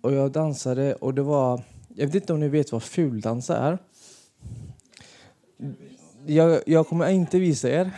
Och 0.00 0.12
jag 0.12 0.32
dansade 0.32 0.94
och 0.94 1.14
det 1.14 1.22
var, 1.22 1.62
jag 1.88 2.06
vet 2.06 2.14
inte 2.14 2.32
om 2.32 2.40
ni 2.40 2.48
vet 2.48 2.72
vad 2.72 2.82
fuldansa 2.82 3.56
är. 3.56 3.78
Jag, 6.28 6.62
jag 6.66 6.86
kommer 6.86 7.10
inte 7.10 7.38
visa 7.38 7.70
er. 7.70 7.90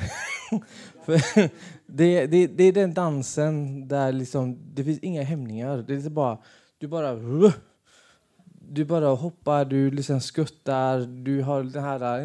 För 1.04 1.20
det, 1.86 2.26
det, 2.26 2.46
det 2.46 2.64
är 2.64 2.72
den 2.72 2.94
dansen 2.94 3.88
där 3.88 4.12
liksom, 4.12 4.58
det 4.74 4.84
finns 4.84 4.98
inga 4.98 5.22
hämningar. 5.22 5.84
Det 5.86 5.94
är 5.94 6.10
bara, 6.10 6.38
du 6.78 6.88
bara... 6.88 7.18
Du 8.72 8.84
bara 8.84 9.06
hoppar, 9.08 9.64
du 9.64 9.90
liksom 9.90 10.20
skuttar, 10.20 11.00
du 11.00 11.42
har 11.42 11.62
den 11.62 11.82
här 11.82 12.24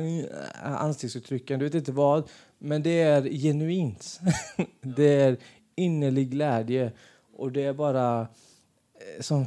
äh, 0.64 0.82
ansiktsuttrycken, 0.84 1.60
du 1.60 1.66
vet 1.66 1.74
inte 1.76 1.92
vad. 1.92 2.30
Men 2.60 2.84
det 2.84 3.02
är 3.02 3.22
genuint. 3.30 4.20
Det 4.82 5.22
är 5.22 5.38
innerlig 5.76 6.30
glädje. 6.30 6.92
Och 7.38 7.52
det 7.52 7.64
är 7.64 7.74
bara... 7.74 8.22
eh, 8.22 9.22
Som, 9.22 9.46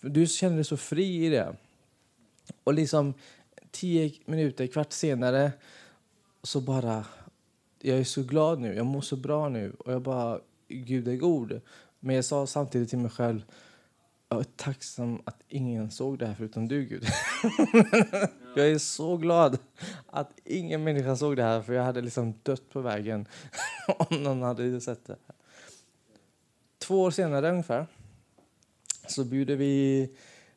du 0.00 0.26
känner 0.26 0.54
dig 0.56 0.64
så 0.64 0.76
fri 0.76 1.26
i 1.26 1.28
det. 1.28 1.56
Och 2.64 2.74
liksom 2.74 3.14
tio 3.72 4.12
minuter, 4.24 4.66
kvart 4.66 4.92
senare 4.92 5.52
så 6.42 6.60
bara... 6.60 7.04
Jag 7.84 7.98
är 7.98 8.04
så 8.04 8.22
glad 8.22 8.60
nu, 8.60 8.74
jag 8.74 8.86
mår 8.86 9.00
så 9.00 9.16
bra 9.16 9.48
nu. 9.48 9.72
Och 9.78 9.92
jag 9.92 10.02
bara, 10.02 10.40
Gud 10.68 11.08
är 11.08 11.16
god. 11.16 11.60
Men 12.00 12.16
jag 12.16 12.24
sa 12.24 12.46
samtidigt 12.46 12.90
till 12.90 12.98
mig 12.98 13.10
själv, 13.10 13.42
jag 14.28 14.40
är 14.40 14.44
tacksam 14.44 15.22
att 15.24 15.42
ingen 15.48 15.90
såg 15.90 16.18
det 16.18 16.26
här 16.26 16.34
förutom 16.34 16.68
du, 16.68 16.84
Gud. 16.84 17.04
jag 18.56 18.68
är 18.68 18.78
så 18.78 19.16
glad 19.16 19.58
att 20.06 20.30
ingen 20.44 20.84
människa 20.84 21.16
såg 21.16 21.36
det 21.36 21.42
här 21.42 21.62
för 21.62 21.72
jag 21.72 21.84
hade 21.84 22.00
liksom 22.00 22.34
dött 22.42 22.70
på 22.70 22.80
vägen 22.80 23.26
om 23.98 24.22
någon 24.22 24.42
hade 24.42 24.80
sett 24.80 25.04
det. 25.04 25.16
Två 26.78 27.02
år 27.02 27.10
senare 27.10 27.50
ungefär 27.50 27.86
så 29.08 29.24
bjuder 29.24 29.56
vi 29.56 30.10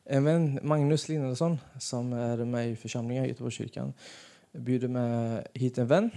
en 0.08 0.24
vän, 0.24 0.58
Magnus 0.62 1.08
Linnelsson, 1.08 1.58
som 1.78 2.12
är 2.12 2.44
med 2.44 2.70
i 2.70 2.76
församlingen 2.76 3.24
i 3.24 3.28
Göteborgskyrkan, 3.28 3.92
bjuder 4.52 4.88
med 4.88 5.46
hit 5.54 5.78
en 5.78 5.86
vän. 5.86 6.10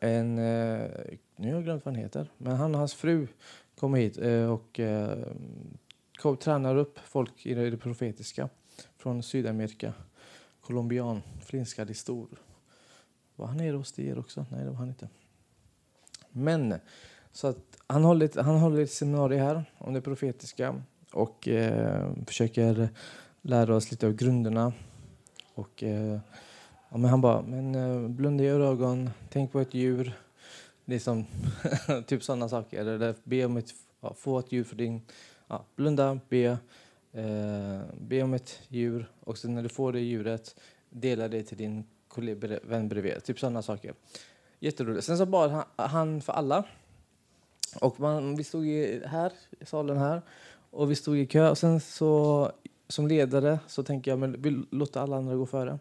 En, 0.00 0.38
eh, 0.38 0.90
nu 1.36 1.48
har 1.48 1.54
jag 1.54 1.64
glömt 1.64 1.84
vad 1.84 1.94
han 1.94 2.02
heter, 2.02 2.30
men 2.38 2.56
han 2.56 2.74
och 2.74 2.78
hans 2.78 2.94
fru 2.94 3.26
kommer 3.78 3.98
hit 3.98 4.18
eh, 4.18 4.52
och 4.52 4.80
eh, 4.80 5.18
kom, 6.18 6.36
tränar 6.36 6.76
upp 6.76 6.98
folk 6.98 7.46
i 7.46 7.54
det, 7.54 7.66
i 7.66 7.70
det 7.70 7.76
profetiska 7.76 8.48
från 8.96 9.22
Sydamerika. 9.22 9.94
Colombian, 10.60 11.22
flinskad 11.44 11.90
i 11.90 11.94
stor. 11.94 12.28
Var 13.36 13.46
han 13.46 13.56
nere 13.56 13.76
hos 13.76 13.98
er 13.98 14.18
också? 14.18 14.46
Nej, 14.50 14.64
det 14.64 14.70
var 14.70 14.76
han 14.76 14.88
inte. 14.88 15.08
Men, 16.30 16.74
så 17.32 17.46
att 17.46 17.76
han 17.86 18.04
håller 18.04 18.26
ett, 18.26 18.34
han 18.34 18.58
håller 18.58 18.82
ett 18.82 18.90
seminarium 18.90 19.40
här 19.40 19.64
om 19.78 19.94
det 19.94 20.00
profetiska 20.00 20.82
och 21.12 21.48
eh, 21.48 22.12
försöker 22.26 22.88
lära 23.42 23.76
oss 23.76 23.90
lite 23.90 24.06
av 24.06 24.12
grunderna. 24.12 24.72
Och, 25.54 25.82
eh, 25.82 26.18
ja, 26.90 26.98
men 26.98 27.04
han 27.04 27.20
bara, 27.20 27.42
men 27.42 27.74
eh, 27.74 28.08
blunda 28.08 28.44
i 28.44 28.48
ögon, 28.48 29.10
tänk 29.30 29.52
på 29.52 29.60
ett 29.60 29.74
djur. 29.74 30.12
Liksom, 30.84 31.26
typ 32.06 32.22
sådana 32.22 32.48
saker. 32.48 32.80
Eller 32.80 33.14
be 33.24 33.44
om 33.44 33.56
ett, 33.56 33.70
ja, 34.00 34.14
få 34.14 34.38
ett 34.38 34.52
djur 34.52 34.64
för 34.64 34.76
din... 34.76 35.02
Ja, 35.48 35.64
blunda, 35.76 36.20
be. 36.28 36.58
Eh, 37.12 37.80
be 38.00 38.22
om 38.22 38.34
ett 38.34 38.60
djur 38.68 39.10
och 39.20 39.38
sen 39.38 39.54
när 39.54 39.62
du 39.62 39.68
får 39.68 39.92
det 39.92 40.00
djuret, 40.00 40.60
dela 40.90 41.28
det 41.28 41.42
till 41.42 41.56
din 41.56 41.84
kollega, 42.08 42.58
vän 42.62 42.88
bredvid. 42.88 43.24
Typ 43.24 43.38
sådana 43.38 43.62
saker. 43.62 43.94
Jätteroligt. 44.58 45.06
Sen 45.06 45.18
så 45.18 45.26
bad 45.26 45.50
han, 45.50 45.64
han 45.76 46.20
för 46.20 46.32
alla. 46.32 46.64
Och 47.80 48.00
man, 48.00 48.36
vi 48.36 48.44
stod 48.44 48.66
i, 48.66 49.02
här, 49.06 49.32
i 49.60 49.64
salen 49.64 49.98
här 49.98 50.22
och 50.70 50.90
vi 50.90 50.96
stod 50.96 51.18
i 51.18 51.26
kö. 51.26 51.50
Och 51.50 51.58
sen 51.58 51.80
så, 51.80 52.52
som 52.88 53.08
ledare 53.08 53.58
så 53.66 53.82
tänker 53.82 54.10
jag 54.10 54.18
men 54.18 54.42
vi 54.42 54.50
låter 54.70 55.00
alla 55.00 55.16
andra 55.16 55.36
gå 55.36 55.46
före. 55.46 55.78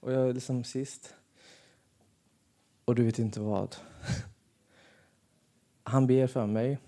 Och 0.00 0.12
jag 0.12 0.28
är 0.28 0.32
liksom 0.32 0.64
sist. 0.64 1.14
Och 2.84 2.94
du 2.94 3.04
vet 3.04 3.18
inte 3.18 3.40
vad. 3.40 3.76
Han 5.82 6.06
ber 6.06 6.26
för 6.26 6.46
mig. 6.46 6.78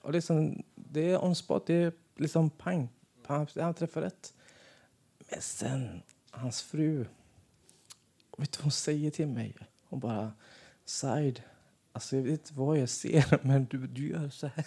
Och 0.00 0.12
liksom, 0.12 0.62
det 0.74 1.10
är 1.10 1.24
on 1.24 1.34
spot. 1.34 1.66
Det 1.66 1.74
är 1.74 1.92
liksom 2.16 2.50
pang. 2.50 2.88
Han, 3.26 3.46
han 3.54 3.74
träffar 3.74 4.00
rätt. 4.00 4.34
Men 5.30 5.40
sen, 5.42 6.02
hans 6.30 6.62
fru. 6.62 7.06
Vet 8.38 8.52
du 8.52 8.56
vad 8.56 8.64
hon 8.64 8.72
säger 8.72 9.10
till 9.10 9.26
mig? 9.26 9.56
Hon 9.88 10.00
bara, 10.00 10.32
Said, 10.84 11.42
alltså 11.92 12.16
jag 12.16 12.22
vet 12.22 12.32
inte 12.32 12.54
vad 12.54 12.78
jag 12.78 12.88
ser, 12.88 13.38
men 13.46 13.64
du, 13.64 13.86
du 13.86 14.08
gör 14.08 14.28
så 14.28 14.46
här 14.46 14.64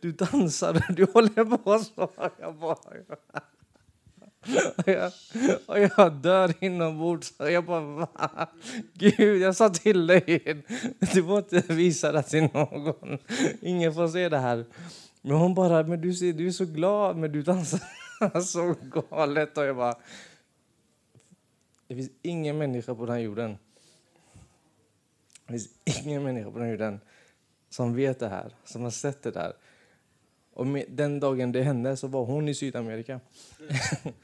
du 0.00 0.12
dansar, 0.12 0.94
du 0.94 1.06
håller 1.12 1.56
på 1.56 1.78
så. 1.78 2.10
Jag 2.40 2.54
bara... 2.54 2.76
Och 4.76 4.88
jag, 4.88 5.12
och 5.66 5.78
jag 5.78 6.12
dör 6.12 6.54
inombords. 6.60 7.34
Och 7.38 7.50
jag 7.50 7.64
bara, 7.64 7.80
va? 7.80 8.48
Gud, 8.94 9.42
jag 9.42 9.56
sa 9.56 9.68
till 9.68 10.06
dig. 10.06 10.64
Du 10.98 11.22
får 11.22 11.38
inte 11.38 11.74
visa 11.74 12.12
det 12.12 12.22
till 12.22 12.48
någon. 12.54 13.18
Ingen 13.60 13.94
får 13.94 14.08
se 14.08 14.28
det 14.28 14.38
här. 14.38 14.64
Men 15.22 15.36
hon 15.36 15.54
bara, 15.54 15.82
men 15.82 16.00
du, 16.00 16.14
ser, 16.14 16.32
du 16.32 16.46
är 16.46 16.50
så 16.50 16.64
glad, 16.64 17.16
men 17.16 17.32
du 17.32 17.42
dansar 17.42 17.80
så 18.40 18.74
galet. 18.82 19.58
Och 19.58 19.64
jag 19.64 19.76
bara, 19.76 19.94
det 21.88 21.94
finns 21.94 22.10
ingen 22.22 22.58
människa 22.58 22.94
på 22.94 23.06
den 23.06 23.14
här 23.14 23.22
jorden. 23.22 23.58
Det 25.46 25.52
finns 25.52 25.68
ingen 25.84 26.22
människa 26.22 26.50
på 26.50 26.58
den 26.58 26.66
här 26.66 26.72
jorden 26.72 27.00
som 27.70 27.94
vet 27.94 28.18
det 28.18 28.28
här, 28.28 28.54
som 28.64 28.82
har 28.82 28.90
sett 28.90 29.22
det 29.22 29.30
där. 29.30 29.52
Och 30.52 30.66
med, 30.66 30.84
den 30.88 31.20
dagen 31.20 31.52
det 31.52 31.62
hände 31.62 31.96
så 31.96 32.06
var 32.06 32.24
hon 32.24 32.48
i 32.48 32.54
Sydamerika. 32.54 33.20
det 34.02 34.14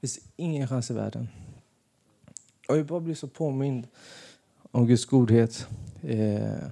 finns 0.00 0.18
ingen 0.36 0.68
chans 0.68 0.90
i 0.90 0.94
världen. 0.94 1.28
Och 2.68 2.78
jag 2.78 2.86
bara 2.86 3.00
blir 3.00 3.14
så 3.14 3.28
påmind 3.28 3.88
om 4.70 4.86
Guds 4.86 5.04
godhet. 5.04 5.68
Eh, 6.02 6.68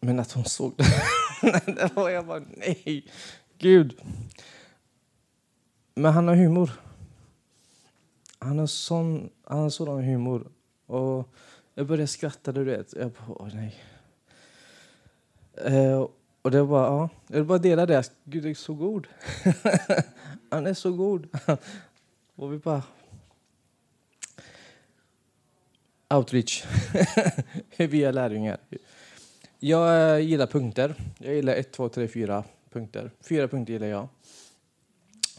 men 0.00 0.20
att 0.20 0.32
hon 0.32 0.44
såg 0.44 0.74
det. 0.76 1.02
det 1.72 1.96
var 1.96 2.10
jag 2.10 2.26
bara, 2.26 2.42
nej, 2.56 3.10
Gud. 3.58 4.00
Men 5.94 6.12
han 6.12 6.28
har 6.28 6.34
humor. 6.34 6.70
Han 8.38 8.58
har, 8.58 8.66
sån, 8.66 9.30
han 9.44 9.58
har 9.58 9.70
sådan 9.70 10.04
humor. 10.04 10.52
Och 10.86 11.28
jag 11.74 11.86
började 11.86 12.06
skratta, 12.06 12.52
du 12.52 12.64
vet. 12.64 12.92
Jag 12.92 13.10
bara, 13.10 13.42
åh 13.42 13.48
nej. 13.54 13.74
Eh, 15.64 16.06
och 16.42 16.50
det 16.50 16.62
var 16.62 16.84
ja, 16.84 17.08
jag 17.26 17.36
vill 17.36 17.44
bara 17.44 17.58
dela 17.58 17.86
det. 17.86 18.12
Gud 18.24 18.46
är 18.46 18.54
så 18.54 18.74
god. 18.74 19.06
han 20.50 20.66
är 20.66 20.74
så 20.74 20.92
god. 20.92 21.28
och 22.34 22.52
vi 22.52 22.58
bara... 22.58 22.82
Outreach. 26.14 26.64
Vi 27.76 28.04
är 28.04 28.12
lärjungar. 28.12 28.58
Jag 29.58 30.16
eh, 30.16 30.26
gillar 30.26 30.46
punkter. 30.46 30.94
Jag 31.18 31.34
gillar 31.34 31.54
ett, 31.54 31.72
två, 31.72 31.88
tre, 31.88 32.08
fyra 32.08 32.44
punkter. 32.72 33.10
Fyra 33.20 33.48
punkter 33.48 33.72
gillar 33.72 33.86
jag. 33.86 34.08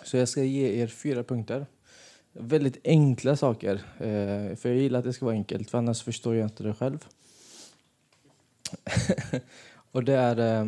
Så 0.04 0.18
jag 0.18 0.30
ska 0.30 0.44
ge 0.44 0.82
er 0.82 0.88
fyra 0.88 1.24
punkter. 1.24 1.66
Väldigt 2.32 2.78
enkla 2.84 3.36
saker. 3.36 3.74
Eh, 3.98 4.56
för 4.56 4.70
jag 4.70 4.78
gillar 4.78 5.00
att 5.00 5.06
det 5.06 5.14
ska 5.14 5.26
vara 5.26 5.36
enkelt, 5.36 5.70
för 5.70 5.78
annars 5.78 6.04
förstår 6.04 6.36
jag 6.36 6.46
inte 6.46 6.64
det 6.64 6.74
själv 6.74 7.06
och 9.92 10.04
det 10.04 10.16
är... 10.16 10.62
Eh, 10.62 10.68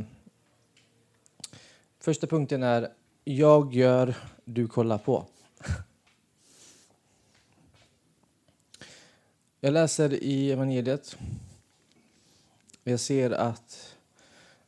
första 1.99 2.27
punkten 2.27 2.63
är 2.63 2.91
jag 3.23 3.73
gör, 3.73 4.15
du 4.45 4.67
kollar 4.67 4.97
på. 4.97 5.25
Jag 9.59 9.73
läser 9.73 10.13
i 10.13 10.51
evangeliet. 10.51 11.17
Jag 12.83 12.99
ser 12.99 13.31
att 13.31 13.95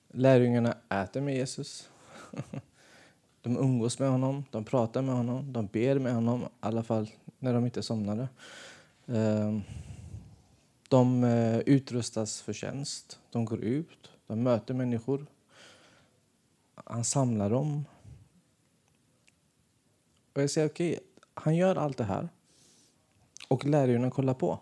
lärjungarna 0.08 0.78
äter 0.90 1.22
med 1.22 1.36
Jesus. 1.36 1.90
De 3.42 3.58
umgås 3.58 4.00
med 4.00 4.10
honom, 4.10 4.46
de 4.52 4.64
pratar 4.64 5.02
med 5.02 5.16
honom, 5.16 5.54
de 5.54 5.68
ber 5.68 6.00
med 6.00 6.14
honom, 6.14 6.42
i 6.42 6.46
alla 6.60 6.84
fall 6.84 7.10
när 7.40 7.54
de 7.54 7.66
inte 7.66 7.84
somnade. 7.84 8.28
Eh, 9.06 9.60
de 10.90 11.24
eh, 11.24 11.60
utrustas 11.60 12.42
för 12.42 12.54
tjänst, 12.54 13.20
de 13.32 13.46
går 13.46 13.60
ut, 13.60 14.13
han 14.34 14.44
möter 14.44 14.74
människor. 14.74 15.26
Han 16.76 17.04
samlar 17.04 17.50
dem. 17.50 17.86
Och 20.34 20.42
jag 20.42 20.50
säger 20.50 20.68
okej, 20.68 20.92
okay, 20.92 21.04
han 21.34 21.56
gör 21.56 21.76
allt 21.76 21.98
det 21.98 22.04
här 22.04 22.30
och 23.48 23.66
lärjungarna 23.66 24.12
kollar 24.12 24.34
på. 24.34 24.60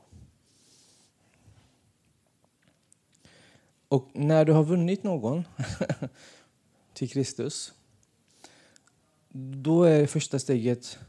Och 3.87 4.09
när 4.13 4.45
du 4.45 4.53
har 4.53 4.63
vunnit 4.63 5.03
någon 5.03 5.43
till 6.93 7.09
Kristus 7.09 7.73
då 9.63 9.83
är 9.83 10.07
första 10.07 10.39
steget, 10.39 10.99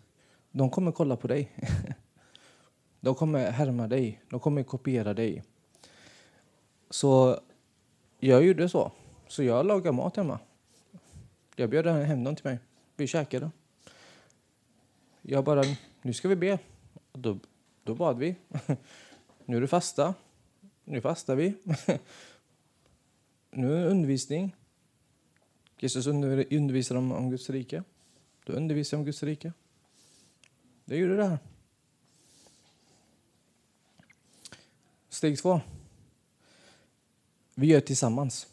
de 0.50 0.70
kommer 0.70 0.92
kolla 0.92 1.16
på 1.16 1.28
dig. 1.28 1.52
De 3.00 3.14
kommer 3.14 3.50
härma 3.50 3.88
dig, 3.88 4.22
de 4.30 4.40
kommer 4.40 4.62
kopiera 4.62 5.14
dig. 5.14 5.42
Så 6.90 7.40
jag 8.28 8.44
gjorde 8.44 8.68
så. 8.68 8.92
Så 9.28 9.42
jag 9.42 9.66
lagade 9.66 9.96
mat 9.96 10.16
hemma. 10.16 10.38
Jag 11.56 11.70
bjöd 11.70 11.86
hem 11.86 12.24
dem 12.24 12.36
till 12.36 12.44
mig. 12.44 12.58
Vi 12.96 13.06
käkade. 13.06 13.50
Jag 15.22 15.44
bara, 15.44 15.62
nu 16.02 16.12
ska 16.12 16.28
vi 16.28 16.36
be. 16.36 16.58
Då, 17.12 17.38
då 17.84 17.94
bad 17.94 18.18
vi. 18.18 18.36
Nu 19.44 19.56
är 19.56 19.60
det 19.60 19.66
fasta. 19.66 20.14
Nu 20.84 21.00
fastar 21.00 21.36
vi. 21.36 21.54
Nu 23.50 23.76
är 23.76 23.80
det 23.80 23.90
undervisning. 23.90 24.56
Jesus 25.78 26.06
undervisar 26.06 26.96
om, 26.96 27.12
om 27.12 27.30
Guds 27.30 27.50
rike. 27.50 27.82
Då 28.44 28.52
undervisar 28.52 28.96
jag 28.96 29.00
om 29.00 29.04
Guds 29.04 29.22
rike. 29.22 29.52
Det 30.84 30.96
gjorde 30.96 31.16
det 31.16 31.24
här. 31.24 31.38
Steg 35.08 35.38
två. 35.38 35.60
Vi 37.54 37.66
gör 37.66 37.80
det 37.80 37.86
tillsammans. 37.86 38.46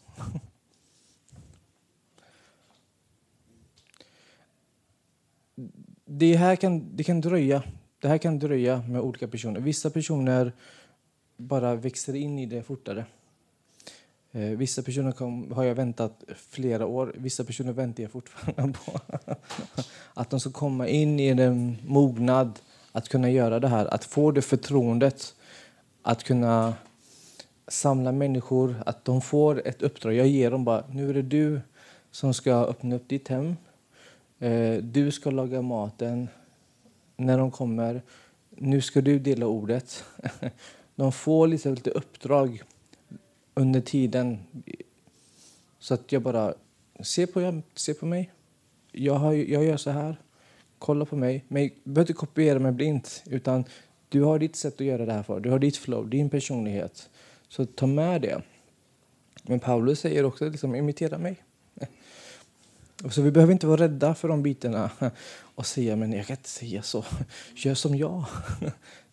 Det 6.05 6.35
här 6.35 6.55
kan, 6.55 6.95
det 6.95 7.03
kan 7.03 7.21
dröja. 7.21 7.63
Det 7.99 8.07
här 8.07 8.17
kan 8.17 8.39
dröja 8.39 8.83
med 8.87 9.01
olika 9.01 9.27
personer. 9.27 9.59
Vissa 9.59 9.89
personer 9.89 10.53
bara 11.37 11.75
växer 11.75 12.15
in 12.15 12.39
i 12.39 12.45
det 12.45 12.63
fortare. 12.63 13.05
Eh, 14.31 14.41
vissa 14.41 14.81
personer 14.83 15.11
kom, 15.11 15.51
har 15.51 15.63
jag 15.63 15.75
väntat 15.75 16.23
flera 16.35 16.85
år. 16.85 17.13
Vissa 17.17 17.43
personer 17.43 17.71
väntar 17.73 18.03
jag 18.03 18.11
fortfarande 18.11 18.77
på. 18.85 18.99
att 20.13 20.29
de 20.29 20.39
ska 20.39 20.51
komma 20.51 20.87
in 20.87 21.19
i 21.19 21.27
en 21.27 21.77
mognad 21.87 22.59
att 22.91 23.09
kunna 23.09 23.29
göra 23.29 23.59
det 23.59 23.67
här. 23.67 23.85
Att 23.85 24.05
få 24.05 24.31
det 24.31 24.41
förtroendet. 24.41 25.35
Att 26.01 26.23
kunna 26.23 26.73
samla 27.69 28.11
människor. 28.11 28.75
Att 28.85 29.05
de 29.05 29.21
får 29.21 29.67
ett 29.67 29.81
uppdrag. 29.81 30.13
Jag 30.13 30.27
ger 30.27 30.51
dem 30.51 30.63
bara, 30.63 30.83
nu 30.91 31.09
är 31.09 31.13
det 31.13 31.21
du 31.21 31.61
som 32.11 32.33
ska 32.33 32.53
öppna 32.53 32.95
upp 32.95 33.09
ditt 33.09 33.27
hem. 33.27 33.55
Eh, 34.39 34.77
du 34.77 35.11
ska 35.11 35.31
laga 35.31 35.61
maten 35.61 36.27
när 37.17 37.37
de 37.37 37.51
kommer. 37.51 38.01
Nu 38.49 38.81
ska 38.81 39.01
du 39.01 39.19
dela 39.19 39.45
ordet. 39.45 40.03
De 40.95 41.11
får 41.11 41.47
liksom 41.47 41.73
lite 41.73 41.89
uppdrag 41.89 42.61
under 43.53 43.81
tiden. 43.81 44.37
Så 45.79 45.93
att 45.93 46.11
jag 46.11 46.21
bara, 46.21 46.53
se 46.99 47.27
på, 47.27 47.61
se 47.75 47.93
på 47.93 48.05
mig. 48.05 48.31
Jag, 48.91 49.13
har, 49.13 49.33
jag 49.33 49.63
gör 49.63 49.77
så 49.77 49.89
här. 49.89 50.17
Kolla 50.79 51.05
på 51.05 51.15
mig. 51.15 51.45
Men 51.47 51.61
jag 51.61 51.71
behöver 51.83 52.01
inte 52.01 52.13
kopiera 52.13 52.59
mig 52.59 52.71
blint. 52.71 53.23
Utan 53.25 53.63
du 54.09 54.21
har 54.21 54.39
ditt 54.39 54.55
sätt 54.55 54.73
att 54.73 54.87
göra 54.87 55.05
det 55.05 55.13
här 55.13 55.23
för. 55.23 55.39
Du 55.39 55.49
har 55.49 55.59
ditt 55.59 55.77
flow, 55.77 56.09
din 56.09 56.29
personlighet. 56.29 57.09
Så 57.49 57.65
ta 57.65 57.87
med 57.87 58.21
det. 58.21 58.41
Men 59.43 59.59
Paulus 59.59 59.99
säger 59.99 60.25
också 60.25 60.49
liksom, 60.49 60.75
imitera 60.75 61.17
mig. 61.17 61.43
Så 63.11 63.21
vi 63.21 63.31
behöver 63.31 63.53
inte 63.53 63.67
vara 63.67 63.81
rädda 63.81 64.15
för 64.15 64.27
de 64.27 64.43
bitarna 64.43 64.91
och 65.55 65.65
säga 65.65 65.95
men 65.95 66.13
jag 66.13 66.27
kan 66.27 66.37
inte 66.37 66.49
säga 66.49 66.83
så. 66.83 67.05
Gör 67.55 67.75
som 67.75 67.95
jag. 67.95 68.25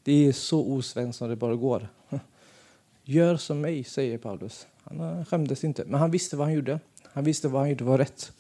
Det 0.03 0.27
är 0.27 0.33
så 0.33 0.65
osvenskt 0.67 1.19
som 1.19 1.29
det 1.29 1.37
bara 1.37 1.55
går. 1.55 1.89
Gör 3.05 3.37
som 3.37 3.61
mig, 3.61 3.85
säger 3.85 4.19
Paulus. 4.19 4.67
Han 4.83 5.25
skämdes 5.25 5.65
inte, 5.65 5.85
men 5.85 6.01
han 6.01 6.11
visste 6.11 6.37
vad 6.37 6.47
han 6.47 6.55
gjorde. 6.55 6.81
Han 7.13 7.25
visste 7.25 7.49
vad 7.49 7.61
han 7.61 7.71
gjorde 7.71 7.85
var 7.85 7.99
rätt. 7.99 8.33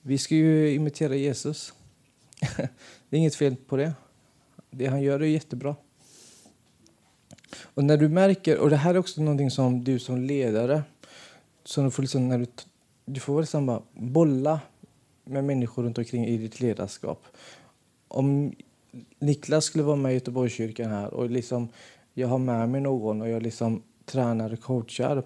Vi 0.00 0.18
ska 0.18 0.34
ju 0.34 0.74
imitera 0.74 1.14
Jesus. 1.14 1.72
Det 3.08 3.16
är 3.16 3.18
inget 3.18 3.34
fel 3.34 3.56
på 3.56 3.76
det. 3.76 3.92
Det 4.70 4.86
han 4.86 5.02
gör 5.02 5.20
är 5.20 5.26
jättebra. 5.26 5.76
Och 7.56 7.84
när 7.84 7.96
du 7.96 8.08
märker, 8.08 8.58
och 8.58 8.70
det 8.70 8.76
här 8.76 8.94
är 8.94 8.98
också 8.98 9.22
någonting 9.22 9.50
som 9.50 9.84
du 9.84 9.98
som 9.98 10.22
ledare, 10.22 10.82
som 11.64 11.84
du 11.84 11.90
får 11.90 12.02
liksom 12.02 12.28
när 12.28 12.38
du, 12.38 12.46
du 13.04 13.20
får 13.20 13.40
liksom 13.40 13.66
bara 13.66 13.82
bolla 13.92 14.60
med 15.24 15.44
människor 15.44 15.82
runt 15.82 15.98
omkring 15.98 16.26
i 16.26 16.36
ditt 16.36 16.60
ledarskap. 16.60 17.26
Om 18.08 18.54
Niklas 19.18 19.64
skulle 19.64 19.84
vara 19.84 19.96
med 19.96 20.12
i 20.12 20.14
Göteborgskyrkan 20.14 20.90
här 20.90 21.14
och 21.14 21.30
liksom 21.30 21.68
jag 22.14 22.28
har 22.28 22.38
med 22.38 22.68
mig 22.68 22.80
någon 22.80 23.22
och 23.22 23.28
jag 23.28 23.42
liksom 23.42 23.82
tränar 24.04 24.52
och 24.52 24.60
coachar 24.60 25.22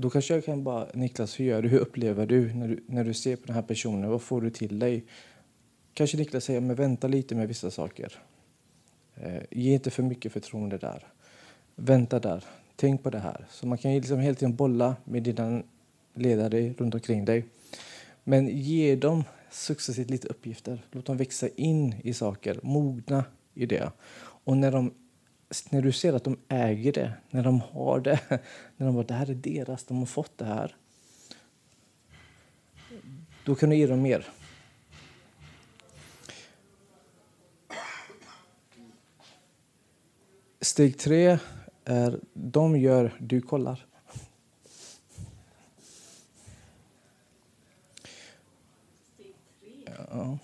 då 0.00 0.10
kanske 0.10 0.34
jag 0.34 0.44
kan 0.44 0.64
bara, 0.64 0.86
Niklas, 0.94 1.40
hur 1.40 1.44
gör 1.44 1.62
du? 1.62 1.68
Hur 1.68 1.78
upplever 1.78 2.26
du 2.26 2.54
när, 2.54 2.68
du 2.68 2.84
när 2.86 3.04
du 3.04 3.14
ser 3.14 3.36
på 3.36 3.46
den 3.46 3.54
här 3.54 3.62
personen? 3.62 4.10
Vad 4.10 4.22
får 4.22 4.40
du 4.40 4.50
till 4.50 4.78
dig? 4.78 5.04
Kanske 5.94 6.16
Niklas 6.16 6.44
säger, 6.44 6.60
men 6.60 6.76
vänta 6.76 7.08
lite 7.08 7.34
med 7.34 7.48
vissa 7.48 7.70
saker. 7.70 8.12
Eh, 9.14 9.42
ge 9.50 9.72
inte 9.72 9.90
för 9.90 10.02
mycket 10.02 10.32
förtroende 10.32 10.78
där. 10.78 11.06
Vänta 11.80 12.18
där. 12.18 12.44
Tänk 12.76 13.02
på 13.02 13.10
det 13.10 13.18
här. 13.18 13.46
Så 13.50 13.66
man 13.66 13.78
kan 13.78 13.94
liksom 13.94 14.18
hela 14.18 14.34
tiden 14.34 14.56
bolla 14.56 14.96
med 15.04 15.22
dina 15.22 15.62
ledare 16.14 16.72
runt 16.72 16.94
omkring 16.94 17.24
dig. 17.24 17.44
Men 18.24 18.48
ge 18.48 18.96
dem 18.96 19.24
successivt 19.50 20.10
lite 20.10 20.28
uppgifter. 20.28 20.82
Låt 20.90 21.06
dem 21.06 21.16
växa 21.16 21.48
in 21.48 21.94
i 22.04 22.14
saker, 22.14 22.60
mogna 22.62 23.24
i 23.54 23.66
det. 23.66 23.92
Och 24.44 24.56
när 24.56 24.72
de 24.72 24.94
när 25.70 25.82
du 25.82 25.92
ser 25.92 26.12
att 26.12 26.24
de 26.24 26.38
äger 26.48 26.92
det, 26.92 27.12
när 27.30 27.42
de 27.42 27.60
har 27.60 28.00
det, 28.00 28.20
när 28.76 28.86
de 28.86 28.94
bara 28.94 29.04
det 29.04 29.14
här 29.14 29.30
är 29.30 29.34
deras, 29.34 29.84
de 29.84 29.98
har 29.98 30.06
fått 30.06 30.38
det 30.38 30.44
här. 30.44 30.76
Då 33.44 33.54
kan 33.54 33.70
du 33.70 33.76
ge 33.76 33.86
dem 33.86 34.02
mer. 34.02 34.26
Steg 40.60 40.98
tre 40.98 41.38
är 41.88 42.20
de 42.32 42.76
gör, 42.76 43.16
du 43.20 43.40
kollar. 43.40 43.86
Ja. 50.10 50.38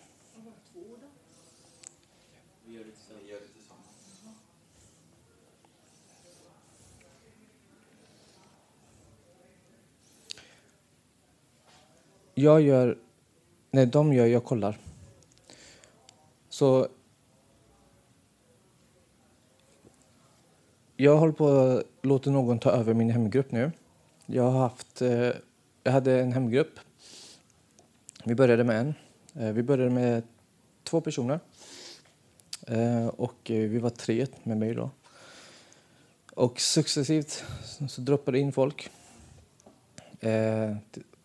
jag 12.34 12.60
gör, 12.60 12.98
Nej, 13.70 13.86
de 13.86 14.12
gör, 14.12 14.26
jag 14.26 14.44
kollar. 14.44 14.78
Så 16.48 16.88
jag 20.96 21.16
håller 21.16 21.32
på 21.32 21.48
att 21.48 21.86
låta 22.02 22.30
någon 22.30 22.58
ta 22.58 22.70
över 22.70 22.94
min 22.94 23.10
hemgrupp 23.10 23.52
nu. 23.52 23.72
Jag 24.26 24.42
har 24.42 24.60
haft, 24.60 25.02
eh, 25.02 25.30
jag 25.82 25.92
hade 25.92 26.20
en 26.20 26.32
hemgrupp. 26.32 26.80
Vi 28.24 28.34
började 28.34 28.64
med 28.64 28.80
en. 28.80 28.94
Eh, 29.34 29.52
vi 29.52 29.62
började 29.62 29.90
med 29.90 30.22
två 30.82 31.00
personer. 31.00 31.40
Eh, 32.66 33.06
och 33.06 33.36
vi 33.44 33.78
var 33.78 33.90
tre 33.90 34.26
med 34.42 34.56
mig 34.56 34.74
då. 34.74 34.90
Och 36.34 36.60
successivt 36.60 37.44
så 37.88 38.00
droppade 38.00 38.38
in 38.38 38.52
folk. 38.52 38.90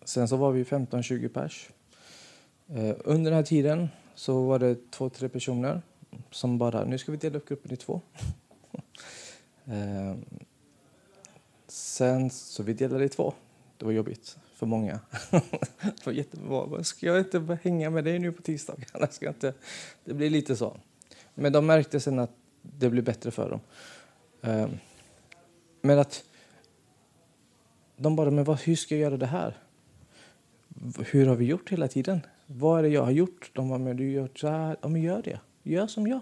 Sen 0.03 0.27
så 0.27 0.35
var 0.35 0.51
vi 0.51 0.63
15-20 0.63 1.27
pers. 1.27 1.69
Under 3.03 3.31
den 3.31 3.33
här 3.33 3.43
tiden 3.43 3.89
så 4.15 4.43
var 4.43 4.59
det 4.59 4.91
två, 4.91 5.09
tre 5.09 5.29
personer 5.29 5.81
som 6.31 6.57
bara, 6.57 6.85
nu 6.85 6.97
ska 6.97 7.11
vi 7.11 7.17
dela 7.17 7.37
upp 7.37 7.49
gruppen 7.49 7.73
i 7.73 7.77
två 7.77 8.01
eh, 9.69 10.15
sen 11.67 12.29
så 12.29 12.63
vi 12.63 12.73
delade 12.73 13.05
i 13.05 13.09
två. 13.09 13.33
Det 13.77 13.85
var 13.85 13.91
jobbigt 13.91 14.37
för 14.53 14.65
många. 14.65 14.99
det 15.81 16.05
var 16.05 16.13
jättebra. 16.13 16.83
Ska 16.83 17.05
jag 17.05 17.19
inte 17.19 17.59
hänga 17.63 17.89
med 17.89 18.03
dig 18.03 18.19
nu 18.19 18.31
på 18.31 18.41
tisdagarna? 18.41 19.07
Ska 19.11 19.25
jag 19.25 19.35
inte? 19.35 19.53
Det 20.03 20.13
blir 20.13 20.29
lite 20.29 20.55
så. 20.55 20.77
Men 21.33 21.53
de 21.53 21.65
märkte 21.65 21.99
sen 21.99 22.19
att 22.19 22.31
det 22.61 22.89
blev 22.89 23.03
bättre 23.03 23.31
för 23.31 23.49
dem. 23.49 23.59
Eh, 24.41 24.69
men 25.81 25.99
att 25.99 26.23
de 27.97 28.15
bara, 28.15 28.31
men 28.31 28.43
vad, 28.43 28.59
hur 28.59 28.75
ska 28.75 28.95
jag 28.95 29.01
göra 29.01 29.17
det 29.17 29.25
här? 29.25 29.57
Hur 30.97 31.25
har 31.25 31.35
vi 31.35 31.45
gjort 31.45 31.69
hela 31.69 31.87
tiden? 31.87 32.21
Vad 32.45 32.79
är 32.79 32.83
det 32.83 32.89
jag 32.89 33.03
har 33.03 33.11
gjort? 33.11 33.51
De 33.53 33.69
bara, 33.69 33.79
men 33.79 33.97
du 33.97 34.11
gör 34.11 34.29
så 34.35 34.47
här. 34.47 34.77
Ja, 34.81 34.87
men 34.87 35.01
gör 35.01 35.21
det. 35.21 35.39
Gör 35.63 35.87
som 35.87 36.07
jag. 36.07 36.21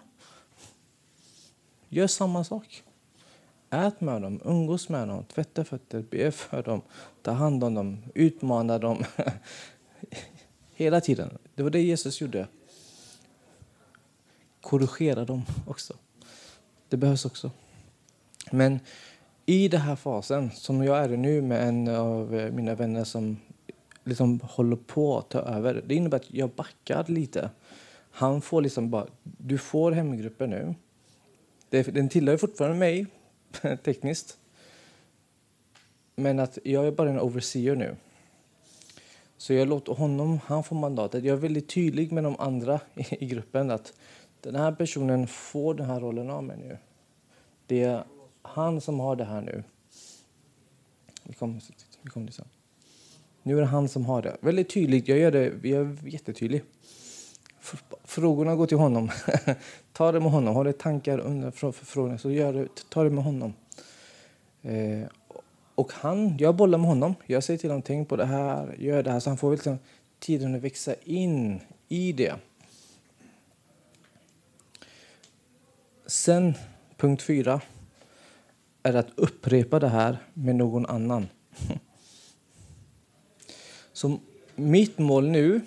Gör 1.90 2.08
samma 2.08 2.44
sak. 2.44 2.84
Ät 3.70 4.02
med 4.02 4.22
dem, 4.22 4.42
umgås 4.46 4.90
med 4.90 5.08
dem, 5.08 5.24
tvätta 5.24 5.64
fötter, 5.64 6.02
be 6.02 6.32
för 6.32 6.64
dem, 6.64 6.82
ta 7.22 7.32
hand 7.32 7.64
om 7.64 7.74
dem, 7.74 7.98
utmana 8.16 8.80
dem. 8.80 9.04
Hela 10.76 11.02
tiden. 11.02 11.38
Det 11.56 11.64
var 11.64 11.70
det 11.70 11.82
Jesus 11.82 12.22
gjorde. 12.22 12.48
Korrigera 14.62 15.26
dem 15.26 15.42
också. 15.68 15.94
Det 16.90 16.98
behövs 16.98 17.26
också. 17.26 17.52
Men 18.52 18.80
i 19.46 19.68
den 19.68 19.82
här 19.82 19.96
fasen, 19.96 20.52
som 20.52 20.84
jag 20.84 20.98
är 20.98 21.14
i 21.14 21.18
nu 21.18 21.42
med 21.42 21.68
en 21.68 21.88
av 21.88 22.52
mina 22.54 22.76
vänner 22.76 23.04
som 23.04 23.38
liksom 24.04 24.40
håller 24.44 24.76
på 24.76 25.18
att 25.18 25.30
ta 25.30 25.40
över, 25.40 25.84
det 25.88 25.96
innebär 25.96 26.18
att 26.18 26.34
jag 26.34 26.50
backar 26.50 27.06
lite. 27.08 27.50
Han 28.12 28.42
får 28.42 28.62
liksom 28.62 28.90
bara, 28.90 29.08
du 29.24 29.58
får 29.58 29.92
hemgruppen 29.92 30.50
nu. 30.50 30.76
Den 31.70 32.10
tillhör 32.10 32.38
fortfarande 32.38 32.78
mig 32.78 33.08
tekniskt. 33.84 34.38
Men 36.16 36.40
att 36.40 36.58
jag 36.64 36.88
är 36.88 36.92
bara 36.92 37.10
en 37.10 37.20
overseer 37.20 37.76
nu. 37.76 37.96
Så 39.38 39.54
jag 39.54 39.68
låter 39.68 39.94
honom, 39.94 40.40
han 40.46 40.64
får 40.64 40.76
mandatet. 40.76 41.24
Jag 41.24 41.34
är 41.34 41.42
väldigt 41.42 41.70
tydlig 41.70 42.12
med 42.12 42.24
de 42.24 42.36
andra 42.40 42.80
i, 43.20 43.26
gruppen 43.26 43.72
att 43.72 43.94
den 44.42 44.56
här 44.56 44.72
personen 44.72 45.28
får 45.28 45.74
den 45.74 45.86
här 45.86 46.00
rollen 46.00 46.30
av 46.30 46.44
mig 46.44 46.58
nu. 46.58 46.78
Det 47.66 47.84
är 47.84 48.04
han 48.42 48.82
som 48.82 49.00
har 49.00 49.16
det 49.16 49.26
här 49.26 49.42
nu. 49.42 49.64
Vi 51.24 51.34
kommer, 51.34 51.62
vi 52.02 52.10
kommer 52.10 52.26
liksom. 52.26 52.46
Nu 53.44 53.58
är 53.58 53.62
det 53.62 53.68
han 53.68 53.90
som 53.90 54.06
har 54.06 54.22
det. 54.22 54.38
Väldigt 54.42 54.70
tydligt. 54.70 55.08
Jag 55.08 55.18
gör 55.18 55.32
det 55.32 55.54
jag 55.64 55.82
är 55.82 55.98
jättetydlig. 56.08 56.64
Frågorna 58.04 58.56
går 58.56 58.68
till 58.68 58.78
honom. 58.78 59.12
ta 59.94 60.12
det 60.12 60.20
med 60.20 60.32
honom. 60.32 60.56
Har 60.56 60.64
du 60.64 60.72
tankar 60.72 61.20
under 61.20 61.52
förfrågningar 61.52 62.18
så 62.18 62.32
gör 62.32 62.54
det, 62.54 62.68
ta 62.90 63.04
det 63.04 63.10
med 63.10 63.24
honom. 63.24 63.54
Eh, 64.62 65.08
och 65.76 65.92
han, 65.94 66.38
jag 66.38 66.56
bollar 66.56 66.78
med 66.78 66.88
honom. 66.88 67.16
Jag 67.26 67.44
säger 67.44 67.58
till 67.58 67.70
honom, 67.70 67.82
tänk 67.82 68.10
på 68.10 68.16
det 68.16 68.26
här, 68.26 68.76
gör 68.78 69.04
det 69.04 69.12
här. 69.12 69.20
Så 69.20 69.30
han 69.30 69.38
får 69.38 69.52
liksom 69.52 69.80
tiden 70.20 70.56
att 70.56 70.62
växa 70.62 70.96
in 71.04 71.60
i 71.88 72.12
det. 72.12 72.36
Sen, 76.06 76.54
punkt 76.98 77.22
fyra, 77.22 77.62
är 78.84 78.94
att 78.94 79.08
upprepa 79.16 79.80
det 79.80 79.88
här 79.88 80.18
med 80.34 80.56
någon 80.56 80.86
annan. 80.86 81.28
Så 83.94 84.20
mitt 84.56 84.98
mål 84.98 85.28
nu 85.28 85.62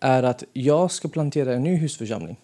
är 0.00 0.22
att 0.22 0.44
jag 0.52 0.90
ska 0.90 1.08
plantera 1.08 1.54
en 1.54 1.62
ny 1.62 1.76
husförsamling. 1.76 2.36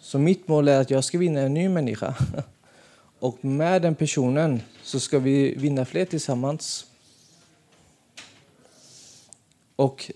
Så 0.00 0.18
mitt 0.18 0.48
mål 0.48 0.68
är 0.68 0.80
att 0.80 0.90
jag 0.90 1.04
ska 1.04 1.18
vinna 1.18 1.40
en 1.40 1.54
ny 1.54 1.68
människa. 1.68 2.14
Och 3.18 3.44
med 3.44 3.82
den 3.82 3.94
personen 3.94 4.60
så 4.82 5.00
ska 5.00 5.18
vi 5.18 5.54
vinna 5.54 5.84
fler 5.84 6.04
tillsammans. 6.04 6.86
Och 9.76 10.10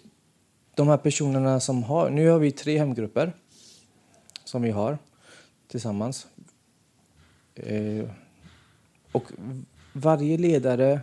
de 0.75 0.89
här 0.89 0.97
personerna 0.97 1.61
som 1.61 1.83
har... 1.83 2.11
Nu 2.11 2.29
har 2.29 2.39
vi 2.39 2.51
tre 2.53 2.79
hemgrupper 2.79 3.33
som 4.45 4.63
vi 4.63 4.71
har 4.71 4.99
tillsammans. 5.69 6.27
Eh, 7.55 8.11
och 9.13 9.25
varje 9.93 10.37
ledare 10.37 11.01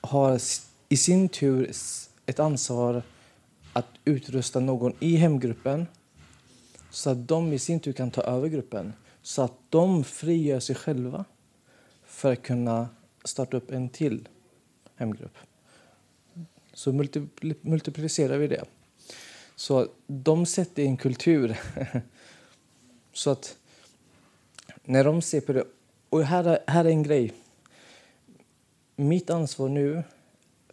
har 0.00 0.40
i 0.88 0.96
sin 0.96 1.28
tur 1.28 1.72
ett 2.26 2.40
ansvar 2.40 3.02
att 3.72 3.88
utrusta 4.04 4.60
någon 4.60 4.92
i 5.00 5.16
hemgruppen 5.16 5.86
så 6.90 7.10
att 7.10 7.28
de 7.28 7.52
i 7.52 7.58
sin 7.58 7.80
tur 7.80 7.92
kan 7.92 8.10
ta 8.10 8.22
över 8.22 8.48
gruppen. 8.48 8.92
Så 9.22 9.42
att 9.42 9.52
de 9.68 10.04
frigör 10.04 10.60
sig 10.60 10.76
själva 10.76 11.24
för 12.04 12.32
att 12.32 12.42
kunna 12.42 12.88
starta 13.24 13.56
upp 13.56 13.70
en 13.70 13.88
till 13.88 14.28
hemgrupp. 14.96 15.36
Så 16.72 16.92
multiplicerar 17.62 18.38
vi 18.38 18.46
det. 18.46 18.64
Så 19.56 19.88
de 20.06 20.46
sätter 20.46 20.82
en 20.82 20.96
kultur. 20.96 21.60
så 23.12 23.30
att 23.30 23.56
när 24.84 25.04
de 25.04 25.22
ser 25.22 25.40
på 25.40 25.52
det... 25.52 25.64
Och 26.08 26.24
här 26.24 26.44
är, 26.44 26.58
här 26.66 26.84
är 26.84 26.88
en 26.88 27.02
grej. 27.02 27.32
Mitt 28.96 29.30
ansvar 29.30 29.68
nu 29.68 30.02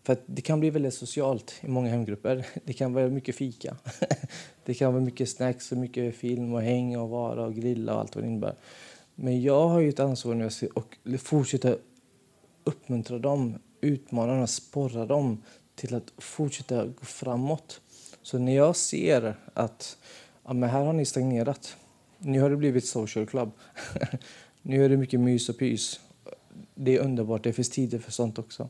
för 0.09 0.17
det 0.25 0.41
kan 0.41 0.59
bli 0.59 0.69
väldigt 0.69 0.93
socialt 0.93 1.53
i 1.61 1.67
många 1.67 1.89
hemgrupper. 1.89 2.45
Det 2.65 2.73
kan 2.73 2.93
vara 2.93 3.07
mycket 3.07 3.35
fika. 3.35 3.77
Det 4.65 4.73
kan 4.73 4.93
vara 4.93 5.03
mycket 5.03 5.29
snacks 5.29 5.71
och 5.71 5.77
mycket 5.77 6.15
film 6.15 6.53
och 6.53 6.61
häng 6.61 6.97
och 6.97 7.09
vara 7.09 7.45
och 7.45 7.55
grilla 7.55 7.93
och 7.93 7.99
allt 7.99 8.15
vad 8.15 8.23
det 8.23 8.27
innebär. 8.27 8.55
Men 9.15 9.41
jag 9.41 9.67
har 9.67 9.79
ju 9.79 9.89
ett 9.89 9.99
ansvar 9.99 10.35
nu 10.35 10.45
att 10.45 11.21
fortsätta 11.21 11.75
uppmuntra 12.63 13.19
dem, 13.19 13.59
utmana 13.81 14.35
dem, 14.35 14.47
sporra 14.47 15.05
dem 15.05 15.43
till 15.75 15.95
att 15.95 16.13
fortsätta 16.17 16.85
gå 16.85 17.05
framåt. 17.05 17.81
Så 18.21 18.37
när 18.37 18.55
jag 18.55 18.75
ser 18.75 19.35
att 19.53 19.97
ja, 20.45 20.53
men 20.53 20.69
här 20.69 20.85
har 20.85 20.93
ni 20.93 21.05
stagnerat. 21.05 21.77
Nu 22.17 22.41
har 22.41 22.49
det 22.49 22.57
blivit 22.57 22.85
social 22.85 23.25
club. 23.25 23.51
nu 24.61 24.85
är 24.85 24.89
det 24.89 24.97
mycket 24.97 25.19
mys 25.19 25.49
och 25.49 25.57
pys. 25.57 25.99
Det 26.75 26.95
är 26.95 26.99
underbart. 26.99 27.43
Det 27.43 27.53
finns 27.53 27.69
tider 27.69 27.99
för 27.99 28.11
sånt 28.11 28.39
också. 28.39 28.69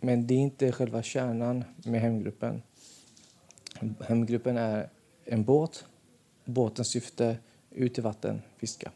Men 0.00 0.26
det 0.26 0.34
är 0.34 0.38
inte 0.38 0.72
själva 0.72 1.02
kärnan 1.02 1.64
med 1.84 2.00
hemgruppen. 2.00 2.62
Hemgruppen 4.00 4.56
är 4.56 4.88
en 5.24 5.44
båt. 5.44 5.84
Båtens 6.44 6.88
syfte 6.88 7.36
ut 7.70 7.98
i 7.98 8.00
vatten, 8.00 8.42
fiska. 8.56 8.92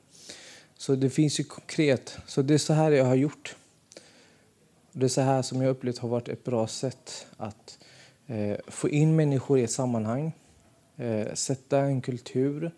Så 0.77 0.95
det 0.95 1.11
finns 1.11 1.41
ju 1.41 1.45
konkret. 1.45 2.19
Så 2.27 2.43
det 2.43 2.55
är 2.55 2.59
så 2.59 2.73
här 2.73 2.91
jag 2.91 3.05
har 3.05 3.15
gjort. 3.15 3.57
Det 4.93 5.05
är 5.05 5.09
så 5.09 5.21
här 5.21 5.43
som 5.43 5.63
jag 5.63 5.71
upplevt 5.71 5.99
har 5.99 6.09
varit 6.09 6.29
ett 6.29 6.45
bra 6.45 6.67
sätt 6.67 7.27
att 7.37 7.79
eh, 8.27 8.57
få 8.67 8.89
in 8.89 9.17
människor 9.17 9.59
i 9.59 9.63
ett 9.63 9.71
sammanhang, 9.71 10.33
eh, 10.97 11.35
sätta 11.35 11.79
en 11.79 12.01
kultur, 12.01 12.73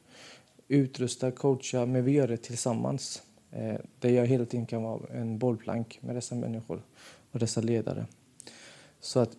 utrusta, 0.68 1.30
coacha, 1.30 1.86
men 1.86 2.04
vi 2.04 2.12
gör 2.12 2.28
det 2.28 2.36
tillsammans. 2.36 3.22
Eh, 3.50 3.76
där 4.00 4.10
jag 4.10 4.26
hela 4.26 4.44
tiden 4.44 4.66
kan 4.66 4.82
vara 4.82 5.00
en 5.12 5.38
bollplank 5.38 5.98
med 6.02 6.14
dessa 6.14 6.34
människor 6.34 6.82
och 7.34 7.40
dessa 7.40 7.60
ledare. 7.60 8.06
Så 9.00 9.20
att, 9.20 9.36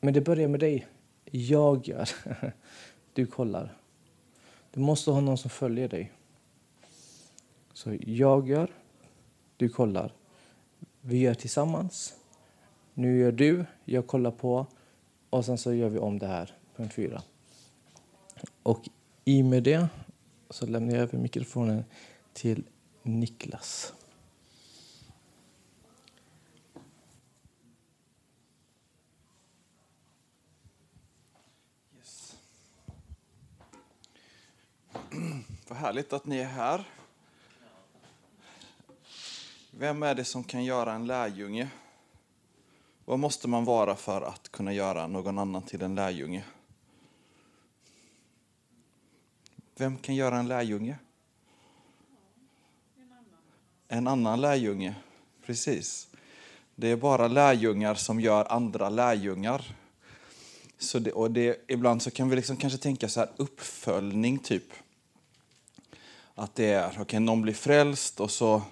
men 0.00 0.14
det 0.14 0.20
börjar 0.20 0.48
med 0.48 0.60
dig. 0.60 0.86
Jag 1.24 1.88
gör. 1.88 2.08
Du 3.14 3.26
kollar. 3.26 3.76
Du 4.70 4.80
måste 4.80 5.10
ha 5.10 5.20
någon 5.20 5.38
som 5.38 5.50
följer 5.50 5.88
dig. 5.88 6.12
Så 7.72 7.98
jag 8.06 8.48
gör, 8.48 8.70
du 9.56 9.68
kollar. 9.68 10.12
Vi 11.00 11.18
gör 11.18 11.34
tillsammans. 11.34 12.14
Nu 12.94 13.18
gör 13.18 13.32
du, 13.32 13.64
jag 13.84 14.06
kollar 14.06 14.30
på 14.30 14.66
och 15.30 15.44
sen 15.44 15.58
så 15.58 15.74
gör 15.74 15.88
vi 15.88 15.98
om 15.98 16.18
det 16.18 16.26
här. 16.26 16.56
Punkt 16.76 16.94
fyra. 16.94 17.22
Och 18.62 18.88
i 19.24 19.42
med 19.42 19.62
det 19.62 19.88
så 20.50 20.66
lämnar 20.66 20.94
jag 20.94 21.02
över 21.02 21.18
mikrofonen 21.18 21.84
till 22.32 22.64
Niklas. 23.02 23.94
Vad 35.72 35.80
härligt 35.80 36.12
att 36.12 36.26
ni 36.26 36.38
är 36.38 36.44
här. 36.44 36.84
Vem 39.70 40.02
är 40.02 40.14
det 40.14 40.24
som 40.24 40.44
kan 40.44 40.64
göra 40.64 40.92
en 40.92 41.06
lärjunge? 41.06 41.68
Vad 43.04 43.18
måste 43.18 43.48
man 43.48 43.64
vara 43.64 43.96
för 43.96 44.22
att 44.22 44.52
kunna 44.52 44.72
göra 44.72 45.06
någon 45.06 45.38
annan 45.38 45.62
till 45.62 45.82
en 45.82 45.94
lärjunge? 45.94 46.44
Vem 49.76 49.96
kan 49.96 50.14
göra 50.14 50.38
en 50.38 50.48
lärjunge? 50.48 50.98
En 53.88 54.06
annan 54.06 54.40
lärjunge. 54.40 54.94
Precis. 55.46 56.08
Det 56.74 56.88
är 56.88 56.96
bara 56.96 57.28
lärjungar 57.28 57.94
som 57.94 58.20
gör 58.20 58.52
andra 58.52 58.88
lärjungar. 58.88 59.76
Så 60.78 60.98
det, 60.98 61.12
och 61.12 61.30
det, 61.30 61.64
ibland 61.68 62.02
så 62.02 62.10
kan 62.10 62.28
vi 62.28 62.36
liksom 62.36 62.56
kanske 62.56 62.78
tänka 62.78 63.08
så 63.08 63.20
här 63.20 63.30
uppföljning, 63.36 64.38
typ. 64.38 64.72
Att 66.34 66.54
det 66.54 66.70
är, 66.70 66.88
okej, 66.88 67.02
okay, 67.02 67.20
någon 67.20 67.42
blir 67.42 67.54
frälst 67.54 68.20
och 68.20 68.30
så, 68.30 68.62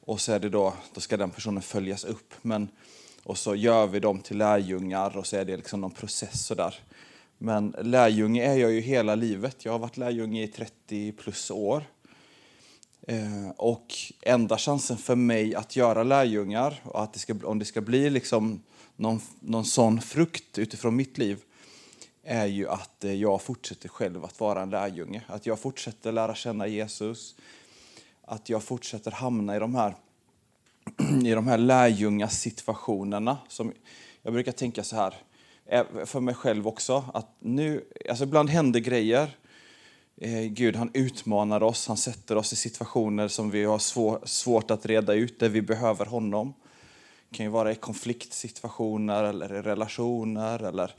och 0.00 0.20
så 0.20 0.32
är 0.32 0.38
det 0.38 0.48
då, 0.48 0.74
då 0.94 1.00
ska 1.00 1.16
den 1.16 1.30
personen 1.30 1.62
följas 1.62 2.04
upp. 2.04 2.34
Men, 2.42 2.68
och 3.24 3.38
så 3.38 3.54
gör 3.54 3.86
vi 3.86 4.00
dem 4.00 4.20
till 4.20 4.38
lärjungar 4.38 5.16
och 5.16 5.26
så 5.26 5.36
är 5.36 5.44
det 5.44 5.56
liksom 5.56 5.80
någon 5.80 5.90
process 5.90 6.46
sådär. 6.46 6.74
Men 7.38 7.76
lärjunge 7.82 8.44
är 8.44 8.56
jag 8.56 8.72
ju 8.72 8.80
hela 8.80 9.14
livet. 9.14 9.64
Jag 9.64 9.72
har 9.72 9.78
varit 9.78 9.96
lärjunge 9.96 10.42
i 10.42 10.48
30 10.48 11.12
plus 11.12 11.50
år. 11.50 11.84
Eh, 13.06 13.50
och 13.56 13.94
enda 14.22 14.58
chansen 14.58 14.96
för 14.96 15.16
mig 15.16 15.54
att 15.54 15.76
göra 15.76 16.02
lärjungar, 16.02 16.80
och 16.84 17.02
att 17.02 17.12
det 17.12 17.18
ska, 17.18 17.34
om 17.44 17.58
det 17.58 17.64
ska 17.64 17.80
bli 17.80 18.10
liksom 18.10 18.62
någon, 18.96 19.20
någon 19.40 19.64
sån 19.64 20.00
frukt 20.00 20.58
utifrån 20.58 20.96
mitt 20.96 21.18
liv, 21.18 21.38
är 22.22 22.46
ju 22.46 22.68
att 22.68 23.04
eh, 23.04 23.14
jag 23.14 23.42
fortsätter 23.42 23.88
själv 23.88 24.24
att 24.24 24.40
vara 24.40 24.62
en 24.62 24.70
lärjunge. 24.70 25.22
Att 25.26 25.46
jag 25.46 25.58
fortsätter 25.58 26.12
lära 26.12 26.34
känna 26.34 26.66
Jesus. 26.66 27.34
Att 28.24 28.48
jag 28.48 28.62
fortsätter 28.62 29.10
hamna 29.10 29.56
i 29.56 29.58
de 29.58 29.74
här, 29.74 29.96
i 31.24 31.30
de 31.30 31.46
här 31.46 31.58
lärjungasituationerna. 31.58 33.38
Som 33.48 33.72
jag 34.22 34.32
brukar 34.32 34.52
tänka 34.52 34.84
så 34.84 34.96
här, 34.96 35.14
eh, 35.66 35.84
för 36.04 36.20
mig 36.20 36.34
själv 36.34 36.68
också, 36.68 37.04
att 37.14 37.28
nu, 37.38 37.84
alltså 38.08 38.24
ibland 38.24 38.50
händer 38.50 38.80
grejer 38.80 39.36
Eh, 40.24 40.42
Gud 40.42 40.76
han 40.76 40.90
utmanar 40.94 41.62
oss, 41.62 41.88
han 41.88 41.96
sätter 41.96 42.36
oss 42.36 42.52
i 42.52 42.56
situationer 42.56 43.28
som 43.28 43.50
vi 43.50 43.64
har 43.64 43.78
svår, 43.78 44.20
svårt 44.24 44.70
att 44.70 44.86
reda 44.86 45.14
ut, 45.14 45.40
där 45.40 45.48
vi 45.48 45.62
behöver 45.62 46.06
honom. 46.06 46.54
Det 47.32 47.36
kan 47.36 47.46
ju 47.46 47.52
vara 47.52 47.72
i 47.72 47.74
konfliktsituationer 47.74 49.24
eller 49.24 49.54
i 49.54 49.62
relationer. 49.62 50.62
Eller 50.62 50.94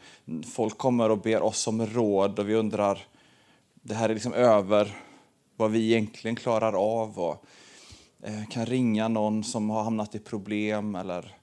folk 0.53 0.77
kommer 0.77 1.09
och 1.09 1.17
ber 1.17 1.41
oss 1.41 1.67
om 1.67 1.85
råd 1.85 2.39
och 2.39 2.49
vi 2.49 2.55
undrar, 2.55 2.99
det 3.73 3.93
här 3.93 4.09
är 4.09 4.13
liksom 4.13 4.33
över 4.33 4.97
vad 5.57 5.71
vi 5.71 5.91
egentligen 5.91 6.35
klarar 6.35 6.73
av. 6.73 7.19
Och, 7.19 7.45
eh, 8.23 8.45
kan 8.49 8.65
ringa 8.65 9.07
någon 9.07 9.43
som 9.43 9.69
har 9.69 9.83
hamnat 9.83 10.15
i 10.15 10.19
problem 10.19 10.95
eller 10.95 11.35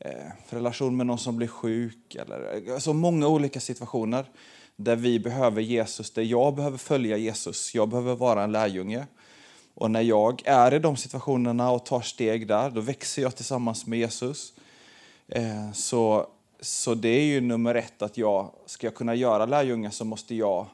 eh, 0.00 0.30
relation 0.48 0.96
med 0.96 1.06
någon 1.06 1.18
som 1.18 1.36
blir 1.36 1.48
sjuk. 1.48 2.14
Eller, 2.14 2.54
eh, 2.56 2.64
så 2.66 2.74
alltså 2.74 2.92
många 2.92 3.28
olika 3.28 3.60
situationer 3.60 4.26
där 4.76 4.96
vi 4.96 5.20
behöver 5.20 5.62
Jesus, 5.62 6.10
där 6.10 6.22
jag 6.22 6.54
behöver 6.54 6.78
följa 6.78 7.16
Jesus. 7.16 7.74
Jag 7.74 7.88
behöver 7.88 8.14
vara 8.14 8.44
en 8.44 8.52
lärjunge. 8.52 9.06
Och 9.74 9.90
när 9.90 10.00
jag 10.00 10.42
är 10.44 10.74
i 10.74 10.78
de 10.78 10.96
situationerna 10.96 11.70
och 11.70 11.86
tar 11.86 12.00
steg 12.00 12.46
där, 12.46 12.70
då 12.70 12.80
växer 12.80 13.22
jag 13.22 13.36
tillsammans 13.36 13.86
med 13.86 13.98
Jesus. 13.98 14.52
Eh, 15.28 15.72
så, 15.72 16.26
så 16.60 16.94
det 16.94 17.08
är 17.08 17.24
ju 17.24 17.40
nummer 17.40 17.74
ett, 17.74 18.02
att 18.02 18.18
jag, 18.18 18.50
ska 18.66 18.86
jag 18.86 18.94
kunna 18.94 19.14
göra 19.14 19.46
lärjungar 19.46 19.90
så 19.90 20.04
måste 20.04 20.34
jag, 20.34 20.66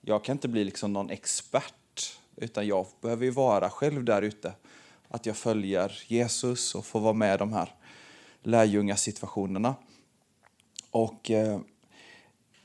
jag 0.00 0.24
kan 0.24 0.32
inte 0.36 0.48
bli 0.48 0.64
liksom 0.64 0.92
någon 0.92 1.10
expert, 1.10 2.18
utan 2.36 2.66
jag 2.66 2.86
behöver 3.00 3.24
ju 3.24 3.30
vara 3.30 3.70
själv 3.70 4.04
där 4.04 4.22
ute. 4.22 4.52
Att 5.08 5.26
jag 5.26 5.36
följer 5.36 6.02
Jesus 6.06 6.74
och 6.74 6.86
får 6.86 7.00
vara 7.00 7.12
med 7.12 7.34
i 7.34 7.38
de 7.38 7.52
här 7.52 7.74
lärjungasituationerna. 8.42 9.74
Och 10.90 11.30
eh, 11.30 11.58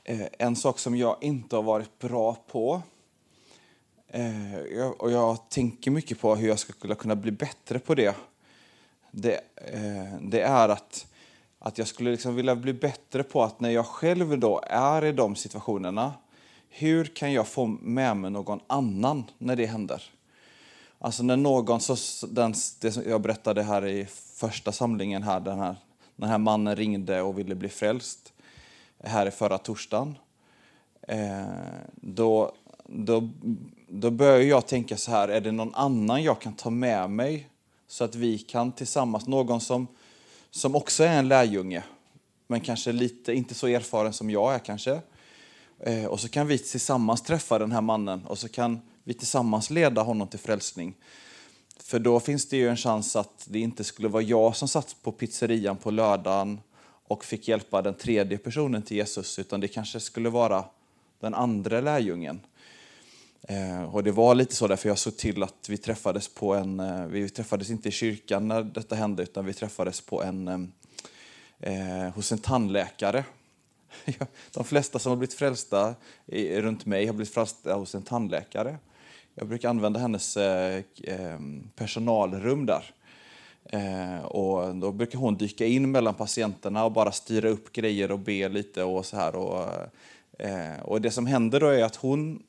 Eh, 0.08 0.26
en 0.38 0.56
sak 0.56 0.78
som 0.78 0.96
jag 0.96 1.16
inte 1.20 1.56
har 1.56 1.62
varit 1.62 1.98
bra 1.98 2.36
på 2.46 2.82
eh, 4.08 4.88
och 4.98 5.10
jag 5.10 5.48
tänker 5.48 5.90
mycket 5.90 6.20
på 6.20 6.36
hur 6.36 6.48
jag 6.48 6.58
ska 6.58 6.94
kunna 6.94 7.16
bli 7.16 7.30
bättre 7.30 7.78
på 7.78 7.94
det. 7.94 8.16
Det, 9.10 9.34
eh, 9.54 10.20
det 10.20 10.40
är 10.40 10.68
att, 10.68 11.06
att 11.58 11.78
jag 11.78 11.86
skulle 11.86 12.10
liksom 12.10 12.34
vilja 12.34 12.56
bli 12.56 12.72
bättre 12.72 13.22
på 13.22 13.42
att 13.42 13.60
när 13.60 13.70
jag 13.70 13.86
själv 13.86 14.38
då 14.38 14.62
är 14.66 15.04
i 15.04 15.12
de 15.12 15.36
situationerna, 15.36 16.14
hur 16.68 17.04
kan 17.04 17.32
jag 17.32 17.48
få 17.48 17.66
med 17.66 18.16
mig 18.16 18.30
någon 18.30 18.60
annan 18.66 19.24
när 19.38 19.56
det 19.56 19.66
händer? 19.66 20.02
Alltså 20.98 21.22
när 21.22 21.36
någon, 21.36 21.80
så, 21.80 22.26
den, 22.26 22.54
det 22.80 22.92
som 22.92 23.02
jag 23.06 23.20
berättade 23.20 23.62
här 23.62 23.86
i 23.86 24.06
första 24.34 24.72
samlingen 24.72 25.22
här, 25.22 25.40
den 25.40 25.58
här, 25.58 25.76
den 26.16 26.28
här 26.28 26.38
mannen 26.38 26.76
ringde 26.76 27.22
och 27.22 27.38
ville 27.38 27.54
bli 27.54 27.68
frälst 27.68 28.32
här 29.04 29.26
i 29.26 29.30
förra 29.30 29.58
torsdagen. 29.58 30.14
Eh, 31.08 31.46
då, 31.94 32.52
då, 32.90 33.28
då 33.88 34.10
börjar 34.10 34.40
jag 34.40 34.66
tänka 34.66 34.96
så 34.96 35.10
här, 35.10 35.28
är 35.28 35.40
det 35.40 35.52
någon 35.52 35.74
annan 35.74 36.22
jag 36.22 36.40
kan 36.40 36.52
ta 36.52 36.70
med 36.70 37.10
mig 37.10 37.48
så 37.86 38.04
att 38.04 38.14
vi 38.14 38.38
kan 38.38 38.72
tillsammans, 38.72 39.26
någon 39.26 39.60
som, 39.60 39.86
som 40.50 40.74
också 40.74 41.04
är 41.04 41.18
en 41.18 41.28
lärjunge, 41.28 41.82
men 42.46 42.60
kanske 42.60 42.92
lite, 42.92 43.32
inte 43.32 43.54
så 43.54 43.66
erfaren 43.66 44.12
som 44.12 44.30
jag 44.30 44.54
är 44.54 44.58
kanske. 44.58 45.00
Eh, 45.80 46.04
och 46.04 46.20
så 46.20 46.28
kan 46.28 46.46
vi 46.46 46.58
tillsammans 46.58 47.22
träffa 47.22 47.58
den 47.58 47.72
här 47.72 47.80
mannen 47.80 48.24
och 48.26 48.38
så 48.38 48.48
kan 48.48 48.80
vi 49.04 49.14
tillsammans 49.14 49.70
leda 49.70 50.02
honom 50.02 50.28
till 50.28 50.38
frälsning. 50.38 50.94
För 51.80 51.98
då 51.98 52.20
finns 52.20 52.48
det 52.48 52.56
ju 52.56 52.68
en 52.68 52.76
chans 52.76 53.16
att 53.16 53.46
det 53.48 53.58
inte 53.58 53.84
skulle 53.84 54.08
vara 54.08 54.22
jag 54.22 54.56
som 54.56 54.68
satt 54.68 54.96
på 55.02 55.12
pizzerian 55.12 55.76
på 55.76 55.90
lördagen 55.90 56.60
och 57.08 57.24
fick 57.24 57.48
hjälpa 57.48 57.82
den 57.82 57.94
tredje 57.94 58.38
personen 58.38 58.82
till 58.82 58.96
Jesus, 58.96 59.38
utan 59.38 59.60
det 59.60 59.68
kanske 59.68 60.00
skulle 60.00 60.28
vara 60.28 60.64
den 61.20 61.34
andra 61.34 61.80
lärjungen. 61.80 62.40
Eh, 63.50 63.94
och 63.94 64.04
det 64.04 64.12
var 64.12 64.34
lite 64.34 64.54
så 64.54 64.68
därför 64.68 64.88
jag 64.88 64.98
såg 64.98 65.16
till 65.16 65.42
att 65.42 65.68
vi 65.68 65.76
träffades 65.76 66.28
på 66.28 66.54
en, 66.54 66.80
eh, 66.80 67.06
vi 67.06 67.28
träffades 67.28 67.70
inte 67.70 67.88
i 67.88 67.92
kyrkan 67.92 68.48
när 68.48 68.62
detta 68.62 68.94
hände, 68.94 69.22
utan 69.22 69.44
vi 69.44 69.54
träffades 69.54 70.00
på 70.00 70.22
en, 70.22 70.48
eh, 70.48 71.72
eh 71.72 72.14
hos 72.14 72.32
en 72.32 72.38
tandläkare. 72.38 73.24
De 74.52 74.64
flesta 74.64 74.98
som 74.98 75.10
har 75.10 75.16
blivit 75.16 75.34
frälsta 75.34 75.94
i, 76.26 76.60
runt 76.60 76.86
mig 76.86 77.06
har 77.06 77.14
blivit 77.14 77.34
frälsta 77.34 77.74
hos 77.74 77.94
en 77.94 78.02
tandläkare. 78.02 78.78
Jag 79.34 79.48
brukar 79.48 79.68
använda 79.68 80.00
hennes 80.00 80.36
eh, 80.36 80.82
eh, 81.02 81.38
personalrum 81.76 82.66
där. 82.66 82.90
Eh, 83.64 84.24
och 84.24 84.76
då 84.76 84.92
brukar 84.92 85.18
hon 85.18 85.36
dyka 85.36 85.66
in 85.66 85.90
mellan 85.90 86.14
patienterna 86.14 86.84
och 86.84 86.92
bara 86.92 87.12
styra 87.12 87.48
upp 87.48 87.72
grejer 87.72 88.10
och 88.10 88.18
be 88.18 88.48
lite 88.48 88.84
och 88.84 89.06
så 89.06 89.16
här. 89.16 89.36
Och, 89.36 89.66
eh, 90.38 90.80
och 90.82 91.00
det 91.00 91.10
som 91.10 91.26
händer 91.26 91.60
då 91.60 91.66
är 91.66 91.84
att 91.84 91.96
hon, 91.96 92.42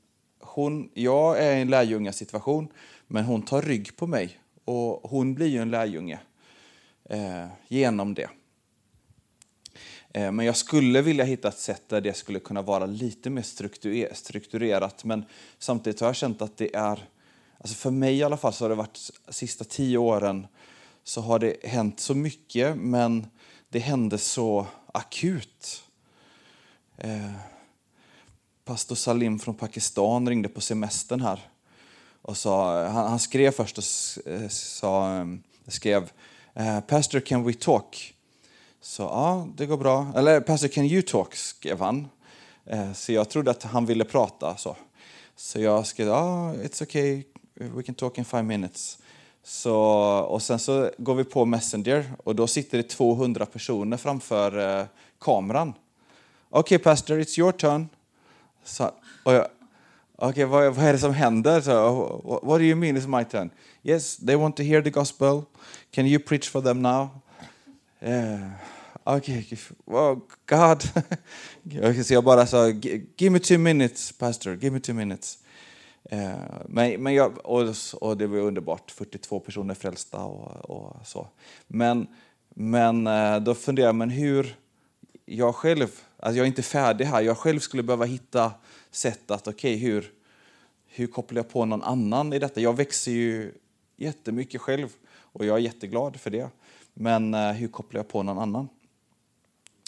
hon, 0.49 0.89
jag 0.93 1.39
är 1.39 1.57
i 1.57 1.61
en 1.61 1.69
lärjungasituation, 1.69 2.67
men 3.07 3.25
hon 3.25 3.41
tar 3.41 3.61
rygg 3.61 3.95
på 3.97 4.07
mig 4.07 4.39
och 4.65 5.09
hon 5.09 5.33
blir 5.33 5.47
ju 5.47 5.61
en 5.61 5.71
lärjunge 5.71 6.19
eh, 7.09 7.45
genom 7.67 8.13
det. 8.13 8.29
Eh, 10.13 10.31
men 10.31 10.45
jag 10.45 10.57
skulle 10.57 11.01
vilja 11.01 11.25
hitta 11.25 11.47
ett 11.47 11.57
sätt 11.57 11.83
där 11.87 12.01
det 12.01 12.13
skulle 12.13 12.39
kunna 12.39 12.61
vara 12.61 12.85
lite 12.85 13.29
mer 13.29 13.41
strukturerat. 14.13 15.03
Men 15.03 15.25
samtidigt 15.59 15.99
har 15.99 16.07
jag 16.07 16.15
känt 16.15 16.41
att 16.41 16.57
det 16.57 16.75
är, 16.75 17.07
alltså 17.57 17.75
för 17.75 17.91
mig 17.91 18.17
i 18.17 18.23
alla 18.23 18.37
fall 18.37 18.53
så 18.53 18.63
har 18.63 18.69
det 18.69 18.75
varit 18.75 19.11
de 19.25 19.33
sista 19.33 19.63
tio 19.63 19.97
åren 19.97 20.47
så 21.03 21.21
har 21.21 21.39
det 21.39 21.55
hänt 21.63 21.99
så 21.99 22.15
mycket, 22.15 22.77
men 22.77 23.27
det 23.69 23.79
hände 23.79 24.17
så 24.17 24.67
akut. 24.93 25.83
Eh, 26.97 27.31
pastor 28.69 28.95
Salim 28.95 29.39
från 29.39 29.55
Pakistan 29.55 30.29
ringde 30.29 30.49
på 30.49 30.61
semestern 30.61 31.21
här 31.21 31.49
och 32.21 32.37
sa, 32.37 32.83
han, 32.87 33.09
han 33.09 33.19
skrev 33.19 33.51
först 33.51 33.77
och 33.77 33.83
eh, 34.31 34.47
sa, 34.49 35.07
ehm, 35.07 35.43
skrev 35.67 36.11
eh, 36.53 36.79
Pastor 36.79 37.19
can 37.19 37.43
we 37.43 37.53
talk? 37.53 38.13
Så 38.81 39.03
ja, 39.03 39.47
det 39.57 39.65
går 39.65 39.77
bra. 39.77 40.13
Eller 40.15 40.41
Pastor 40.41 40.67
can 40.67 40.85
you 40.85 41.01
talk? 41.01 41.35
skrev 41.35 41.79
han. 41.79 42.07
Eh, 42.65 42.93
så 42.93 43.11
jag 43.11 43.29
trodde 43.29 43.51
att 43.51 43.63
han 43.63 43.85
ville 43.85 44.03
prata. 44.03 44.57
Så, 44.57 44.75
så 45.35 45.59
jag 45.59 45.87
skrev, 45.87 46.07
ja, 46.07 46.53
it's 46.53 46.83
okay, 46.83 47.23
we 47.53 47.83
can 47.83 47.95
talk 47.95 48.17
in 48.17 48.25
five 48.25 48.43
minutes. 48.43 48.97
Så, 49.43 49.75
och 50.29 50.41
sen 50.41 50.59
så 50.59 50.91
går 50.97 51.15
vi 51.15 51.23
på 51.23 51.45
Messenger 51.45 52.11
och 52.23 52.35
då 52.35 52.47
sitter 52.47 52.77
det 52.77 52.83
200 52.83 53.45
personer 53.45 53.97
framför 53.97 54.79
eh, 54.79 54.85
kameran. 55.19 55.73
Okej, 56.49 56.75
okay, 56.75 56.83
pastor, 56.83 57.19
it's 57.19 57.39
your 57.39 57.51
turn. 57.51 57.89
Så, 58.69 58.91
och 59.23 59.33
jag, 59.33 59.47
okay, 60.17 60.45
vad, 60.45 60.75
vad 60.75 60.85
är 60.85 60.93
det 60.93 60.99
som 60.99 61.13
händer? 61.13 61.61
Så, 61.61 62.41
what 62.43 62.59
do 62.59 62.63
you 62.63 62.75
mean 62.75 62.97
it's 62.97 63.17
my 63.19 63.25
turn? 63.25 63.49
Yes, 63.83 64.17
they 64.17 64.35
want 64.35 64.57
to 64.57 64.63
hear 64.63 64.81
the 64.81 64.89
gospel. 64.89 65.43
Can 65.91 66.05
you 66.05 66.19
preach 66.19 66.49
for 66.49 66.61
them 66.61 66.81
now? 66.81 67.09
Yeah. 68.01 68.51
Okay. 69.03 69.45
oh, 69.85 70.17
God. 70.45 70.83
okay, 71.65 72.03
så 72.03 72.13
jag 72.13 72.23
bara 72.23 72.45
sa, 72.45 72.67
give 73.17 73.29
me 73.29 73.39
two 73.39 73.57
minutes, 73.57 74.11
pastor, 74.11 74.55
give 74.55 74.73
me 74.73 74.79
two 74.79 74.93
minutes. 74.93 75.37
Uh, 76.11 76.65
men, 76.67 77.03
men 77.03 77.13
jag, 77.13 77.45
och, 77.45 77.75
och 78.01 78.17
det 78.17 78.27
var 78.27 78.37
underbart, 78.37 78.91
42 78.91 79.39
personer 79.39 79.73
frälsta 79.73 80.17
och, 80.17 80.69
och 80.69 81.07
så. 81.07 81.27
Men, 81.67 82.07
men 82.49 83.07
eh, 83.07 83.39
då 83.39 83.55
funderar 83.55 83.87
jag, 83.87 83.95
men 83.95 84.09
hur 84.09 84.55
jag 85.25 85.55
själv, 85.55 85.87
alltså 86.19 86.37
jag 86.37 86.43
är 86.43 86.47
inte 86.47 86.63
färdig 86.63 87.05
här, 87.05 87.21
jag 87.21 87.37
själv 87.37 87.59
skulle 87.59 87.83
behöva 87.83 88.05
hitta 88.05 88.51
sätt 88.91 89.31
att, 89.31 89.47
okej, 89.47 89.75
okay, 89.75 89.87
hur, 89.87 90.11
hur 90.87 91.07
kopplar 91.07 91.39
jag 91.39 91.49
på 91.49 91.65
någon 91.65 91.83
annan 91.83 92.33
i 92.33 92.39
detta? 92.39 92.61
Jag 92.61 92.77
växer 92.77 93.11
ju 93.11 93.53
jättemycket 93.97 94.61
själv 94.61 94.89
och 95.09 95.45
jag 95.45 95.57
är 95.57 95.61
jätteglad 95.61 96.19
för 96.19 96.29
det. 96.29 96.49
Men 96.93 97.33
eh, 97.33 97.51
hur 97.51 97.67
kopplar 97.67 97.99
jag 97.99 98.07
på 98.07 98.23
någon 98.23 98.39
annan? 98.39 98.69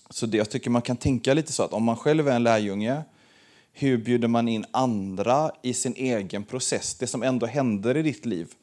Så 0.10 0.26
det, 0.26 0.38
jag 0.38 0.50
tycker 0.50 0.70
man 0.70 0.82
kan 0.82 0.98
tänka 0.98 1.34
lite 1.34 1.52
så 1.52 1.64
att 1.64 1.74
om 1.74 1.84
man 1.84 1.96
själv 1.98 2.28
är 2.28 2.36
en 2.36 2.44
lärjunge, 2.44 3.04
hur 3.74 3.98
bjuder 3.98 4.28
man 4.28 4.48
in 4.48 4.66
andra 4.72 5.52
i 5.62 5.74
sin 5.74 5.94
egen 5.94 6.44
process? 6.44 6.96
Det 6.96 7.08
som 7.08 7.24
ändå 7.24 7.46
händer 7.46 7.98
i 7.98 8.02
ditt 8.02 8.26
liv. 8.26 8.54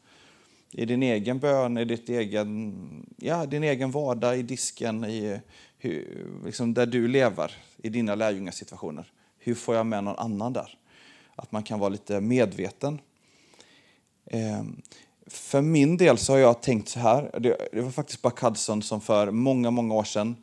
I 0.71 0.85
din 0.85 1.03
egen 1.03 1.39
bön, 1.39 1.79
i 1.79 1.85
ditt 1.85 2.09
egen, 2.09 3.07
ja, 3.17 3.47
din 3.47 3.65
egen 3.65 3.91
vardag, 3.91 4.39
i 4.39 4.43
disken, 4.43 5.05
i 5.05 5.41
hur, 5.79 6.27
liksom 6.45 6.75
där 6.75 6.87
du 6.87 7.09
lever, 7.09 7.53
i 7.83 7.89
dina 7.89 8.15
lärjungasituationer. 8.15 9.13
Hur 9.39 9.55
får 9.55 9.75
jag 9.75 9.87
med 9.87 10.05
någon 10.05 10.19
annan 10.19 10.53
där? 10.53 10.79
Att 11.37 11.53
man 11.53 11.63
kan 11.63 11.79
vara 11.79 11.89
lite 11.89 12.21
medveten. 12.21 13.01
Eh, 14.27 14.63
för 15.27 15.61
min 15.61 15.97
del 15.97 16.19
så 16.19 16.33
har 16.33 16.39
jag 16.39 16.63
tänkt 16.63 16.89
så 16.89 17.01
här, 17.01 17.31
det, 17.41 17.69
det 17.73 17.81
var 17.81 17.91
faktiskt 17.91 18.23
Buck 18.23 18.41
Hudson 18.41 18.83
som 18.83 19.01
för 19.01 19.31
många, 19.31 19.71
många 19.71 19.95
år 19.95 20.05
sedan 20.05 20.37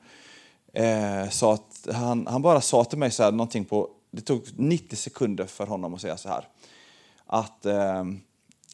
eh, 0.73 1.29
sa 1.29 1.53
att 1.53 1.87
han, 1.93 2.27
han 2.27 2.41
bara 2.41 2.61
sa 2.61 2.83
till 2.83 2.97
mig 2.97 3.11
så 3.11 3.23
här, 3.23 3.31
någonting 3.31 3.65
på, 3.65 3.89
det 4.11 4.21
tog 4.21 4.43
90 4.55 4.95
sekunder 4.95 5.45
för 5.45 5.67
honom 5.67 5.93
att 5.93 6.01
säga 6.01 6.17
så 6.17 6.29
här. 6.29 6.47
Att, 7.25 7.65
ehm, 7.65 8.21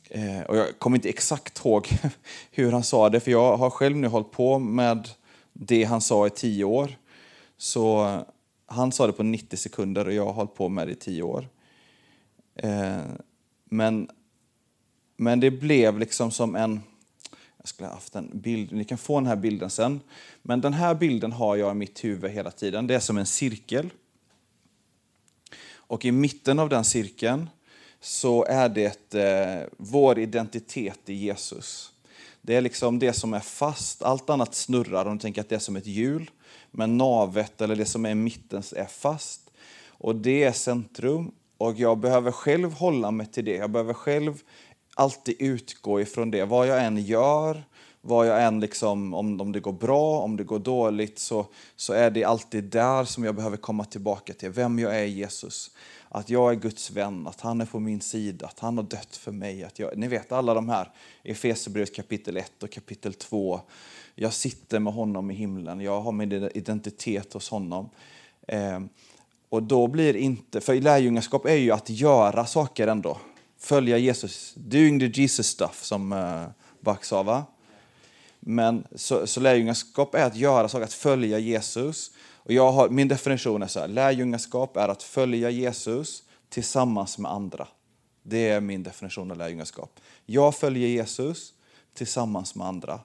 eh, 0.10 0.42
och 0.42 0.58
jag 0.58 0.80
kommer 0.80 0.98
inte 0.98 1.10
exakt 1.10 1.66
ihåg 1.66 1.90
hur 2.52 2.72
han 2.72 2.84
sa 2.84 3.10
det, 3.10 3.20
för 3.20 3.32
jag 3.32 3.58
har 3.58 3.70
själv 3.70 3.98
nu 3.98 4.08
hållit 4.08 4.32
på 4.32 4.60
med 4.60 5.10
det 5.54 5.84
han 5.84 6.02
sa 6.02 6.28
i 6.28 6.30
tio 6.30 6.64
år. 6.64 6.96
Så 7.58 8.18
han 8.66 8.92
sa 8.92 9.08
det 9.08 9.14
på 9.14 9.24
90 9.24 9.58
sekunder 9.58 10.08
och 10.08 10.14
jag 10.14 10.26
har 10.26 10.34
hållit 10.34 10.56
på 10.56 10.70
med 10.70 10.88
det 10.88 10.92
i 10.92 10.96
tio 10.96 11.24
år. 11.24 11.48
Eh, 12.56 13.02
men, 13.66 14.10
men 15.18 15.40
det 15.40 15.52
blev 15.52 16.00
liksom 16.00 16.32
som 16.32 16.56
en 16.56 16.82
jag 17.62 17.68
skulle 17.68 17.88
ha 17.88 17.96
haft 17.96 18.16
en 18.16 18.30
bild, 18.34 18.72
ni 18.72 18.84
kan 18.84 18.98
få 18.98 19.20
den 19.20 19.28
här 19.28 19.36
bilden 19.36 19.70
sen. 19.70 20.00
Men 20.42 20.62
den 20.62 20.74
här 20.74 20.96
bilden 20.96 21.32
har 21.32 21.56
jag 21.56 21.72
i 21.72 21.76
mitt 21.76 22.04
huvud 22.04 22.32
hela 22.32 22.52
tiden. 22.52 22.88
Det 22.88 22.96
är 22.96 23.00
som 23.00 23.18
en 23.18 23.26
cirkel. 23.26 23.90
Och 25.74 26.06
i 26.06 26.12
mitten 26.12 26.60
av 26.60 26.70
den 26.70 26.84
cirkeln 26.84 27.50
så 28.00 28.46
är 28.46 28.70
det 28.70 29.14
eh, 29.14 29.68
vår 29.78 30.20
identitet 30.20 31.00
i 31.06 31.14
Jesus. 31.14 31.94
Det 32.42 32.56
är 32.56 32.62
liksom 32.62 33.00
det 33.00 33.14
som 33.14 33.34
är 33.34 33.40
fast, 33.40 34.04
allt 34.04 34.30
annat 34.30 34.56
snurrar 34.56 35.06
om 35.06 35.18
du 35.18 35.22
tänker 35.22 35.42
att 35.42 35.50
det 35.50 35.56
är 35.56 35.60
som 35.60 35.76
ett 35.76 35.88
hjul. 35.88 36.32
Men 36.72 36.98
navet 36.98 37.62
eller 37.62 37.76
det 37.76 37.86
som 37.86 38.06
är 38.06 38.10
i 38.10 38.16
mitten 38.16 38.64
är 38.76 38.86
fast. 38.86 39.42
Och 39.88 40.16
det 40.16 40.44
är 40.44 40.52
centrum 40.52 41.32
och 41.58 41.80
jag 41.80 41.98
behöver 41.98 42.32
själv 42.32 42.74
hålla 42.74 43.12
mig 43.12 43.28
till 43.28 43.46
det. 43.46 43.56
Jag 43.56 43.72
behöver 43.72 43.94
själv 43.94 44.42
alltid 44.96 45.36
utgå 45.40 46.02
ifrån 46.02 46.32
det. 46.32 46.46
Vad 46.46 46.68
jag 46.68 46.86
än 46.86 46.98
gör, 46.98 47.64
vad 48.02 48.28
jag 48.28 48.44
än 48.44 48.60
liksom, 48.60 49.14
om, 49.14 49.42
om 49.42 49.52
det 49.52 49.60
går 49.60 49.74
bra, 49.74 50.20
om 50.20 50.38
det 50.38 50.44
går 50.44 50.60
dåligt, 50.60 51.20
så, 51.20 51.46
så 51.76 51.94
är 51.94 52.12
det 52.12 52.24
alltid 52.24 52.64
där 52.64 53.04
som 53.06 53.24
jag 53.24 53.36
behöver 53.36 53.58
komma 53.58 53.86
tillbaka 53.86 54.34
till. 54.34 54.50
Vem 54.50 54.80
jag 54.80 55.00
är 55.00 55.04
i 55.04 55.10
Jesus. 55.10 55.72
Att 56.14 56.30
jag 56.30 56.52
är 56.52 56.56
Guds 56.56 56.92
vän, 56.92 57.28
att 57.28 57.42
han 57.42 57.62
är 57.62 57.66
på 57.66 57.80
min 57.80 58.02
sida, 58.02 58.46
att 58.48 58.60
han 58.60 58.78
har 58.78 58.84
dött 58.84 59.16
för 59.16 59.32
mig. 59.32 59.64
Att 59.64 59.80
jag, 59.80 59.98
ni 59.98 60.08
vet 60.08 60.32
alla 60.32 60.54
de 60.54 60.70
här, 60.70 60.90
Efesierbrevet 61.24 61.96
kapitel 61.96 62.38
1 62.38 62.64
och 62.64 62.72
kapitel 62.72 63.14
2. 63.14 63.62
Jag 64.16 64.34
sitter 64.34 64.80
med 64.80 64.94
honom 64.94 65.32
i 65.32 65.34
himlen, 65.34 65.82
jag 65.82 66.02
har 66.02 66.12
min 66.12 66.32
identitet 66.54 67.34
hos 67.34 67.50
honom. 67.50 67.90
Eh, 68.48 68.80
och 69.50 69.64
då 69.64 69.88
blir 69.88 70.16
inte, 70.16 70.62
för 70.62 70.82
lärjungaskap 70.82 71.46
är 71.46 71.56
ju 71.56 71.72
att 71.72 71.90
göra 71.90 72.46
saker 72.46 72.88
ändå 72.88 73.18
följa 73.62 73.98
Jesus, 73.98 74.54
doing 74.56 75.00
the 75.00 75.22
Jesus 75.22 75.48
stuff 75.48 75.84
som 75.84 76.14
eh, 76.14 76.44
Buck 76.80 77.06
sa. 77.06 77.24
Va? 77.24 77.44
Men 78.40 78.88
så, 78.96 79.28
så 79.28 79.40
lärjungaskap 79.40 80.16
är 80.16 80.26
att 80.26 80.36
göra 80.36 80.70
saker, 80.70 80.86
att 80.86 80.94
följa 80.94 81.40
Jesus. 81.40 82.12
Och 82.44 82.54
jag 82.54 82.72
har, 82.72 82.90
min 82.90 83.08
definition 83.08 83.64
är 83.64 83.68
så 83.68 83.80
här, 83.80 83.88
lärjungaskap 83.88 84.78
är 84.78 84.88
att 84.88 85.04
följa 85.04 85.50
Jesus 85.50 86.24
tillsammans 86.50 87.18
med 87.18 87.32
andra. 87.32 87.68
Det 88.24 88.50
är 88.50 88.62
min 88.62 88.84
definition 88.84 89.32
av 89.32 89.38
lärjungaskap. 89.38 90.00
Jag 90.26 90.56
följer 90.56 90.88
Jesus 90.88 91.54
tillsammans 91.94 92.56
med 92.56 92.68
andra. 92.68 93.00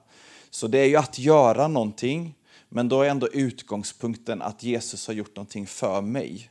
Så 0.49 0.67
det 0.67 0.79
är 0.79 0.85
ju 0.85 0.95
att 0.95 1.19
göra 1.19 1.67
någonting, 1.67 2.35
men 2.69 2.89
då 2.89 3.01
är 3.01 3.09
ändå 3.09 3.27
utgångspunkten 3.27 4.41
att 4.41 4.63
Jesus 4.63 5.07
har 5.07 5.13
gjort 5.13 5.35
någonting 5.35 5.67
för 5.67 6.01
mig 6.01 6.49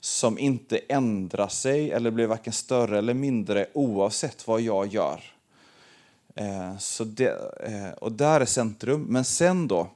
som 0.00 0.38
inte 0.38 0.78
ändrar 0.78 1.48
sig 1.48 1.90
eller 1.90 2.10
blir 2.10 2.26
varken 2.26 2.52
större 2.52 2.98
eller 2.98 3.14
mindre 3.14 3.66
oavsett 3.72 4.46
vad 4.46 4.60
jag 4.60 4.86
gör. 4.86 5.20
Eh, 6.34 6.78
så 6.78 7.04
det, 7.04 7.28
eh, 7.66 7.90
och 7.90 8.12
där 8.12 8.40
är 8.40 8.44
centrum. 8.44 9.02
Men 9.02 9.24
sen 9.24 9.68
då, 9.68 9.90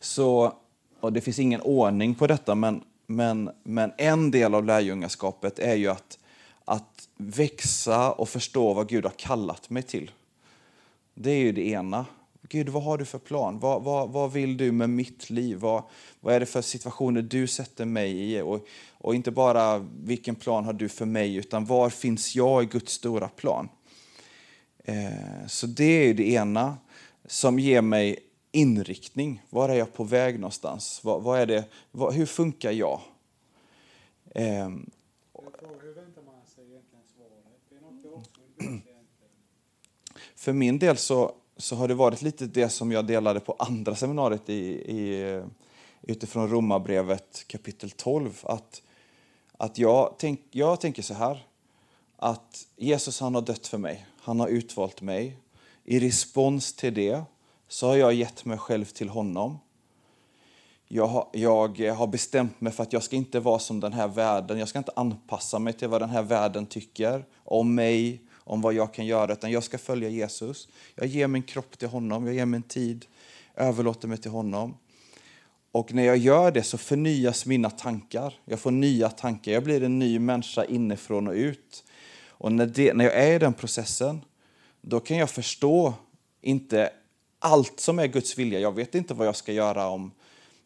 så, 0.00 0.54
och 1.02 1.12
det 1.12 1.20
finns 1.20 1.38
ingen 1.38 1.60
ordning 1.60 2.14
på 2.14 2.26
detta, 2.26 2.54
men, 2.54 2.84
men, 3.06 3.50
men 3.62 3.92
en 3.98 4.30
del 4.30 4.54
av 4.54 4.64
lärjungaskapet 4.64 5.58
är 5.58 5.74
ju 5.74 5.88
att, 5.88 6.18
att 6.64 7.08
växa 7.16 8.12
och 8.12 8.28
förstå 8.28 8.74
vad 8.74 8.88
Gud 8.88 9.04
har 9.04 9.12
kallat 9.16 9.70
mig 9.70 9.82
till. 9.82 10.10
Det 11.14 11.30
är 11.30 11.38
ju 11.38 11.52
det 11.52 11.68
ena. 11.68 12.06
Gud, 12.48 12.68
vad 12.68 12.82
har 12.82 12.98
du 12.98 13.04
för 13.04 13.18
plan? 13.18 13.58
Vad, 13.58 13.82
vad, 13.82 14.10
vad 14.10 14.32
vill 14.32 14.56
du 14.56 14.72
med 14.72 14.90
mitt 14.90 15.30
liv? 15.30 15.58
Vad, 15.58 15.82
vad 16.20 16.34
är 16.34 16.40
det 16.40 16.46
för 16.46 16.62
situationer 16.62 17.22
du 17.22 17.46
sätter 17.46 17.84
mig 17.84 18.32
i? 18.32 18.40
Och, 18.40 18.66
och 18.92 19.14
inte 19.14 19.30
bara 19.30 19.78
vilken 20.04 20.34
plan 20.34 20.64
har 20.64 20.72
du 20.72 20.88
för 20.88 21.06
mig, 21.06 21.36
utan 21.36 21.64
var 21.64 21.90
finns 21.90 22.34
jag 22.36 22.62
i 22.62 22.66
Guds 22.66 22.92
stora 22.92 23.28
plan? 23.28 23.68
Eh, 24.84 25.46
så 25.46 25.66
det 25.66 25.84
är 25.84 26.06
ju 26.06 26.14
det 26.14 26.30
ena 26.30 26.76
som 27.26 27.58
ger 27.58 27.82
mig 27.82 28.18
inriktning. 28.52 29.42
Var 29.50 29.68
är 29.68 29.74
jag 29.74 29.92
på 29.92 30.04
väg 30.04 30.34
någonstans? 30.38 31.00
Vad, 31.04 31.22
vad 31.22 31.40
är 31.40 31.46
det, 31.46 31.64
vad, 31.90 32.14
hur 32.14 32.26
funkar 32.26 32.72
jag? 32.72 33.00
Eh, 34.34 34.70
för 40.34 40.52
min 40.52 40.78
del 40.78 40.96
så 40.96 41.34
så 41.62 41.76
har 41.76 41.88
det 41.88 41.94
varit 41.94 42.22
lite 42.22 42.46
det 42.46 42.68
som 42.68 42.92
jag 42.92 43.06
delade 43.06 43.40
på 43.40 43.56
andra 43.58 43.94
seminariet 43.94 44.48
i, 44.48 44.62
i, 44.96 45.42
utifrån 46.02 46.48
Romarbrevet 46.48 47.44
kapitel 47.46 47.90
12. 47.90 48.40
Att, 48.42 48.82
att 49.56 49.78
jag, 49.78 50.14
tänk, 50.18 50.40
jag 50.50 50.80
tänker 50.80 51.02
så 51.02 51.14
här, 51.14 51.46
att 52.16 52.66
Jesus 52.76 53.20
han 53.20 53.34
har 53.34 53.42
dött 53.42 53.66
för 53.66 53.78
mig. 53.78 54.06
Han 54.20 54.40
har 54.40 54.48
utvalt 54.48 55.00
mig. 55.00 55.36
I 55.84 56.00
respons 56.00 56.74
till 56.74 56.94
det 56.94 57.22
så 57.72 57.88
har 57.88 57.96
jag 57.96 58.14
gett 58.14 58.44
mig 58.44 58.58
själv 58.58 58.84
till 58.84 59.08
honom. 59.08 59.58
Jag 60.88 61.06
har, 61.06 61.28
jag 61.32 61.94
har 61.94 62.06
bestämt 62.06 62.60
mig 62.60 62.72
för 62.72 62.82
att 62.82 62.92
jag 62.92 63.02
ska 63.02 63.16
inte 63.16 63.40
vara 63.40 63.58
som 63.58 63.80
den 63.80 63.92
här 63.92 64.08
världen. 64.08 64.58
Jag 64.58 64.68
ska 64.68 64.78
inte 64.78 64.92
anpassa 64.96 65.58
mig 65.58 65.72
till 65.72 65.88
vad 65.88 66.00
den 66.00 66.10
här 66.10 66.22
världen 66.22 66.66
tycker 66.66 67.24
om 67.44 67.74
mig, 67.74 68.22
om 68.34 68.60
vad 68.60 68.74
jag 68.74 68.94
kan 68.94 69.06
göra, 69.06 69.32
utan 69.32 69.50
jag 69.50 69.64
ska 69.64 69.78
följa 69.78 70.08
Jesus. 70.08 70.68
Jag 70.94 71.06
ger 71.06 71.26
min 71.26 71.42
kropp 71.42 71.78
till 71.78 71.88
honom, 71.88 72.26
jag 72.26 72.34
ger 72.34 72.46
min 72.46 72.62
tid, 72.62 73.06
överlåter 73.54 74.08
mig 74.08 74.18
till 74.18 74.30
honom. 74.30 74.76
Och 75.72 75.94
när 75.94 76.02
jag 76.02 76.16
gör 76.16 76.50
det 76.50 76.62
så 76.62 76.78
förnyas 76.78 77.46
mina 77.46 77.70
tankar. 77.70 78.34
Jag 78.44 78.60
får 78.60 78.70
nya 78.70 79.10
tankar. 79.10 79.52
Jag 79.52 79.64
blir 79.64 79.82
en 79.82 79.98
ny 79.98 80.18
människa 80.18 80.64
inifrån 80.64 81.28
och 81.28 81.34
ut. 81.34 81.84
Och 82.28 82.52
när, 82.52 82.66
det, 82.66 82.94
när 82.94 83.04
jag 83.04 83.14
är 83.14 83.34
i 83.34 83.38
den 83.38 83.54
processen, 83.54 84.24
då 84.80 85.00
kan 85.00 85.16
jag 85.16 85.30
förstå, 85.30 85.94
inte 86.40 86.92
allt 87.42 87.80
som 87.80 87.98
är 87.98 88.06
Guds 88.06 88.38
vilja. 88.38 88.60
Jag 88.60 88.74
vet 88.74 88.94
inte 88.94 89.14
vad 89.14 89.26
jag 89.26 89.36
ska 89.36 89.52
göra 89.52 89.88
om, 89.88 90.12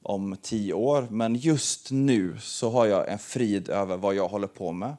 om 0.02 0.36
tio 0.42 0.72
år, 0.72 1.06
men 1.10 1.34
just 1.34 1.90
nu 1.90 2.36
så 2.40 2.70
har 2.70 2.86
jag 2.86 3.12
en 3.12 3.18
frid 3.18 3.68
över 3.68 3.96
vad 3.96 4.14
jag 4.14 4.28
håller 4.28 4.46
på 4.46 4.72
med. 4.72 4.96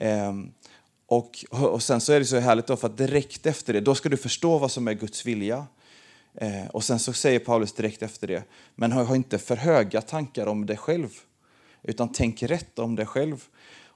Ehm, 0.00 0.52
och, 1.06 1.44
och 1.50 1.82
sen 1.82 2.00
så 2.00 2.12
är 2.12 2.18
det 2.18 2.26
så 2.26 2.38
härligt 2.38 2.66
då, 2.66 2.76
för 2.76 2.86
att 2.86 2.96
direkt 2.96 3.46
efter 3.46 3.72
det, 3.72 3.80
då 3.80 3.94
ska 3.94 4.08
du 4.08 4.16
förstå 4.16 4.58
vad 4.58 4.70
som 4.70 4.88
är 4.88 4.92
Guds 4.92 5.26
vilja. 5.26 5.66
Ehm, 6.34 6.66
och 6.66 6.84
sen 6.84 6.98
så 6.98 7.12
säger 7.12 7.38
Paulus 7.38 7.72
direkt 7.72 8.02
efter 8.02 8.26
det, 8.26 8.42
men 8.74 8.92
ha 8.92 9.16
inte 9.16 9.38
för 9.38 9.56
höga 9.56 10.00
tankar 10.00 10.46
om 10.46 10.66
dig 10.66 10.76
själv, 10.76 11.08
utan 11.82 12.12
tänk 12.12 12.42
rätt 12.42 12.78
om 12.78 12.96
dig 12.96 13.06
själv. 13.06 13.44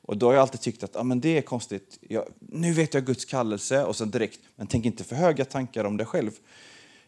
Och 0.03 0.17
då 0.17 0.27
har 0.27 0.33
jag 0.33 0.43
alltid 0.43 0.61
tyckt 0.61 0.83
att 0.83 0.97
ah, 0.97 1.03
men 1.03 1.21
det 1.21 1.39
är 1.39 1.43
konstigt, 1.43 1.99
jag, 2.01 2.25
nu 2.39 2.73
vet 2.73 2.95
jag 2.95 3.07
Guds 3.07 3.25
kallelse, 3.25 3.85
och 3.85 3.97
sen 3.97 4.11
direkt, 4.11 4.41
men 4.57 4.67
tänk 4.67 4.85
inte 4.85 5.05
för 5.05 5.17
höga 5.17 5.45
tankar 5.45 5.85
om 5.85 5.97
dig 5.97 6.07
själv. 6.07 6.31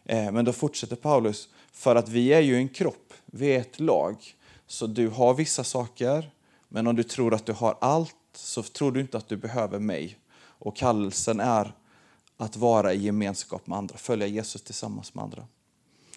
Eh, 0.05 0.31
men 0.31 0.45
då 0.45 0.53
fortsätter 0.53 0.95
Paulus, 0.95 1.49
för 1.71 1.95
att 1.95 2.09
vi 2.09 2.33
är 2.33 2.41
ju 2.41 2.55
en 2.55 2.69
kropp, 2.69 3.13
vi 3.25 3.47
är 3.47 3.59
ett 3.59 3.79
lag, 3.79 4.35
så 4.67 4.87
du 4.87 5.07
har 5.07 5.33
vissa 5.33 5.63
saker, 5.63 6.31
men 6.69 6.87
om 6.87 6.95
du 6.95 7.03
tror 7.03 7.33
att 7.33 7.45
du 7.45 7.53
har 7.53 7.77
allt 7.81 8.15
så 8.33 8.63
tror 8.63 8.91
du 8.91 9.01
inte 9.01 9.17
att 9.17 9.27
du 9.27 9.37
behöver 9.37 9.79
mig. 9.79 10.19
Och 10.37 10.75
kallelsen 10.75 11.39
är 11.39 11.73
att 12.37 12.57
vara 12.57 12.93
i 12.93 13.01
gemenskap 13.01 13.67
med 13.67 13.77
andra, 13.77 13.97
följa 13.97 14.27
Jesus 14.27 14.61
tillsammans 14.61 15.13
med 15.13 15.23
andra. 15.23 15.47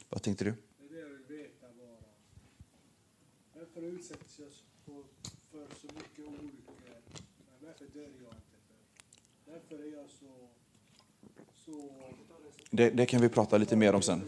Vad 0.09 0.23
tänkte 0.23 0.45
du? 0.45 0.51
Det 0.51 0.85
är 0.85 0.89
det 0.95 1.01
jag 1.01 1.09
vill 1.09 1.39
veta 1.39 1.67
bara. 1.79 1.99
Varför 3.55 3.83
utsätts 3.83 4.39
jag 4.39 4.49
för 5.51 5.67
så 5.81 5.87
mycket 5.87 6.27
olyckor? 6.27 6.75
Varför 7.61 7.85
dör 7.85 8.01
jag 8.01 8.11
inte 8.11 8.59
för? 8.69 9.53
Därför 9.53 9.58
så... 10.09 10.27
så 11.65 11.91
Det, 12.71 12.91
det 12.91 13.07
kan 13.07 13.21
vi 13.21 13.29
prata 13.29 13.59
lite 13.59 13.77
mer 13.77 13.95
om 13.95 14.03
sen. 14.03 14.23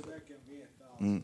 Mm. 1.01 1.23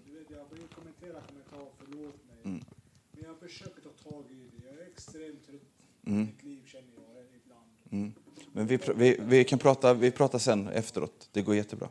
Men 2.43 3.25
jag 3.25 3.51
försöker 3.51 3.81
ta 3.81 4.11
tag 4.11 4.25
i 4.31 4.35
det. 4.35 4.67
Jag 4.67 4.79
är 4.79 4.87
extremt 4.87 5.47
trött 5.47 5.61
i 6.05 6.11
mitt 6.11 6.45
liv 6.45 6.61
känner 6.67 6.89
jag 6.97 7.25
ibland. 7.45 7.67
Mm. 7.91 8.13
Men 8.53 8.67
vi, 8.67 8.79
vi, 8.97 9.17
vi 9.21 9.45
kan 9.45 9.59
prata, 9.59 9.95
vi 9.95 10.11
pratar 10.11 10.39
sen 10.39 10.69
efteråt. 10.69 11.29
Det 11.33 11.43
går 11.43 11.57
jättebra. 11.57 11.89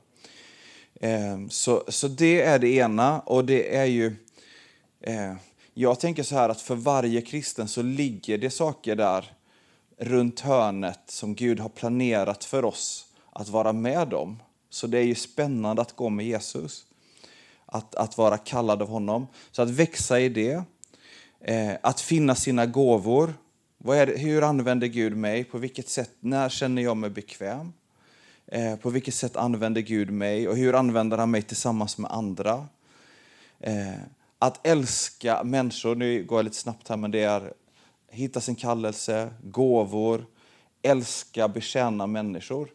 Eh, 0.93 1.47
så, 1.49 1.83
så 1.87 2.07
det 2.07 2.41
är 2.41 2.59
det 2.59 2.67
ena. 2.67 3.19
Och 3.19 3.45
det 3.45 3.75
är 3.75 3.85
ju... 3.85 4.15
Eh, 5.01 5.35
jag 5.73 5.99
tänker 5.99 6.23
så 6.23 6.35
här 6.35 6.49
att 6.49 6.61
för 6.61 6.75
varje 6.75 7.21
kristen 7.21 7.67
så 7.67 7.81
ligger 7.81 8.37
det 8.37 8.49
saker 8.49 8.95
där 8.95 9.33
runt 9.97 10.39
hörnet 10.39 10.99
som 11.05 11.35
Gud 11.35 11.59
har 11.59 11.69
planerat 11.69 12.43
för 12.43 12.65
oss 12.65 13.05
att 13.31 13.49
vara 13.49 13.73
med 13.73 14.13
om. 14.13 14.39
Så 14.69 14.87
det 14.87 14.97
är 14.97 15.03
ju 15.03 15.15
spännande 15.15 15.81
att 15.81 15.95
gå 15.95 16.09
med 16.09 16.25
Jesus. 16.25 16.85
Att, 17.65 17.95
att 17.95 18.17
vara 18.17 18.37
kallad 18.37 18.81
av 18.81 18.87
honom. 18.87 19.27
Så 19.51 19.61
att 19.61 19.69
växa 19.69 20.19
i 20.19 20.29
det. 20.29 20.63
Eh, 21.41 21.73
att 21.81 22.01
finna 22.01 22.35
sina 22.35 22.65
gåvor. 22.65 23.33
Vad 23.77 23.97
är 23.97 24.05
det, 24.05 24.17
hur 24.17 24.41
använder 24.41 24.87
Gud 24.87 25.17
mig? 25.17 25.43
På 25.43 25.57
vilket 25.57 25.89
sätt? 25.89 26.11
När 26.19 26.49
känner 26.49 26.81
jag 26.81 26.97
mig 26.97 27.09
bekväm? 27.09 27.73
Eh, 28.47 28.75
på 28.75 28.89
vilket 28.89 29.13
sätt 29.13 29.35
använder 29.35 29.81
Gud 29.81 30.11
mig? 30.11 30.47
Och 30.47 30.57
hur 30.57 30.73
använder 30.73 31.17
han 31.17 31.31
mig 31.31 31.41
tillsammans 31.41 31.97
med 31.97 32.11
andra? 32.11 32.67
Eh, 33.59 33.93
att 34.39 34.67
älska 34.67 35.43
människor, 35.43 35.95
nu 35.95 36.23
går 36.23 36.37
jag 36.37 36.43
lite 36.43 36.57
snabbt 36.57 36.87
här, 36.87 36.97
men 36.97 37.11
det 37.11 37.23
är 37.23 37.53
hitta 38.15 38.41
sin 38.41 38.55
kallelse, 38.55 39.33
gåvor, 39.43 40.25
älska, 40.81 41.47
betjäna 41.47 42.07
människor. 42.07 42.69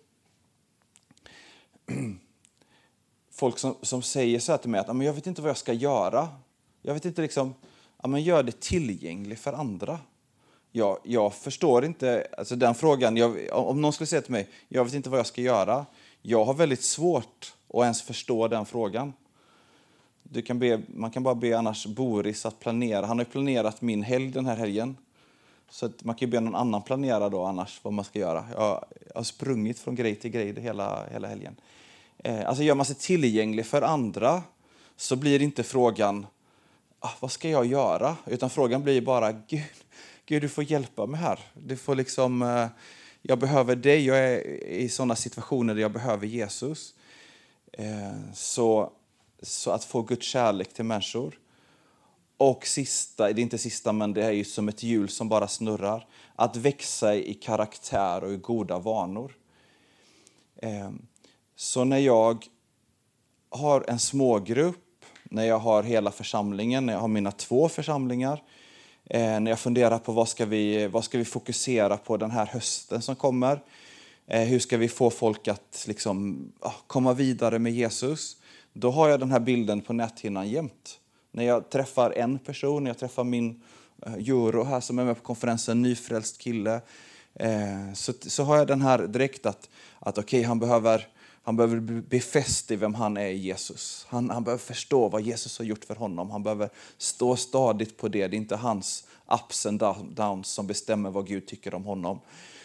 Folk 3.33 3.59
som, 3.59 3.75
som 3.83 4.03
säger 4.03 4.39
så 4.39 4.53
här 4.53 4.59
till 4.59 4.71
mig 4.71 4.81
att 4.81 5.05
jag 5.05 5.13
vet 5.13 5.27
inte 5.27 5.43
vad 5.43 5.51
jag 5.51 5.57
ska 5.57 5.73
göra. 5.73 6.29
Jag 6.83 6.95
vet 6.95 7.05
inte 7.05 7.23
liksom, 7.23 7.55
men 8.09 8.23
gör 8.23 8.43
det 8.43 8.61
tillgängligt 8.61 9.41
för 9.41 9.53
andra. 9.53 9.99
Jag, 10.73 10.99
jag 11.05 11.35
förstår 11.35 11.85
inte, 11.85 12.27
alltså 12.39 12.57
den 12.57 12.75
frågan, 12.75 13.17
jag, 13.17 13.37
om 13.53 13.81
någon 13.81 13.93
skulle 13.93 14.07
säga 14.07 14.23
till 14.23 14.33
mig, 14.33 14.49
jag 14.69 14.85
vet 14.85 14.95
inte 14.95 15.11
vad 15.11 15.19
jag 15.19 15.27
ska 15.27 15.41
göra. 15.41 15.87
Jag 16.23 16.45
har 16.45 16.55
väldigt 16.55 16.83
svårt 16.83 17.55
att 17.75 17.83
ens 17.83 18.03
förstå 18.03 18.49
den 18.49 18.67
frågan. 18.67 19.13
Du 20.23 20.43
kan 20.43 20.59
be, 20.59 20.83
man 20.87 21.11
kan 21.11 21.23
bara 21.23 21.35
be 21.35 21.59
annars 21.59 21.87
Boris 21.87 22.47
att 22.47 22.61
planera. 22.61 23.07
Han 23.07 23.19
har 23.19 23.25
ju 23.25 23.31
planerat 23.31 23.83
min 23.83 24.03
helg 24.03 24.31
den 24.31 24.47
här 24.47 24.57
helgen. 24.57 24.97
Så 25.71 25.87
att 25.87 26.05
man 26.05 26.15
kan 26.15 26.29
ju 26.29 26.33
be 26.33 26.41
någon 26.41 26.55
annan 26.55 26.83
planera 26.83 27.29
då 27.29 27.45
annars 27.45 27.81
vad 27.83 27.93
man 27.93 28.05
ska 28.05 28.19
göra. 28.19 28.45
Jag, 28.57 28.85
jag 29.09 29.15
har 29.15 29.23
sprungit 29.23 29.79
från 29.79 29.95
grej 29.95 30.15
till 30.15 30.31
grej 30.31 30.61
hela, 30.61 31.07
hela 31.07 31.29
helgen. 31.29 31.57
Eh, 32.19 32.49
alltså 32.49 32.63
gör 32.63 32.75
man 32.75 32.87
sig 32.87 32.97
tillgänglig 32.97 33.67
för 33.67 33.83
andra 33.83 34.43
så 34.97 35.17
blir 35.17 35.43
inte 35.43 35.63
frågan 35.63 36.27
ah, 37.01 37.11
vad 37.21 37.33
ska 37.33 37.49
jag 37.49 37.67
göra? 37.67 38.17
Utan 38.27 38.51
frågan 38.51 38.83
blir 38.83 39.01
bara 39.01 39.33
Gud, 39.33 39.63
Gud 40.27 40.43
du 40.43 40.49
får 40.49 40.65
hjälpa 40.65 41.07
mig 41.07 41.21
här. 41.21 41.41
Du 41.55 41.77
får 41.77 41.95
liksom, 41.95 42.43
eh, 42.43 42.67
jag 43.23 43.39
behöver 43.39 43.77
dig. 43.77 44.07
Jag 44.07 44.19
är 44.19 44.41
i 44.67 44.89
sådana 44.89 45.17
situationer 45.17 45.75
där 45.75 45.83
jag 45.83 45.93
behöver 45.93 46.27
Jesus. 46.27 46.95
Eh, 47.73 48.33
så, 48.35 48.93
så 49.43 49.71
att 49.71 49.85
få 49.85 50.03
Guds 50.03 50.27
kärlek 50.27 50.73
till 50.73 50.85
människor. 50.85 51.39
Och 52.41 52.67
sista, 52.67 53.33
det 53.33 53.41
är 53.41 53.43
inte 53.43 53.59
sista, 53.59 53.93
men 53.93 54.13
det 54.13 54.25
är 54.25 54.31
ju 54.31 54.45
som 54.45 54.69
ett 54.69 54.83
hjul 54.83 55.09
som 55.09 55.29
bara 55.29 55.49
snurrar. 55.49 56.07
Att 56.37 56.57
växa 56.57 57.15
i 57.15 57.35
karaktär 57.35 58.25
och 58.25 58.33
i 58.33 58.37
goda 58.37 58.79
vanor. 58.79 59.37
Ehm, 60.63 61.07
så 61.57 61.85
när 61.85 61.99
jag 61.99 62.45
har 63.51 63.85
en 63.89 63.99
smågrupp, 63.99 65.05
när 65.25 65.45
jag 65.45 65.59
har 65.59 65.83
hela 65.83 66.11
församlingen, 66.11 66.87
när 66.87 66.93
jag 66.93 67.01
har 67.01 67.09
mina 67.09 67.33
två 67.33 67.69
församlingar, 67.69 68.43
eh, 69.05 69.41
när 69.41 69.51
jag 69.51 69.61
funderar 69.61 69.99
på 69.99 70.13
vad 70.13 70.29
ska, 70.29 70.47
vi, 70.47 70.87
vad 70.87 71.05
ska 71.05 71.19
vi 71.19 71.25
fokusera 71.25 71.97
på 71.97 72.17
den 72.17 72.31
här 72.31 72.47
hösten 72.47 73.03
som 73.03 73.17
kommer, 73.17 73.63
eh, 74.27 74.43
hur 74.43 74.59
ska 74.59 74.77
vi 74.77 74.89
få 74.89 75.11
folk 75.11 75.49
att 75.49 75.85
liksom, 75.89 76.45
ah, 76.61 76.75
komma 76.87 77.13
vidare 77.13 77.59
med 77.59 77.73
Jesus, 77.73 78.37
då 78.73 78.91
har 78.91 79.09
jag 79.09 79.21
den 79.21 79.31
här 79.31 79.41
bilden 79.41 79.81
på 79.81 79.93
näthinnan 79.93 80.49
jämt. 80.49 81.01
När 81.31 81.45
jag 81.45 81.71
träffar 81.71 82.11
en 82.11 82.39
person, 82.39 82.85
när 82.85 82.91
jag 82.91 82.99
träffar 82.99 83.25
min 83.25 83.63
eh, 84.07 84.19
Juro 84.19 84.65
här 84.65 84.81
som 84.81 84.99
är 84.99 85.05
med 85.05 85.17
på 85.17 85.23
konferensen, 85.23 85.83
nyfrälst 85.83 86.39
kille, 86.39 86.81
eh, 87.35 87.93
så, 87.95 88.13
så 88.21 88.45
har 88.45 88.57
jag 88.57 88.67
den 88.67 88.81
här 88.81 88.99
direkt 88.99 89.47
att, 89.47 89.69
att 89.99 90.19
okej, 90.19 90.43
han 90.43 90.59
behöver 90.59 91.07
han 91.43 91.57
behöver 91.57 91.81
bli 91.81 92.01
befäst 92.01 92.71
i 92.71 92.77
vem 92.77 92.95
han 92.95 93.17
är 93.17 93.29
i 93.29 93.37
Jesus. 93.37 94.07
Han, 94.09 94.31
han 94.31 94.45
behöver 94.45 94.63
förstå 94.63 95.09
vad 95.09 95.23
Jesus 95.23 95.59
har 95.59 95.65
gjort 95.65 95.85
för 95.85 95.95
honom. 95.95 96.31
Han 96.31 96.43
behöver 96.43 96.71
stå 96.99 97.37
stadigt 97.37 97.97
på 97.97 98.09
det. 98.09 98.29
Det 98.29 98.37
är 98.37 98.39
inte 98.39 98.57
hans 98.57 99.05
ups 99.29 99.67
and 99.67 99.83
downs 100.11 100.49
som 100.49 100.67
bestämmer 100.67 101.11
vad 101.11 101.27
Gud 101.27 101.47
tycker 101.47 101.75
om 101.75 101.85
honom. 101.85 102.21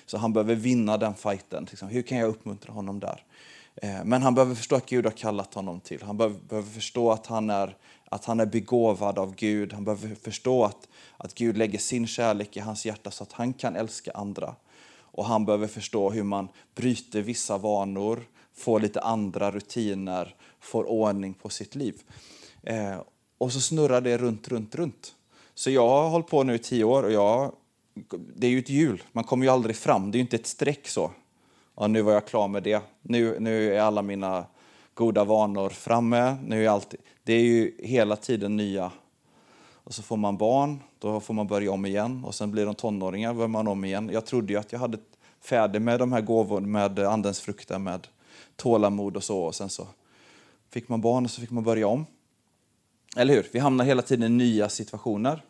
Så 0.06 0.17
han 0.17 0.34
behöver 0.34 0.56
vinna 0.56 0.97
den 0.97 1.15
fighten. 1.15 1.67
Liksom, 1.69 1.88
hur 1.88 2.01
kan 2.01 2.17
jag 2.17 2.30
uppmuntra 2.30 2.73
honom 2.73 2.99
där? 2.99 3.23
Eh, 3.75 4.04
Men 4.06 4.21
han 4.21 4.36
behöver 4.36 4.56
förstå 4.56 4.75
att 4.75 4.86
Gud 4.86 5.06
har 5.06 5.12
kallat 5.12 5.54
honom 5.54 5.80
till. 5.80 6.04
Han 6.04 6.17
behöver, 6.17 6.39
behöver 6.49 6.69
förstå 6.69 7.12
att 7.12 7.28
han, 7.28 7.49
är, 7.49 7.78
att 8.15 8.25
han 8.25 8.39
är 8.39 8.45
begåvad 8.45 9.19
av 9.19 9.36
Gud. 9.36 9.73
Han 9.73 9.84
behöver 9.84 10.15
förstå 10.15 10.63
att, 10.63 10.88
att 11.17 11.34
Gud 11.34 11.58
lägger 11.58 11.80
sin 11.80 12.08
kärlek 12.08 12.58
i 12.58 12.60
hans 12.60 12.86
hjärta 12.86 13.12
så 13.12 13.23
att 13.23 13.32
han 13.32 13.54
kan 13.54 13.75
älska 13.75 14.12
andra. 14.12 14.56
Och 14.97 15.25
han 15.25 15.45
behöver 15.45 15.67
förstå 15.67 16.10
hur 16.10 16.23
man 16.23 16.47
bryter 16.75 17.21
vissa 17.21 17.58
vanor, 17.58 18.23
får 18.54 18.80
lite 18.80 19.01
andra 19.01 19.51
rutiner, 19.51 20.36
får 20.60 20.84
ordning 20.84 21.34
på 21.34 21.49
sitt 21.49 21.75
liv. 21.75 22.01
Eh, 22.63 22.97
och 23.38 23.51
så 23.51 23.62
snurrar 23.62 24.01
det 24.01 24.17
runt, 24.17 24.47
runt, 24.47 24.75
runt. 24.75 25.15
Så 25.54 25.71
jag 25.71 25.89
har 25.89 26.10
hållit 26.10 26.28
på 26.28 26.43
nu 26.43 26.56
i 26.56 26.60
tio 26.60 26.84
år 26.84 27.04
och 27.04 27.12
jag, 27.12 27.51
det 28.36 28.47
är 28.47 28.51
ju 28.51 28.60
ett 28.60 28.69
hjul. 28.69 29.04
Man 29.12 29.23
kommer 29.23 29.45
ju 29.45 29.51
aldrig 29.51 29.75
fram. 29.75 30.12
Det 30.12 30.15
är 30.15 30.19
ju 30.19 30.23
inte 30.23 30.36
ett 30.36 30.47
streck 30.47 30.88
så. 30.88 31.12
Ja, 31.75 31.88
nu 31.88 32.01
var 32.01 32.13
jag 32.13 32.28
klar 32.28 32.47
med 32.47 32.63
det. 32.63 32.82
Nu, 33.01 33.39
nu 33.39 33.75
är 33.75 33.82
alla 33.82 34.01
mina 34.01 34.45
goda 34.95 35.23
vanor 35.23 35.69
framme. 35.69 36.38
Nu 36.45 36.65
är 36.65 36.69
alltid, 36.69 36.99
det 37.23 37.34
är 37.34 37.41
ju 37.41 37.75
hela 37.79 38.15
tiden 38.15 38.58
nya. 38.58 38.91
Och 39.73 39.93
så 39.93 40.01
får 40.01 40.17
man 40.17 40.38
barn, 40.38 40.79
då 40.99 41.19
får 41.19 41.34
man 41.34 41.47
börja 41.47 41.71
om 41.71 41.86
igen. 41.86 42.23
Och 42.25 42.36
sen 42.36 42.51
blir 42.51 42.65
de 42.65 42.75
tonåringar, 42.75 43.34
börjar 43.34 43.47
man 43.47 43.67
om 43.67 43.86
igen. 43.86 44.10
Jag 44.13 44.25
trodde 44.25 44.53
ju 44.53 44.60
att 44.60 44.71
jag 44.71 44.79
hade 44.79 44.97
färdig 45.41 45.81
med 45.81 45.99
de 45.99 46.12
här 46.12 46.21
gåvorna, 46.21 46.67
med 46.67 46.99
andens 46.99 47.39
frukter, 47.39 47.79
med 47.79 48.08
tålamod 48.55 49.17
och 49.17 49.23
så. 49.23 49.39
Och 49.39 49.55
sen 49.55 49.69
så 49.69 49.88
fick 50.69 50.89
man 50.89 51.01
barn 51.01 51.25
och 51.25 51.31
så 51.31 51.41
fick 51.41 51.51
man 51.51 51.63
börja 51.63 51.88
om. 51.88 52.05
Eller 53.17 53.34
hur? 53.34 53.47
Vi 53.51 53.60
hamnar 53.60 53.86
hela 53.86 54.01
tiden 54.01 54.23
i 54.23 54.29
nya 54.29 54.69
situationer. 54.69 55.43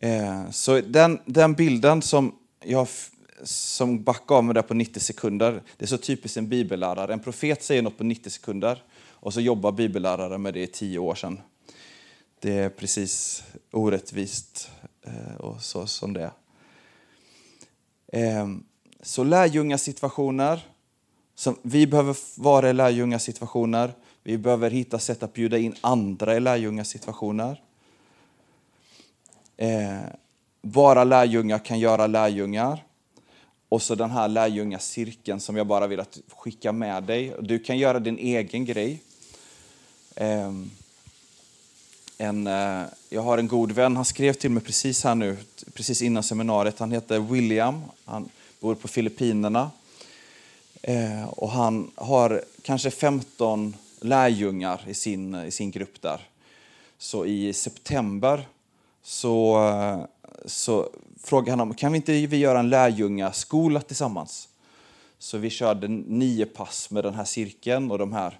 Eh, 0.00 0.50
så 0.50 0.80
den, 0.80 1.18
den 1.24 1.54
bilden 1.54 2.02
som 2.02 2.38
jag 2.64 2.88
som 3.42 4.02
backar 4.02 4.34
av 4.34 4.44
mig 4.44 4.54
där 4.54 4.62
på 4.62 4.74
90 4.74 5.00
sekunder, 5.00 5.62
det 5.76 5.84
är 5.84 5.88
så 5.88 5.98
typiskt 5.98 6.36
en 6.36 6.48
bibellärare. 6.48 7.12
En 7.12 7.20
profet 7.20 7.62
säger 7.62 7.82
något 7.82 7.98
på 7.98 8.04
90 8.04 8.30
sekunder 8.30 8.82
och 9.10 9.34
så 9.34 9.40
jobbar 9.40 9.72
bibellärare 9.72 10.38
med 10.38 10.54
det 10.54 10.62
i 10.62 10.66
tio 10.66 10.98
år 10.98 11.14
sedan. 11.14 11.40
Det 12.40 12.52
är 12.52 12.68
precis 12.68 13.42
orättvist 13.70 14.70
eh, 15.02 15.36
och 15.36 15.62
så 15.62 15.86
som 15.86 16.12
det 16.12 16.22
är. 16.22 16.32
Ehm, 18.12 18.64
så 19.02 19.24
lärjungasituationer, 19.24 20.66
vi 21.62 21.86
behöver 21.86 22.16
vara 22.40 22.70
i 22.70 22.72
lärjungasituationer. 22.72 23.92
Vi 24.22 24.38
behöver 24.38 24.70
hitta 24.70 24.98
sätt 24.98 25.22
att 25.22 25.32
bjuda 25.32 25.58
in 25.58 25.74
andra 25.80 26.36
i 26.36 26.40
lärjungasituationer. 26.40 27.62
Ehm, 29.56 30.02
vara 30.60 30.94
bara 30.94 31.04
lärjungar 31.04 31.58
kan 31.58 31.78
göra 31.78 32.06
lärjungar. 32.06 32.84
Och 33.72 33.82
så 33.82 33.94
den 33.94 34.10
här 34.10 34.28
lärjungacirkeln 34.28 35.40
som 35.40 35.56
jag 35.56 35.66
bara 35.66 35.86
vill 35.86 36.00
att 36.00 36.18
skicka 36.28 36.72
med 36.72 37.02
dig. 37.02 37.34
Du 37.40 37.58
kan 37.58 37.78
göra 37.78 38.00
din 38.00 38.18
egen 38.18 38.64
grej. 38.64 39.02
Ehm, 40.16 40.70
en, 42.18 42.46
eh, 42.46 42.82
jag 43.08 43.22
har 43.22 43.38
en 43.38 43.48
god 43.48 43.72
vän, 43.72 43.96
han 43.96 44.04
skrev 44.04 44.32
till 44.32 44.50
mig 44.50 44.62
precis 44.62 45.04
här 45.04 45.14
nu, 45.14 45.36
precis 45.74 46.02
innan 46.02 46.22
seminariet. 46.22 46.78
Han 46.78 46.92
heter 46.92 47.18
William, 47.18 47.82
han 48.04 48.28
bor 48.60 48.74
på 48.74 48.88
Filippinerna. 48.88 49.70
Ehm, 50.82 51.28
och 51.28 51.50
han 51.50 51.90
har 51.94 52.44
kanske 52.62 52.90
15 52.90 53.76
lärjungar 54.00 54.84
i 54.86 54.94
sin, 54.94 55.34
i 55.34 55.50
sin 55.50 55.70
grupp 55.70 56.02
där. 56.02 56.20
Så 56.98 57.26
i 57.26 57.52
september 57.52 58.48
så, 59.02 59.68
eh, 59.68 60.04
så 60.44 60.88
frågade 61.22 61.50
han 61.50 61.60
om 61.60 61.74
kan 61.74 61.92
vi 61.92 61.96
inte 61.96 62.26
vi 62.26 62.36
göra 62.36 62.58
en 62.58 62.70
lärjungaskola 62.70 63.80
tillsammans. 63.80 64.48
Så 65.18 65.38
vi 65.38 65.50
körde 65.50 65.88
nio 65.88 66.46
pass 66.46 66.90
med 66.90 67.04
den 67.04 67.14
här 67.14 67.24
cirkeln 67.24 67.90
och 67.90 67.98
de 67.98 68.12
här 68.12 68.38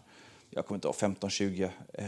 jag 0.55 0.67
kommer 0.67 0.77
inte 0.77 0.88
ihåg, 0.88 0.95
15-20 0.95 1.71
eh, 1.93 2.07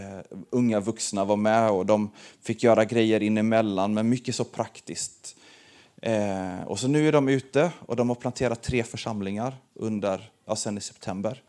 unga 0.50 0.80
vuxna 0.80 1.24
var 1.24 1.36
med 1.36 1.70
och 1.70 1.86
de 1.86 2.10
fick 2.42 2.62
göra 2.62 2.84
grejer 2.84 3.22
inemellan, 3.22 3.94
men 3.94 4.08
mycket 4.08 4.34
så 4.34 4.44
praktiskt. 4.44 5.36
Eh, 6.02 6.62
och 6.66 6.78
så 6.78 6.88
nu 6.88 7.08
är 7.08 7.12
de 7.12 7.28
ute 7.28 7.70
och 7.86 7.96
de 7.96 8.08
har 8.08 8.16
planterat 8.16 8.62
tre 8.62 8.82
församlingar 8.82 9.56
under, 9.74 10.30
ja, 10.44 10.56
sen 10.56 10.78
i 10.78 10.80
september. 10.80 11.42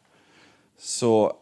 Så, 0.77 1.33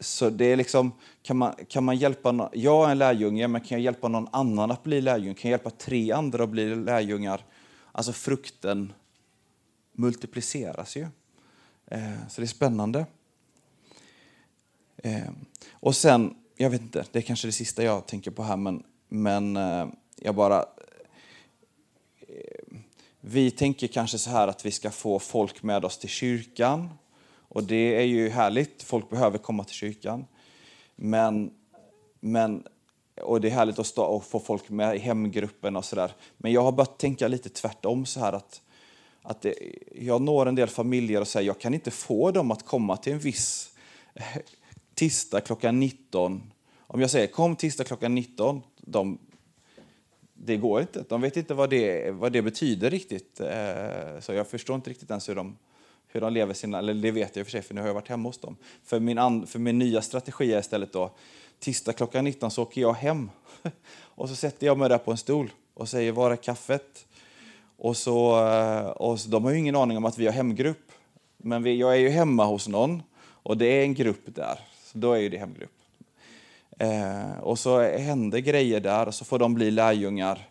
så 0.00 0.30
det 0.30 0.44
är 0.44 0.56
liksom, 0.56 0.92
kan 1.22 1.36
man, 1.36 1.54
kan 1.68 1.84
man 1.84 1.96
hjälpa, 1.96 2.32
no- 2.32 2.50
jag 2.52 2.86
är 2.86 2.90
en 2.90 2.98
lärjunge, 2.98 3.48
men 3.48 3.60
kan 3.60 3.78
jag 3.78 3.84
hjälpa 3.84 4.08
någon 4.08 4.28
annan 4.32 4.70
att 4.70 4.82
bli 4.82 5.00
lärjunge? 5.00 5.34
Kan 5.34 5.50
jag 5.50 5.58
hjälpa 5.58 5.70
tre 5.70 6.12
andra 6.12 6.44
att 6.44 6.50
bli 6.50 6.74
lärjungar? 6.74 7.44
Alltså 7.92 8.12
frukten 8.12 8.92
multipliceras 9.92 10.96
ju. 10.96 11.06
Eh, 11.86 12.28
så 12.28 12.40
det 12.40 12.44
är 12.44 12.46
spännande. 12.46 13.06
Eh, 14.96 15.30
och 15.72 15.96
sen, 15.96 16.36
jag 16.56 16.70
vet 16.70 16.80
inte, 16.80 17.04
det 17.12 17.18
är 17.18 17.22
kanske 17.22 17.48
det 17.48 17.52
sista 17.52 17.82
jag 17.82 18.06
tänker 18.06 18.30
på 18.30 18.42
här, 18.42 18.56
men, 18.56 18.82
men 19.08 19.56
eh, 19.56 19.86
jag 20.16 20.34
bara... 20.34 20.58
Eh, 22.20 22.76
vi 23.20 23.50
tänker 23.50 23.86
kanske 23.86 24.18
så 24.18 24.30
här 24.30 24.48
att 24.48 24.66
vi 24.66 24.70
ska 24.70 24.90
få 24.90 25.18
folk 25.18 25.62
med 25.62 25.84
oss 25.84 25.98
till 25.98 26.08
kyrkan. 26.08 26.88
Och 27.56 27.64
det 27.64 27.96
är 27.96 28.04
ju 28.04 28.28
härligt, 28.28 28.82
folk 28.82 29.10
behöver 29.10 29.38
komma 29.38 29.64
till 29.64 29.74
kyrkan. 29.74 30.26
Men, 30.96 31.50
men, 32.20 32.64
och 33.22 33.40
det 33.40 33.48
är 33.48 33.52
härligt 33.52 33.78
att 33.78 33.86
stå 33.86 34.04
och 34.04 34.24
få 34.24 34.40
folk 34.40 34.70
med 34.70 34.96
i 34.96 34.98
hemgruppen 34.98 35.76
och 35.76 35.84
sådär. 35.84 36.12
Men 36.36 36.52
jag 36.52 36.62
har 36.62 36.72
börjat 36.72 36.98
tänka 36.98 37.28
lite 37.28 37.48
tvärtom 37.48 38.06
så 38.06 38.20
här 38.20 38.32
att 38.32 38.62
att 39.22 39.42
det, 39.42 39.54
jag 39.94 40.22
når 40.22 40.46
en 40.46 40.54
del 40.54 40.68
familjer 40.68 41.20
och 41.20 41.28
säger 41.28 41.46
jag 41.46 41.58
kan 41.58 41.74
inte 41.74 41.90
få 41.90 42.30
dem 42.30 42.50
att 42.50 42.66
komma 42.66 42.96
till 42.96 43.12
en 43.12 43.18
viss 43.18 43.70
tisdag 44.94 45.40
klockan 45.40 45.80
19. 45.80 46.52
Om 46.76 47.00
jag 47.00 47.10
säger 47.10 47.26
kom 47.26 47.56
tisdag 47.56 47.84
klockan 47.84 48.14
19, 48.14 48.62
de, 48.76 49.18
det 50.34 50.56
går 50.56 50.80
inte. 50.80 51.04
De 51.08 51.20
vet 51.20 51.36
inte 51.36 51.54
vad 51.54 51.70
det, 51.70 52.10
vad 52.10 52.32
det 52.32 52.42
betyder 52.42 52.90
riktigt. 52.90 53.40
Eh, 53.40 54.20
så 54.20 54.32
jag 54.32 54.46
förstår 54.46 54.76
inte 54.76 54.90
riktigt 54.90 55.10
ens 55.10 55.28
hur 55.28 55.34
de, 55.34 55.56
hur 56.08 56.20
de 56.20 56.32
lever 56.32 56.54
sina, 56.54 56.78
eller 56.78 56.94
det 56.94 57.10
vet 57.10 57.36
jag 57.36 57.40
i 57.40 57.42
och 57.42 57.46
för 57.46 57.50
sig 57.50 57.62
för 57.62 57.74
nu 57.74 57.80
har 57.80 57.88
jag 57.88 57.94
varit 57.94 58.08
hemma 58.08 58.28
hos 58.28 58.38
dem. 58.38 58.56
För 58.84 59.00
min, 59.00 59.18
an, 59.18 59.46
för 59.46 59.58
min 59.58 59.78
nya 59.78 60.02
strategi 60.02 60.52
är 60.52 60.60
istället 60.60 60.92
då, 60.92 61.10
tisdag 61.58 61.92
klockan 61.92 62.24
19 62.24 62.50
så 62.50 62.62
åker 62.62 62.80
jag 62.80 62.94
hem 62.94 63.30
och 63.96 64.28
så 64.28 64.36
sätter 64.36 64.66
jag 64.66 64.78
mig 64.78 64.88
där 64.88 64.98
på 64.98 65.10
en 65.10 65.16
stol 65.16 65.50
och 65.74 65.88
säger 65.88 66.12
var 66.12 66.30
är 66.30 66.36
kaffet? 66.36 67.06
Och 67.76 67.96
så, 67.96 68.46
eh, 68.48 68.86
och 68.86 69.20
så, 69.20 69.28
de 69.28 69.44
har 69.44 69.50
ju 69.50 69.58
ingen 69.58 69.76
aning 69.76 69.96
om 69.96 70.04
att 70.04 70.18
vi 70.18 70.26
har 70.26 70.32
hemgrupp. 70.32 70.92
Men 71.36 71.62
vi, 71.62 71.76
jag 71.76 71.92
är 71.92 71.98
ju 71.98 72.08
hemma 72.08 72.44
hos 72.44 72.68
någon 72.68 73.02
och 73.18 73.56
det 73.56 73.66
är 73.66 73.82
en 73.82 73.94
grupp 73.94 74.22
där. 74.24 74.58
Så 74.84 74.98
då 74.98 75.12
är 75.12 75.18
ju 75.18 75.28
det 75.28 75.38
hemgrupp. 75.38 75.70
Eh, 76.78 77.38
och 77.40 77.58
så 77.58 77.80
händer 77.80 78.38
grejer 78.38 78.80
där 78.80 79.06
och 79.06 79.14
så 79.14 79.24
får 79.24 79.38
de 79.38 79.54
bli 79.54 79.70
lärjungar. 79.70 80.48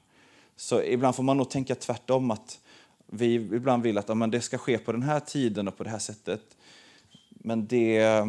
Så 0.55 0.81
ibland 0.81 1.15
får 1.15 1.23
man 1.23 1.37
nog 1.37 1.49
tänka 1.49 1.75
tvärtom 1.75 2.31
att 2.31 2.59
vi 3.07 3.33
ibland 3.33 3.83
vill 3.83 3.97
att 3.97 4.09
ja, 4.09 4.15
men 4.15 4.31
det 4.31 4.41
ska 4.41 4.57
ske 4.57 4.77
på 4.77 4.91
den 4.91 5.03
här 5.03 5.19
tiden 5.19 5.67
och 5.67 5.77
på 5.77 5.83
det 5.83 5.89
här 5.89 5.99
sättet. 5.99 6.57
Men 7.29 7.67
det, 7.67 8.27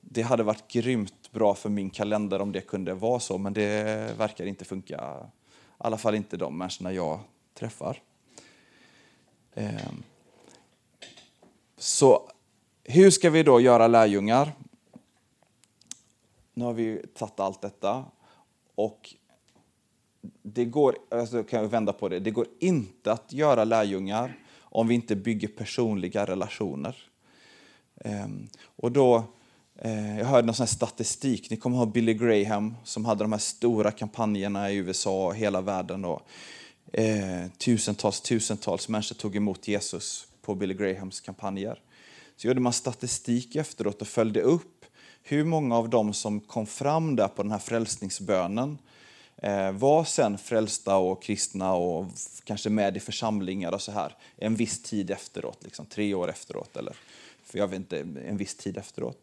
det 0.00 0.22
hade 0.22 0.42
varit 0.42 0.68
grymt 0.68 1.32
bra 1.32 1.54
för 1.54 1.68
min 1.68 1.90
kalender 1.90 2.40
om 2.40 2.52
det 2.52 2.60
kunde 2.60 2.94
vara 2.94 3.20
så, 3.20 3.38
men 3.38 3.52
det 3.52 4.18
verkar 4.18 4.46
inte 4.46 4.64
funka. 4.64 5.26
I 5.26 5.72
alla 5.78 5.98
fall 5.98 6.14
inte 6.14 6.36
de 6.36 6.58
människorna 6.58 6.92
jag 6.92 7.20
träffar. 7.54 8.02
Ehm, 9.54 10.02
så 11.78 12.30
hur 12.84 13.10
ska 13.10 13.30
vi 13.30 13.42
då 13.42 13.60
göra 13.60 13.86
lärjungar? 13.86 14.52
Nu 16.54 16.64
har 16.64 16.72
vi 16.72 17.02
tagit 17.14 17.40
allt 17.40 17.60
detta 17.60 18.04
och 18.74 19.14
det 20.42 20.64
går, 20.64 20.96
alltså 21.10 21.42
kan 21.42 21.62
jag 21.62 21.68
vända 21.68 21.92
på 21.92 22.08
det, 22.08 22.20
det 22.20 22.30
går 22.30 22.46
inte 22.58 23.12
att 23.12 23.32
göra 23.32 23.64
lärjungar 23.64 24.38
om 24.60 24.88
vi 24.88 24.94
inte 24.94 25.16
bygger 25.16 25.48
personliga 25.48 26.26
relationer. 26.26 26.96
Ehm, 28.04 28.48
och 28.76 28.92
då, 28.92 29.24
eh, 29.78 30.18
jag 30.18 30.26
hörde 30.26 30.46
någon 30.46 30.54
sån 30.54 30.64
här 30.64 30.74
statistik, 30.74 31.50
ni 31.50 31.56
kommer 31.56 31.76
ihåg 31.76 31.92
Billy 31.92 32.14
Graham 32.14 32.74
som 32.84 33.04
hade 33.04 33.24
de 33.24 33.32
här 33.32 33.38
stora 33.38 33.90
kampanjerna 33.90 34.70
i 34.70 34.76
USA 34.76 35.26
och 35.26 35.34
hela 35.34 35.60
världen. 35.60 36.04
Och, 36.04 36.22
eh, 36.92 37.46
tusentals, 37.58 38.20
tusentals 38.20 38.88
människor 38.88 39.14
tog 39.14 39.36
emot 39.36 39.68
Jesus 39.68 40.26
på 40.42 40.54
Billy 40.54 40.74
Grahams 40.74 41.20
kampanjer. 41.20 41.82
Så 42.36 42.46
gjorde 42.46 42.60
man 42.60 42.72
statistik 42.72 43.56
efteråt 43.56 44.02
och 44.02 44.08
följde 44.08 44.40
upp 44.40 44.84
hur 45.22 45.44
många 45.44 45.76
av 45.76 45.88
dem 45.88 46.12
som 46.12 46.40
kom 46.40 46.66
fram 46.66 47.16
där 47.16 47.28
på 47.28 47.42
den 47.42 47.52
här 47.52 47.58
frälsningsbönen 47.58 48.78
Eh, 49.42 49.72
var 49.72 50.04
sen 50.04 50.38
frälsta 50.38 50.96
och 50.96 51.22
kristna 51.22 51.74
och 51.74 52.06
kanske 52.44 52.70
med 52.70 52.96
i 52.96 53.00
församlingar 53.00 53.72
och 53.72 53.82
så 53.82 53.92
här 53.92 54.16
en 54.36 54.54
viss 54.54 54.82
tid 54.82 55.10
efteråt, 55.10 55.58
liksom 55.64 55.86
tre 55.86 56.14
år 56.14 56.30
efteråt 56.30 56.76
eller 56.76 56.96
för 57.44 57.58
jag 57.58 57.68
vet 57.68 57.76
inte, 57.76 57.98
en 58.00 58.36
viss 58.36 58.54
tid 58.54 58.76
efteråt. 58.76 59.18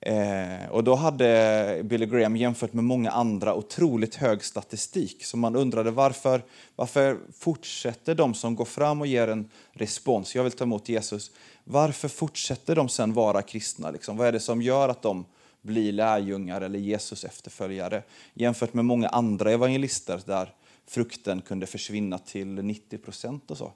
Eh, 0.00 0.68
och 0.70 0.84
då 0.84 0.94
hade 0.94 1.80
Billy 1.84 2.06
Graham 2.06 2.36
jämfört 2.36 2.72
med 2.72 2.84
många 2.84 3.10
andra 3.10 3.54
otroligt 3.54 4.14
hög 4.14 4.44
statistik. 4.44 5.24
Så 5.24 5.36
man 5.36 5.56
undrade 5.56 5.90
varför, 5.90 6.42
varför 6.76 7.18
fortsätter 7.38 8.14
de 8.14 8.34
som 8.34 8.56
går 8.56 8.64
fram 8.64 9.00
och 9.00 9.06
ger 9.06 9.28
en 9.28 9.50
respons, 9.72 10.34
jag 10.34 10.42
vill 10.42 10.52
ta 10.52 10.64
emot 10.64 10.88
Jesus, 10.88 11.30
varför 11.64 12.08
fortsätter 12.08 12.76
de 12.76 12.88
sen 12.88 13.12
vara 13.12 13.42
kristna? 13.42 13.90
Liksom? 13.90 14.16
Vad 14.16 14.26
är 14.26 14.32
det 14.32 14.40
som 14.40 14.62
gör 14.62 14.88
att 14.88 15.02
de 15.02 15.24
bli 15.62 15.92
lärjungar 15.92 16.60
eller 16.60 16.78
Jesus 16.78 17.24
efterföljare 17.24 18.02
jämfört 18.34 18.74
med 18.74 18.84
många 18.84 19.08
andra 19.08 19.50
evangelister 19.50 20.20
där 20.26 20.54
frukten 20.86 21.40
kunde 21.40 21.66
försvinna 21.66 22.18
till 22.18 22.48
90 22.48 22.98
procent 22.98 23.50
och 23.50 23.58
så. 23.58 23.72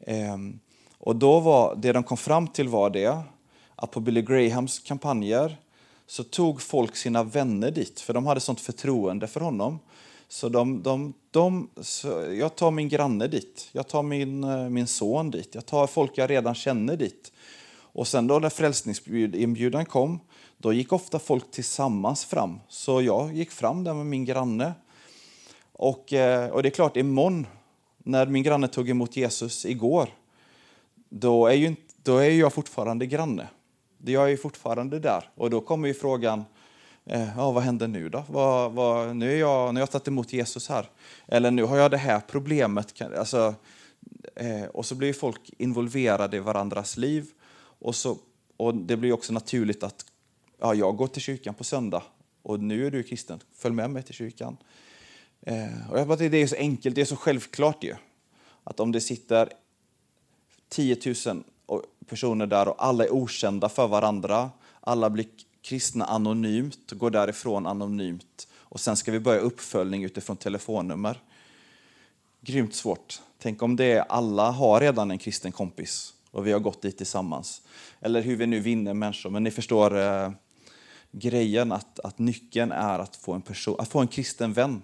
Ehm, 0.00 0.58
och 0.98 1.16
då 1.16 1.40
var, 1.40 1.76
det 1.76 1.92
de 1.92 2.02
kom 2.02 2.16
fram 2.16 2.48
till 2.48 2.68
var 2.68 2.90
det 2.90 3.22
att 3.76 3.90
på 3.90 4.00
Billy 4.00 4.22
Grahams 4.22 4.78
kampanjer 4.78 5.56
så 6.06 6.24
tog 6.24 6.62
folk 6.62 6.96
sina 6.96 7.22
vänner 7.22 7.70
dit, 7.70 8.00
för 8.00 8.14
de 8.14 8.26
hade 8.26 8.40
sånt 8.40 8.60
förtroende 8.60 9.26
för 9.26 9.40
honom. 9.40 9.78
Så, 10.28 10.48
de, 10.48 10.82
de, 10.82 11.14
de, 11.30 11.70
så 11.80 12.08
jag 12.38 12.56
tar 12.56 12.70
min 12.70 12.88
granne 12.88 13.26
dit, 13.26 13.68
jag 13.72 13.88
tar 13.88 14.02
min, 14.02 14.44
eh, 14.44 14.68
min 14.68 14.86
son 14.86 15.30
dit, 15.30 15.54
jag 15.54 15.66
tar 15.66 15.86
folk 15.86 16.18
jag 16.18 16.30
redan 16.30 16.54
känner 16.54 16.96
dit. 16.96 17.32
Och 17.76 18.08
sen 18.08 18.26
då 18.26 18.38
när 18.38 18.50
frälsningsinbjudan 18.50 19.86
kom, 19.86 20.20
då 20.64 20.72
gick 20.72 20.92
ofta 20.92 21.18
folk 21.18 21.50
tillsammans 21.50 22.24
fram. 22.24 22.60
Så 22.68 23.02
jag 23.02 23.32
gick 23.34 23.50
fram 23.50 23.84
där 23.84 23.94
med 23.94 24.06
min 24.06 24.24
granne. 24.24 24.72
Och, 25.72 26.12
eh, 26.12 26.50
och 26.50 26.62
det 26.62 26.68
är 26.68 26.70
klart, 26.70 26.96
imorgon, 26.96 27.46
när 27.98 28.26
min 28.26 28.42
granne 28.42 28.68
tog 28.68 28.90
emot 28.90 29.16
Jesus 29.16 29.66
igår, 29.66 30.08
då 31.08 31.46
är 31.46 31.54
ju, 31.54 31.66
inte- 31.66 31.94
då 32.02 32.16
är 32.16 32.30
jag 32.30 32.52
fortfarande 32.52 33.06
granne. 33.06 33.48
Jag 34.04 34.24
är 34.24 34.28
ju 34.28 34.36
fortfarande 34.36 34.98
där. 34.98 35.30
Och 35.34 35.50
då 35.50 35.60
kommer 35.60 35.88
ju 35.88 35.94
frågan, 35.94 36.44
eh, 37.06 37.28
ja, 37.36 37.50
vad 37.50 37.62
händer 37.62 37.88
nu 37.88 38.08
då? 38.08 38.24
Vad, 38.28 38.72
vad, 38.72 39.16
nu, 39.16 39.32
är 39.32 39.36
jag, 39.40 39.74
nu 39.74 39.80
har 39.80 39.82
jag 39.82 39.90
tagit 39.90 40.08
emot 40.08 40.32
Jesus 40.32 40.68
här. 40.68 40.88
Eller 41.26 41.50
nu 41.50 41.62
har 41.64 41.76
jag 41.76 41.90
det 41.90 41.96
här 41.96 42.20
problemet. 42.28 43.02
Alltså, 43.18 43.54
eh, 44.36 44.64
och 44.64 44.86
så 44.86 44.94
blir 44.94 45.12
folk 45.12 45.50
involverade 45.58 46.36
i 46.36 46.40
varandras 46.40 46.96
liv. 46.96 47.26
Och, 47.80 47.94
så, 47.94 48.18
och 48.56 48.74
det 48.74 48.96
blir 48.96 49.12
också 49.12 49.32
naturligt 49.32 49.82
att 49.82 50.06
ja, 50.58 50.74
jag 50.74 50.96
går 50.96 51.06
till 51.06 51.22
kyrkan 51.22 51.54
på 51.54 51.64
söndag 51.64 52.02
och 52.42 52.60
nu 52.60 52.86
är 52.86 52.90
du 52.90 53.02
kristen, 53.02 53.40
följ 53.54 53.74
med 53.74 53.90
mig 53.90 54.02
till 54.02 54.14
kyrkan. 54.14 54.56
Eh, 55.42 55.90
och 55.90 55.98
jag 55.98 56.08
bara, 56.08 56.16
det 56.16 56.36
är 56.36 56.46
så 56.46 56.56
enkelt, 56.56 56.94
det 56.94 57.00
är 57.00 57.04
så 57.04 57.16
självklart 57.16 57.84
ju. 57.84 57.94
Att 58.64 58.80
om 58.80 58.92
det 58.92 59.00
sitter 59.00 59.52
10 60.68 60.96
000 61.26 61.44
personer 62.06 62.46
där 62.46 62.68
och 62.68 62.84
alla 62.84 63.04
är 63.04 63.12
okända 63.12 63.68
för 63.68 63.88
varandra. 63.88 64.50
Alla 64.80 65.10
blir 65.10 65.26
kristna 65.62 66.04
anonymt 66.04 66.92
och 66.92 66.98
går 66.98 67.10
därifrån 67.10 67.66
anonymt. 67.66 68.48
Och 68.54 68.80
sen 68.80 68.96
ska 68.96 69.12
vi 69.12 69.20
börja 69.20 69.40
uppföljning 69.40 70.04
utifrån 70.04 70.36
telefonnummer. 70.36 71.20
Grymt 72.40 72.74
svårt. 72.74 73.22
Tänk 73.38 73.62
om 73.62 73.76
det 73.76 73.84
är 73.84 74.00
alla 74.00 74.50
har 74.50 74.80
redan 74.80 75.10
en 75.10 75.18
kristen 75.18 75.52
kompis 75.52 76.14
och 76.30 76.46
vi 76.46 76.52
har 76.52 76.60
gått 76.60 76.82
dit 76.82 76.96
tillsammans. 76.96 77.62
Eller 78.00 78.22
hur 78.22 78.36
vi 78.36 78.46
nu 78.46 78.60
vinner 78.60 78.94
människor. 78.94 79.30
Men 79.30 79.42
ni 79.42 79.50
förstår 79.50 79.98
eh, 79.98 80.30
grejen 81.14 81.72
att, 81.72 82.00
att 82.00 82.18
nyckeln 82.18 82.72
är 82.72 82.98
att 82.98 83.16
få, 83.16 83.32
en 83.32 83.42
person, 83.42 83.76
att 83.78 83.88
få 83.88 84.00
en 84.00 84.08
kristen 84.08 84.52
vän 84.52 84.82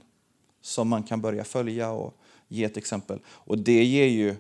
som 0.60 0.88
man 0.88 1.02
kan 1.02 1.20
börja 1.20 1.44
följa 1.44 1.90
och 1.90 2.14
ge 2.48 2.64
ett 2.64 2.76
exempel. 2.76 3.18
Och 3.26 3.58
det 3.58 3.84
ger 3.84 4.06
ju 4.06 4.36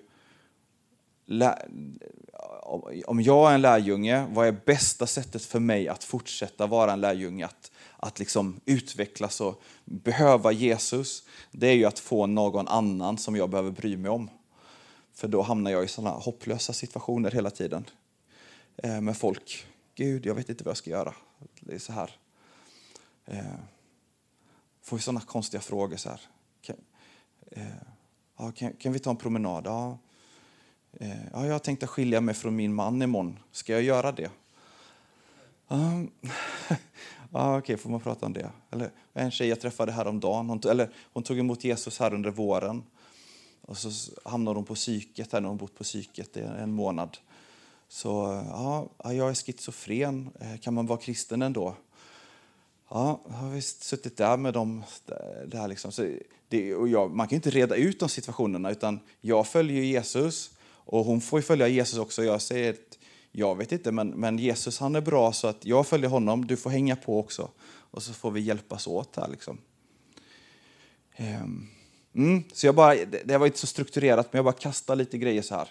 om 3.06 3.22
jag 3.22 3.50
är 3.50 3.54
en 3.54 3.60
lärjunge, 3.60 4.26
vad 4.30 4.46
är 4.46 4.56
bästa 4.66 5.06
sättet 5.06 5.44
för 5.44 5.60
mig 5.60 5.88
att 5.88 6.04
fortsätta 6.04 6.66
vara 6.66 6.92
en 6.92 7.00
lärjunge? 7.00 7.44
Att, 7.44 7.70
att 7.96 8.18
liksom 8.18 8.60
utvecklas 8.64 9.40
och 9.40 9.62
behöva 9.84 10.52
Jesus, 10.52 11.24
det 11.50 11.66
är 11.68 11.74
ju 11.74 11.84
att 11.84 11.98
få 11.98 12.26
någon 12.26 12.68
annan 12.68 13.18
som 13.18 13.36
jag 13.36 13.50
behöver 13.50 13.70
bry 13.70 13.96
mig 13.96 14.10
om. 14.10 14.30
För 15.14 15.28
då 15.28 15.42
hamnar 15.42 15.70
jag 15.70 15.84
i 15.84 15.88
sådana 15.88 16.10
hopplösa 16.10 16.72
situationer 16.72 17.30
hela 17.30 17.50
tiden. 17.50 17.84
Eh, 18.76 19.00
med 19.00 19.16
folk. 19.16 19.66
Gud, 19.94 20.26
jag 20.26 20.34
vet 20.34 20.48
inte 20.48 20.64
vad 20.64 20.70
jag 20.70 20.76
ska 20.76 20.90
göra. 20.90 21.14
Det 21.60 21.74
är 21.74 21.78
så 21.78 21.92
här. 21.92 22.10
Eh, 23.26 23.54
får 24.82 24.96
vi 24.96 25.02
sådana 25.02 25.20
konstiga 25.20 25.60
frågor. 25.60 25.96
så 25.96 26.08
här. 26.08 26.20
Kan- 26.60 26.76
Eh, 27.52 27.66
ja, 28.38 28.52
kan, 28.52 28.72
kan 28.72 28.92
vi 28.92 28.98
ta 28.98 29.10
en 29.10 29.16
promenad? 29.16 29.66
Ja. 29.66 29.98
Eh, 30.92 31.26
ja, 31.32 31.46
jag 31.46 31.62
tänkte 31.62 31.86
skilja 31.86 32.20
mig 32.20 32.34
från 32.34 32.56
min 32.56 32.74
man 32.74 33.02
imorgon. 33.02 33.38
Ska 33.52 33.72
jag 33.72 33.82
göra 33.82 34.12
det? 34.12 34.30
Um, 35.68 36.10
ja, 37.32 37.58
okej, 37.58 37.76
får 37.76 37.90
man 37.90 38.00
prata 38.00 38.26
om 38.26 38.32
det? 38.32 38.50
Eller, 38.70 38.90
en 39.12 39.30
tjej 39.30 39.48
jag 39.48 39.60
träffade 39.60 39.92
häromdagen, 39.92 40.48
hon, 40.48 40.60
eller, 40.70 40.90
hon 41.12 41.22
tog 41.22 41.38
emot 41.38 41.64
Jesus 41.64 41.98
här 41.98 42.14
under 42.14 42.30
våren. 42.30 42.82
Och 43.62 43.78
så 43.78 43.90
hamnade 44.24 44.58
hon 44.58 44.64
på 44.64 44.74
psyket, 44.74 45.32
här 45.32 45.40
när 45.40 45.48
hon 45.48 45.58
bott 45.58 45.74
på 45.78 45.84
psyket 45.84 46.36
i 46.36 46.40
en 46.40 46.72
månad. 46.72 47.18
Så 47.92 48.08
ja, 48.48 48.88
jag 49.12 49.30
är 49.30 49.34
schizofren, 49.34 50.30
eh, 50.40 50.60
kan 50.60 50.74
man 50.74 50.86
vara 50.86 50.98
kristen 50.98 51.42
ändå? 51.42 51.76
Ja, 52.88 53.20
jag 53.28 53.34
har 53.34 53.50
visst 53.50 53.82
suttit 53.82 54.16
där 54.16 54.36
med 54.36 54.54
dem. 54.54 54.84
Där 55.46 55.68
liksom. 55.68 55.92
Så 55.92 56.16
det, 56.48 56.74
och 56.74 56.88
jag, 56.88 57.10
man 57.10 57.28
kan 57.28 57.36
inte 57.36 57.50
reda 57.50 57.76
ut 57.76 58.00
de 58.00 58.08
situationerna, 58.08 58.70
utan 58.70 59.00
jag 59.20 59.46
följer 59.46 59.82
Jesus 59.82 60.50
och 60.62 61.04
hon 61.04 61.20
får 61.20 61.40
följa 61.40 61.68
Jesus 61.68 61.98
också. 61.98 62.24
Jag 62.24 62.42
säger 62.42 62.70
att 62.72 62.98
jag 63.32 63.56
vet 63.56 63.72
inte, 63.72 63.92
men, 63.92 64.08
men 64.08 64.38
Jesus 64.38 64.78
han 64.78 64.96
är 64.96 65.00
bra 65.00 65.32
så 65.32 65.46
att 65.46 65.64
jag 65.64 65.86
följer 65.86 66.10
honom, 66.10 66.46
du 66.46 66.56
får 66.56 66.70
hänga 66.70 66.96
på 66.96 67.18
också. 67.18 67.50
Och 67.66 68.02
så 68.02 68.12
får 68.12 68.30
vi 68.30 68.40
hjälpas 68.40 68.86
åt 68.86 69.16
här. 69.16 69.28
Liksom. 69.28 69.58
Ehm, 71.16 71.68
mm, 72.14 72.44
så 72.52 72.66
jag 72.66 72.74
bara, 72.74 72.94
det 73.24 73.38
var 73.38 73.46
inte 73.46 73.58
så 73.58 73.66
strukturerat, 73.66 74.32
men 74.32 74.38
jag 74.38 74.44
bara 74.44 74.60
kastar 74.60 74.96
lite 74.96 75.18
grejer 75.18 75.42
så 75.42 75.54
här 75.54 75.68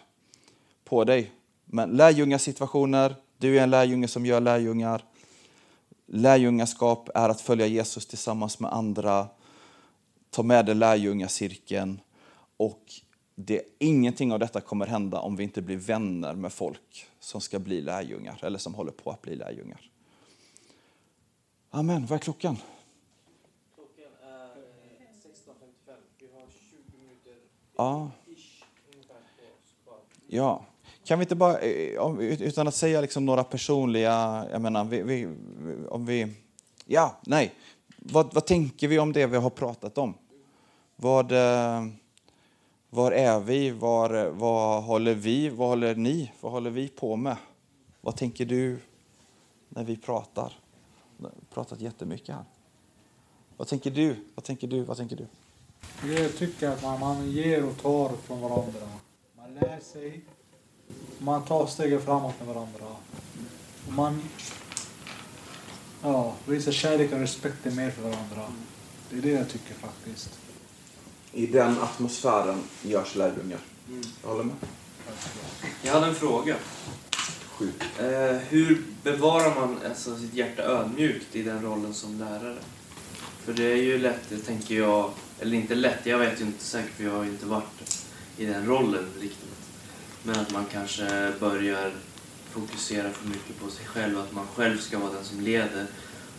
på 0.86 1.04
dig. 1.04 1.32
Men 1.72 1.90
lärjungasituationer, 1.90 3.16
du 3.38 3.60
är 3.60 3.64
en 3.64 3.70
lärjunge 3.70 4.08
som 4.08 4.26
gör 4.26 4.42
lärjungar. 4.42 5.04
Lärjungaskap 6.06 7.10
är 7.16 7.30
att 7.30 7.42
följa 7.42 7.68
Jesus 7.68 8.06
tillsammans 8.06 8.60
med 8.60 8.74
andra, 8.74 9.28
ta 10.30 10.44
med 10.44 10.66
dig 10.66 10.76
lärjungacirkeln 10.76 12.02
och 12.58 12.84
det, 13.36 13.62
ingenting 13.80 14.34
av 14.34 14.40
detta 14.40 14.62
kommer 14.62 14.88
hända 14.88 15.20
om 15.20 15.36
vi 15.36 15.44
inte 15.44 15.62
blir 15.62 15.78
vänner 15.78 16.36
med 16.36 16.54
folk 16.54 17.08
som 17.20 17.42
ska 17.42 17.60
bli 17.60 17.82
lärjungar 17.82 18.40
eller 18.46 18.60
som 18.60 18.74
håller 18.74 18.92
på 18.92 19.12
att 19.12 19.22
bli 19.22 19.36
lärjungar. 19.36 19.92
Amen. 21.70 22.06
Vad 22.06 22.16
är 22.16 22.24
klockan? 22.24 22.58
Klockan 23.76 24.12
är 24.24 24.48
16.55. 25.88 25.96
Vi 26.20 26.28
har 26.34 26.48
20 26.70 26.98
minuter 26.98 27.34
Ja. 27.76 28.12
Ja. 30.28 30.66
Kan 31.10 31.20
vi 31.20 31.24
inte 31.24 31.36
bara, 31.36 31.60
eh, 31.60 32.20
utan 32.20 32.68
att 32.68 32.76
säga 32.76 33.02
liksom 33.02 33.26
några 33.26 33.44
personliga, 33.44 34.46
jag 34.52 34.62
menar, 34.62 34.84
vi, 34.84 35.02
vi, 35.02 35.28
om 35.90 36.06
vi, 36.06 36.34
ja, 36.86 37.18
nej. 37.26 37.54
Vad, 37.98 38.34
vad 38.34 38.46
tänker 38.46 38.88
vi 38.88 39.00
om 39.00 39.14
det 39.14 39.26
vi 39.26 39.38
har 39.38 39.50
pratat 39.50 39.98
om? 39.98 40.14
Vad, 40.96 41.32
eh, 41.32 41.86
var 42.90 43.12
är 43.12 43.40
vi? 43.40 43.72
Var, 43.72 44.30
vad 44.30 44.84
håller 44.84 45.14
vi? 45.14 45.50
Vad 45.50 45.68
håller 45.68 45.96
ni? 45.96 46.32
Vad 46.42 46.52
håller 46.52 46.70
vi 46.70 46.88
på 46.88 47.16
med? 47.16 47.38
Vad 48.02 48.16
tänker 48.16 48.46
du 48.46 48.80
när 49.70 49.84
vi 49.84 49.98
pratar? 49.98 50.54
Vi 51.18 51.24
har 51.24 51.32
pratat 51.54 51.82
jättemycket 51.82 52.36
här. 52.36 52.46
Vad 53.58 53.68
tänker 53.68 53.92
du? 53.92 54.16
Vad 54.36 54.44
tänker 54.44 54.68
du? 54.68 54.84
Vad 54.84 54.98
tänker 54.98 55.16
du? 55.16 55.28
Jag 56.16 56.38
tycker 56.38 56.70
att 56.70 56.84
man, 56.84 57.00
man 57.00 57.32
ger 57.32 57.66
och 57.66 57.78
tar 57.78 58.10
från 58.10 58.42
varandra. 58.42 58.90
Man 59.38 59.54
lär 59.54 59.80
sig. 59.80 60.24
Man 61.18 61.46
tar 61.46 61.68
stegen 61.68 62.02
framåt 62.02 62.36
med 62.40 62.56
varandra. 62.56 62.86
Och 63.88 63.94
man 63.94 64.22
ja, 66.04 66.34
visar 66.46 66.72
kärlek 66.72 67.14
och 67.14 67.20
respekt 67.20 67.66
mer 67.66 67.92
för 67.92 68.02
varandra. 68.02 68.54
Det 69.10 69.18
är 69.18 69.22
det 69.22 69.32
jag 69.32 69.50
tycker 69.50 69.74
faktiskt. 69.74 70.40
I 71.34 71.46
den 71.46 71.78
atmosfären 71.82 72.64
görs 72.82 73.16
lärjungar. 73.16 73.60
Jag 74.22 74.30
håller 74.30 74.44
med. 74.44 74.56
Jag 75.84 75.94
hade 75.94 76.06
en 76.06 76.16
fråga. 76.16 76.56
Eh, 78.00 78.38
hur 78.50 78.84
bevarar 79.04 79.56
man 79.56 79.78
alltså, 79.90 80.18
sitt 80.18 80.34
hjärta 80.34 80.64
ödmjukt 80.64 81.36
i 81.36 81.44
den 81.44 81.62
rollen 81.62 81.94
som 81.94 82.20
lärare? 82.20 82.58
För 83.44 83.54
det 83.54 83.72
är 83.72 83.76
ju 83.76 83.98
lätt, 83.98 84.30
det 84.30 84.38
tänker 84.38 84.76
jag, 84.76 85.12
eller 85.40 85.58
inte 85.58 85.76
lätt, 85.76 86.06
jag 86.06 86.18
vet 86.18 86.42
ju 86.42 86.46
inte 86.46 86.64
säkert 86.64 86.92
för 86.92 87.04
jag 87.04 87.12
har 87.12 87.24
ju 87.24 87.30
inte 87.30 87.46
varit 87.46 88.06
i 88.38 88.46
den 88.46 88.66
rollen 88.66 89.06
riktigt. 89.20 89.59
Men 90.24 90.36
att 90.40 90.54
man 90.54 90.66
kanske 90.72 91.34
börjar 91.40 91.92
fokusera 92.50 93.10
för 93.10 93.28
mycket 93.28 93.60
på 93.60 93.70
sig 93.70 93.86
själv, 93.86 94.20
att 94.20 94.32
man 94.32 94.48
själv 94.56 94.78
ska 94.78 95.00
vara 95.00 95.14
den 95.14 95.24
som 95.24 95.40
leder. 95.42 95.86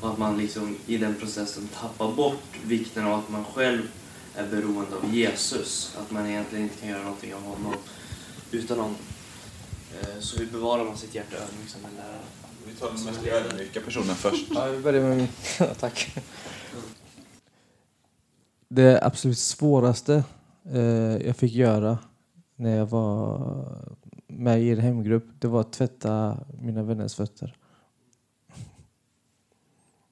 Och 0.00 0.10
att 0.10 0.18
man 0.18 0.38
liksom 0.38 0.76
i 0.86 0.96
den 0.96 1.14
processen 1.14 1.68
tappar 1.80 2.12
bort 2.12 2.42
vikten 2.64 3.06
av 3.06 3.18
att 3.18 3.28
man 3.28 3.44
själv 3.44 3.82
är 4.36 4.46
beroende 4.46 4.96
av 4.96 5.14
Jesus. 5.14 5.96
Att 6.00 6.10
man 6.10 6.26
egentligen 6.26 6.64
inte 6.64 6.76
kan 6.80 6.88
göra 6.88 7.02
någonting 7.02 7.34
av 7.34 7.42
honom 7.42 7.74
utan 8.50 8.78
honom. 8.78 8.96
Eh, 10.00 10.20
Så 10.20 10.38
hur 10.38 10.46
bevarar 10.46 10.84
man 10.84 10.96
sitt 10.96 11.14
hjärta 11.14 11.36
ödmjukt 11.36 11.70
som 11.72 11.80
en 11.84 11.96
lärare? 11.96 12.20
Vi 12.66 12.74
tar 12.74 12.86
den 12.92 13.04
mest 13.04 13.26
ödmjuka 13.26 13.80
personen 13.80 14.14
först. 14.16 14.46
Ja, 14.54 14.64
vi 14.64 14.78
börjar 14.78 15.02
med 15.02 15.16
min. 15.16 15.28
Tack. 15.80 16.16
Det 18.68 19.00
absolut 19.02 19.38
svåraste 19.38 20.24
eh, 20.72 20.80
jag 21.26 21.36
fick 21.36 21.52
göra 21.52 21.98
när 22.60 22.76
jag 22.76 22.86
var 22.86 23.88
med 24.26 24.62
i 24.62 24.70
en 24.70 24.78
hemgrupp, 24.78 25.24
det 25.38 25.48
var 25.48 25.60
att 25.60 25.72
tvätta 25.72 26.38
mina 26.62 26.82
vänners 26.82 27.14
fötter. 27.14 27.56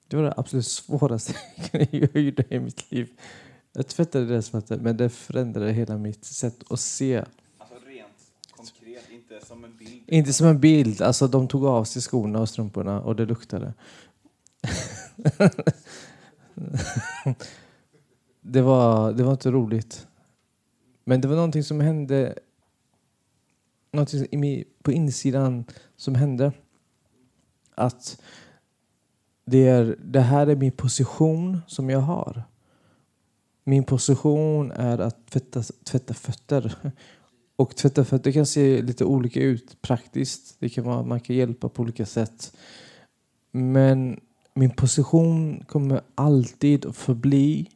Det 0.08 0.16
var 0.16 0.24
det 0.24 0.34
absolut 0.36 0.66
svåraste 0.66 1.34
jag 1.90 2.16
gjorde 2.16 2.44
i 2.48 2.60
mitt 2.60 2.92
liv. 2.92 3.10
Jag 3.72 3.86
tvättade 3.86 4.26
deras 4.26 4.50
fötter, 4.50 4.78
men 4.78 4.96
det 4.96 5.08
förändrade 5.08 5.72
hela 5.72 5.98
mitt 5.98 6.24
sätt 6.24 6.64
att 6.70 6.80
se. 6.80 7.24
Alltså 7.58 7.76
rent 7.86 8.30
konkret, 8.50 9.10
inte 9.10 9.46
som 9.46 9.64
en 9.64 9.76
bild. 9.76 10.02
Inte 10.06 10.32
som 10.32 10.46
en 10.46 10.60
bild, 10.60 11.02
alltså 11.02 11.28
de 11.28 11.48
tog 11.48 11.64
av 11.64 11.84
sig 11.84 12.02
skorna 12.02 12.40
och 12.40 12.48
strumporna 12.48 13.00
och 13.00 13.16
det 13.16 13.26
luktade. 13.26 13.74
det, 18.40 18.62
var, 18.62 19.12
det 19.12 19.24
var 19.24 19.32
inte 19.32 19.50
roligt. 19.50 20.07
Men 21.08 21.20
det 21.20 21.28
var 21.28 21.34
någonting 21.36 21.62
som 21.62 21.80
hände 21.80 22.38
någonting 23.92 24.64
på 24.82 24.92
insidan 24.92 25.64
som 25.96 26.14
hände. 26.14 26.52
Att 27.74 28.22
det, 29.44 29.68
är, 29.68 29.96
det 30.04 30.20
här 30.20 30.46
är 30.46 30.56
min 30.56 30.72
position 30.72 31.60
som 31.66 31.90
jag 31.90 32.00
har. 32.00 32.42
Min 33.64 33.84
position 33.84 34.70
är 34.70 34.98
att 34.98 35.26
tvätta, 35.26 35.62
tvätta 35.62 36.14
fötter. 36.14 36.74
Och 37.56 37.76
tvätta 37.76 38.04
fötter 38.04 38.32
kan 38.32 38.46
se 38.46 38.82
lite 38.82 39.04
olika 39.04 39.40
ut 39.40 39.82
praktiskt. 39.82 40.56
Det 40.58 40.68
kan 40.68 40.84
vara, 40.84 41.02
man 41.02 41.20
kan 41.20 41.36
hjälpa 41.36 41.68
på 41.68 41.82
olika 41.82 42.06
sätt. 42.06 42.56
Men 43.50 44.20
min 44.54 44.70
position 44.70 45.64
kommer 45.64 46.00
alltid 46.14 46.86
att 46.86 46.96
förbli 46.96 47.70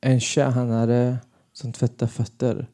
en 0.00 0.20
tjänare 0.20 1.18
som 1.62 1.72
tvättar 1.72 2.06
fötter. 2.06 2.66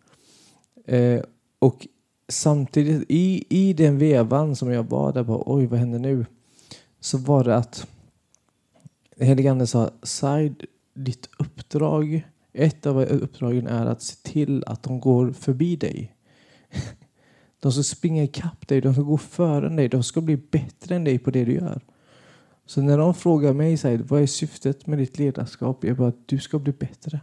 Eh, 0.86 1.20
och 1.58 1.86
samtidigt 2.28 3.04
i, 3.08 3.44
i 3.48 3.72
den 3.72 3.98
vevan 3.98 4.56
som 4.56 4.70
jag 4.70 4.82
var 4.82 5.12
där, 5.12 5.22
bara, 5.22 5.42
oj 5.46 5.66
vad 5.66 5.78
händer 5.78 5.98
nu? 5.98 6.26
Så 7.00 7.18
var 7.18 7.44
det 7.44 7.56
att 7.56 7.86
heligande 9.16 9.66
sa, 9.66 9.90
Said, 10.02 10.64
ditt 10.94 11.28
uppdrag, 11.38 12.26
ett 12.52 12.86
av 12.86 13.02
uppdragen 13.02 13.66
är 13.66 13.86
att 13.86 14.02
se 14.02 14.16
till 14.22 14.64
att 14.66 14.82
de 14.82 15.00
går 15.00 15.32
förbi 15.32 15.76
dig. 15.76 16.14
De 17.60 17.72
ska 17.72 17.82
springa 17.82 18.22
ikapp 18.22 18.68
dig, 18.68 18.80
de 18.80 18.94
ska 18.94 19.02
gå 19.02 19.18
före 19.18 19.68
dig, 19.68 19.88
de 19.88 20.02
ska 20.02 20.20
bli 20.20 20.36
bättre 20.36 20.96
än 20.96 21.04
dig 21.04 21.18
på 21.18 21.30
det 21.30 21.44
du 21.44 21.54
gör. 21.54 21.80
Så 22.66 22.82
när 22.82 22.98
de 22.98 23.14
frågar 23.14 23.52
mig 23.52 23.76
Said, 23.76 24.00
vad 24.00 24.22
är 24.22 24.26
syftet 24.26 24.86
med 24.86 24.98
ditt 24.98 25.18
ledarskap? 25.18 25.84
Jag 25.84 25.96
bara, 25.96 26.12
du 26.26 26.38
ska 26.38 26.58
bli 26.58 26.72
bättre. 26.72 27.20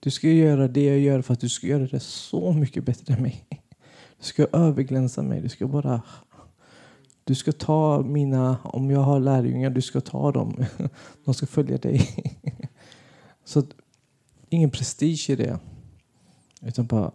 Du 0.00 0.10
ska 0.10 0.28
göra 0.28 0.68
det 0.68 0.84
jag 0.84 0.98
gör 0.98 1.22
för 1.22 1.32
att 1.32 1.40
du 1.40 1.48
ska 1.48 1.66
göra 1.66 1.86
det 1.86 2.00
så 2.00 2.52
mycket 2.52 2.84
bättre 2.84 3.14
än 3.14 3.22
mig. 3.22 3.46
Du 4.18 4.24
ska 4.24 4.46
överglänsa 4.52 5.22
mig. 5.22 5.40
Du 5.40 5.48
ska 5.48 5.66
bara... 5.66 6.02
Du 7.24 7.34
ska 7.34 7.52
ta 7.52 8.02
mina... 8.02 8.58
Om 8.64 8.90
jag 8.90 9.00
har 9.00 9.20
lärjungar, 9.20 9.70
du 9.70 9.82
ska 9.82 10.00
ta 10.00 10.32
dem. 10.32 10.64
De 11.24 11.34
ska 11.34 11.46
följa 11.46 11.78
dig. 11.78 12.08
Så 13.44 13.58
att, 13.58 13.66
ingen 14.48 14.70
prestige 14.70 15.30
i 15.30 15.36
det. 15.36 15.58
Utan 16.62 16.86
bara 16.86 17.12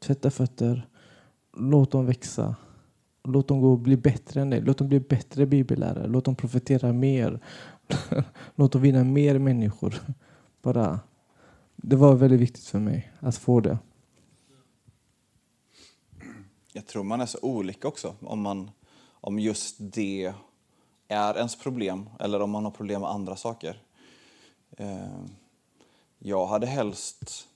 tvätta 0.00 0.30
fötter. 0.30 0.88
Låt 1.56 1.90
dem 1.90 2.06
växa. 2.06 2.56
Låt 3.24 3.48
dem 3.48 3.60
gå 3.60 3.72
och 3.72 3.78
bli 3.78 3.96
bättre 3.96 4.40
än 4.40 4.50
dig. 4.50 4.60
Låt 4.60 4.78
dem 4.78 4.88
bli 4.88 5.00
bättre 5.00 5.46
bibellärare. 5.46 6.06
Låt 6.06 6.24
dem 6.24 6.34
profetera 6.34 6.92
mer. 6.92 7.40
Låt 8.54 8.72
dem 8.72 8.82
vinna 8.82 9.04
mer 9.04 9.38
människor. 9.38 9.94
Bara 10.62 11.00
det 11.82 11.96
var 11.96 12.14
väldigt 12.14 12.40
viktigt 12.40 12.64
för 12.64 12.78
mig 12.78 13.12
att 13.20 13.36
få 13.36 13.60
det. 13.60 13.78
Jag 16.72 16.86
tror 16.86 17.04
man 17.04 17.20
är 17.20 17.26
så 17.26 17.38
olika 17.42 17.88
också 17.88 18.14
om, 18.20 18.40
man, 18.40 18.70
om 19.10 19.38
just 19.38 19.76
det 19.78 20.34
är 21.08 21.36
ens 21.36 21.56
problem 21.56 22.10
eller 22.18 22.40
om 22.42 22.50
man 22.50 22.64
har 22.64 22.70
problem 22.70 23.00
med 23.00 23.10
andra 23.10 23.36
saker. 23.36 23.82
Eh, 24.76 25.24
jag 26.18 26.46
hade 26.46 26.66
helst... 26.66 27.48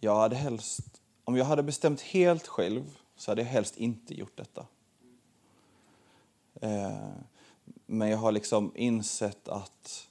Jag 0.00 0.16
hade 0.16 0.36
helst... 0.36 1.02
Om 1.24 1.36
jag 1.36 1.44
hade 1.44 1.62
bestämt 1.62 2.00
helt 2.00 2.46
själv 2.46 2.96
så 3.16 3.30
hade 3.30 3.42
jag 3.42 3.48
helst 3.48 3.76
inte 3.76 4.14
gjort 4.14 4.36
detta. 4.36 4.66
Eh, 6.60 7.08
men 7.86 8.08
jag 8.08 8.18
har 8.18 8.32
liksom 8.32 8.72
insett 8.74 9.48
att 9.48 10.09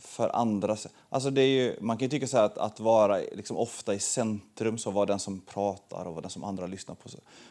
för 0.00 0.36
andra... 0.36 0.76
Alltså 1.08 1.30
det 1.30 1.42
är 1.42 1.46
ju, 1.46 1.76
man 1.80 1.96
kan 1.96 2.06
ju 2.06 2.10
tycka 2.10 2.26
så 2.26 2.38
att, 2.38 2.58
att 2.58 2.80
vara 2.80 3.16
liksom 3.16 3.56
ofta 3.56 3.94
i 3.94 3.98
centrum, 3.98 4.78
så 4.78 4.90
vara 4.90 5.06
den 5.06 5.18
som 5.18 5.40
pratar 5.40 6.04
och 6.04 6.12
vara 6.12 6.20
den 6.20 6.30
som 6.30 6.44
andra 6.44 6.66
lyssnar 6.66 6.94
på. 6.94 7.08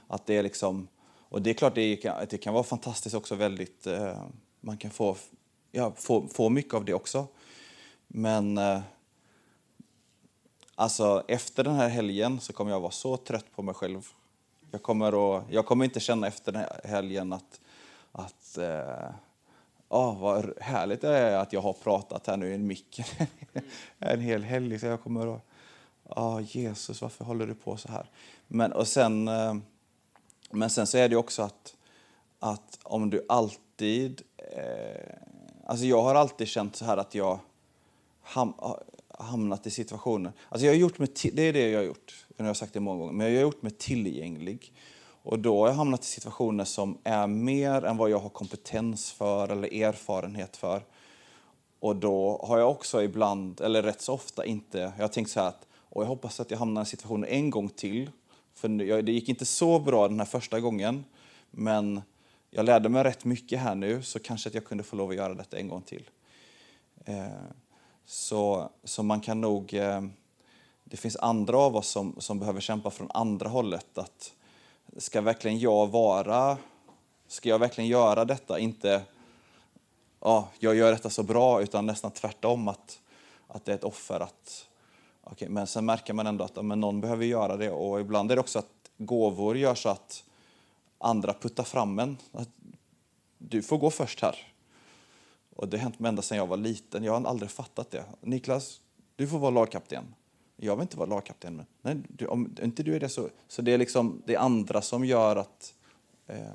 Att 0.08 0.26
det 0.26 0.38
är 0.38 0.44
liksom, 0.44 0.88
och 1.30 1.42
det 1.42 1.50
är 1.50 1.54
klart 1.54 1.76
det 1.76 1.96
kan, 1.96 2.26
det 2.30 2.38
kan 2.38 2.54
vara 2.54 2.64
fantastiskt 2.64 3.16
också 3.16 3.36
väldigt... 3.36 3.88
Eh, 3.88 4.24
man 4.62 4.78
kan 4.78 4.92
få, 4.92 5.16
ja, 5.72 5.94
få, 5.96 6.28
få 6.28 6.50
mycket 6.50 6.74
av 6.74 6.86
det 6.86 6.94
också. 6.94 7.28
Men 8.08 8.58
eh, 8.58 8.82
alltså 10.76 11.24
efter 11.28 11.64
den 11.64 11.76
här 11.76 11.90
helgen 11.90 12.40
så 12.40 12.54
kommer 12.54 12.72
jag 12.72 12.80
vara 12.80 12.92
så 12.92 13.18
trött 13.18 13.46
på 13.56 13.62
mig 13.62 13.76
själv. 13.76 14.08
Jag 14.72 14.84
kommer, 14.84 15.38
att, 15.38 15.44
jag 15.50 15.66
kommer 15.66 15.86
inte 15.86 16.00
känna 16.00 16.28
efter 16.28 16.52
den 16.52 16.62
här 16.62 16.82
helgen 16.84 17.34
att, 17.34 17.60
att 18.12 18.58
eh, 18.58 19.10
oh, 19.90 20.20
vad 20.20 20.54
härligt 20.62 21.02
det 21.02 21.18
är 21.18 21.38
att 21.38 21.54
jag 21.54 21.62
har 21.62 21.74
pratat 21.74 22.28
här 22.28 22.38
nu 22.38 22.52
i 22.52 22.54
en 22.54 22.68
mick 22.68 23.02
en 24.00 24.22
hel 24.22 24.44
helg. 24.44 24.80
Så 24.80 24.86
jag 24.86 25.02
kommer 25.02 25.36
att, 25.36 25.42
oh, 26.04 26.42
Jesus, 26.44 27.02
varför 27.02 27.26
håller 27.26 27.48
du 27.48 27.56
på 27.56 27.78
så 27.78 27.88
här? 27.92 28.10
Men, 28.48 28.72
och 28.74 28.88
sen, 28.88 29.28
eh, 29.28 29.56
men 30.52 30.70
sen 30.70 30.88
så 30.88 30.98
är 30.98 31.10
det 31.10 31.16
också 31.16 31.42
att, 31.42 31.76
att 32.40 32.80
om 32.84 33.10
du 33.10 33.26
alltid... 33.30 34.22
Eh, 34.38 35.16
alltså 35.66 35.86
jag 35.86 36.02
har 36.02 36.16
alltid 36.16 36.48
känt 36.48 36.76
så 36.76 36.86
här 36.86 36.98
att 36.98 37.16
jag 37.16 37.40
ham, 38.22 38.54
hamnat 39.08 39.68
i 39.68 39.72
situationer... 39.72 40.32
Alltså 40.50 40.66
jag 40.66 40.74
har 40.74 40.78
gjort 40.78 41.00
mig, 41.00 41.10
det 41.34 41.42
är 41.42 41.54
det 41.54 41.70
jag 41.70 41.80
har 41.80 41.86
gjort, 41.86 42.26
jag 42.38 42.46
har 42.46 42.54
sagt 42.54 42.74
det 42.74 42.80
många 42.80 43.00
gånger, 43.00 43.14
men 43.14 43.28
jag 43.28 43.36
har 43.36 43.42
gjort 43.42 43.62
mig 43.62 43.72
tillgänglig. 43.72 44.74
Och 45.30 45.40
då 45.40 45.60
har 45.60 45.68
jag 45.68 45.76
hamnat 45.76 46.04
i 46.04 46.08
situationer 46.08 46.66
som 46.66 46.98
är 47.04 47.28
mer 47.28 47.86
än 47.86 47.98
vad 47.98 48.10
jag 48.10 48.20
har 48.20 48.30
kompetens 48.30 49.12
för 49.12 49.50
eller 49.50 49.84
erfarenhet 49.84 50.58
för. 50.58 50.84
Och 51.80 51.96
då 51.96 52.46
har 52.48 52.60
jag 52.60 52.72
också 52.72 53.04
ibland, 53.04 53.62
eller 53.62 53.84
rätt 53.84 54.02
så 54.02 54.14
ofta, 54.14 54.46
inte... 54.46 54.80
Jag 54.98 55.04
har 55.04 55.08
tänkt 55.08 55.32
så 55.32 55.40
här 55.40 55.48
att 55.48 55.68
och 55.74 56.04
jag 56.04 56.08
hoppas 56.08 56.40
att 56.40 56.52
jag 56.52 56.58
hamnar 56.58 56.82
i 56.82 56.86
situationen 56.86 57.30
en 57.30 57.50
gång 57.50 57.70
till. 57.70 58.10
För 58.54 59.02
det 59.02 59.12
gick 59.12 59.30
inte 59.30 59.46
så 59.46 59.80
bra 59.80 60.08
den 60.08 60.20
här 60.20 60.26
första 60.26 60.60
gången, 60.60 61.06
men 61.52 62.02
jag 62.50 62.66
lärde 62.66 62.90
mig 62.90 63.04
rätt 63.04 63.26
mycket 63.26 63.60
här 63.60 63.76
nu, 63.76 64.02
så 64.02 64.20
kanske 64.20 64.50
att 64.50 64.56
jag 64.56 64.66
kunde 64.66 64.84
få 64.84 64.96
lov 64.96 65.10
att 65.10 65.16
göra 65.16 65.34
detta 65.34 65.58
en 65.58 65.68
gång 65.68 65.82
till. 65.82 66.10
Eh, 67.06 67.26
så, 68.06 68.70
så 68.84 69.04
man 69.04 69.22
kan 69.22 69.42
nog... 69.42 69.74
Eh, 69.74 70.02
det 70.84 70.98
finns 70.98 71.16
andra 71.16 71.58
av 71.58 71.76
oss 71.76 71.88
som, 71.88 72.16
som 72.18 72.40
behöver 72.40 72.62
kämpa 72.62 72.90
från 72.90 73.12
andra 73.14 73.50
hållet. 73.50 73.98
Att 73.98 74.34
ska 74.98 75.22
verkligen 75.22 75.60
jag 75.60 75.88
vara... 75.88 76.58
Ska 77.28 77.50
jag 77.50 77.60
verkligen 77.60 77.88
göra 77.88 78.26
detta? 78.26 78.60
Inte 78.60 79.02
ja, 80.20 80.48
jag 80.60 80.76
gör 80.76 80.92
detta 80.92 81.10
så 81.10 81.24
bra, 81.24 81.62
utan 81.62 81.86
nästan 81.86 82.12
tvärtom. 82.12 82.68
Att, 82.68 83.00
att 83.48 83.66
det 83.66 83.72
är 83.72 83.76
ett 83.76 83.84
offer. 83.84 84.20
Att, 84.20 84.68
okay, 85.24 85.50
men 85.50 85.68
sen 85.68 85.86
märker 85.86 86.14
man 86.14 86.28
ändå 86.28 86.44
att 86.44 86.66
men 86.66 86.80
någon 86.80 87.02
behöver 87.02 87.26
göra 87.26 87.58
det. 87.58 87.72
Och 87.72 88.00
ibland 88.00 88.32
är 88.32 88.36
det 88.36 88.40
också 88.40 88.60
att 88.60 88.92
gåvor 88.98 89.58
gör 89.58 89.76
så 89.76 89.90
att 89.90 90.24
andra 90.98 91.34
puttar 91.34 91.64
fram 91.64 92.00
en. 92.00 92.18
Att 92.32 92.50
du 93.38 93.62
får 93.62 93.78
gå 93.78 93.92
först 93.92 94.22
här. 94.22 94.36
Och 95.56 95.68
det 95.68 95.78
har 95.78 95.82
hänt 95.82 96.00
mig 96.00 96.10
ända 96.10 96.22
sedan 96.22 96.38
jag 96.38 96.48
var 96.48 96.58
liten. 96.58 97.04
Jag 97.04 97.20
har 97.20 97.30
aldrig 97.30 97.52
fattat 97.52 97.92
det. 97.92 98.04
Niklas, 98.22 98.82
du 99.16 99.28
får 99.28 99.40
vara 99.40 99.52
lagkapten. 99.52 100.16
Jag 100.62 100.76
vill 100.76 100.82
inte 100.82 100.98
vara 100.98 101.10
lagkapten. 101.10 101.56
Men 101.56 101.66
nej, 101.82 101.98
du, 102.08 102.28
om 102.28 102.56
inte 102.62 102.84
du 102.84 102.96
är 102.96 103.00
det 103.00 103.10
så... 103.10 103.30
Så 103.48 103.62
det 103.62 103.74
är 103.74 103.78
liksom 103.78 104.22
det 104.26 104.36
är 104.36 104.40
andra 104.40 104.82
som 104.82 105.06
gör 105.06 105.36
att... 105.36 105.74
Eh, 106.28 106.54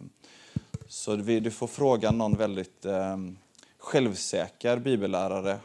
så 0.88 1.16
vi, 1.16 1.40
du 1.40 1.50
får 1.50 1.66
fråga 1.66 2.10
någon 2.10 2.36
väldigt 2.36 2.84
eh, 2.84 3.16
självsäker 3.78 4.78
bibellärare 4.78 5.58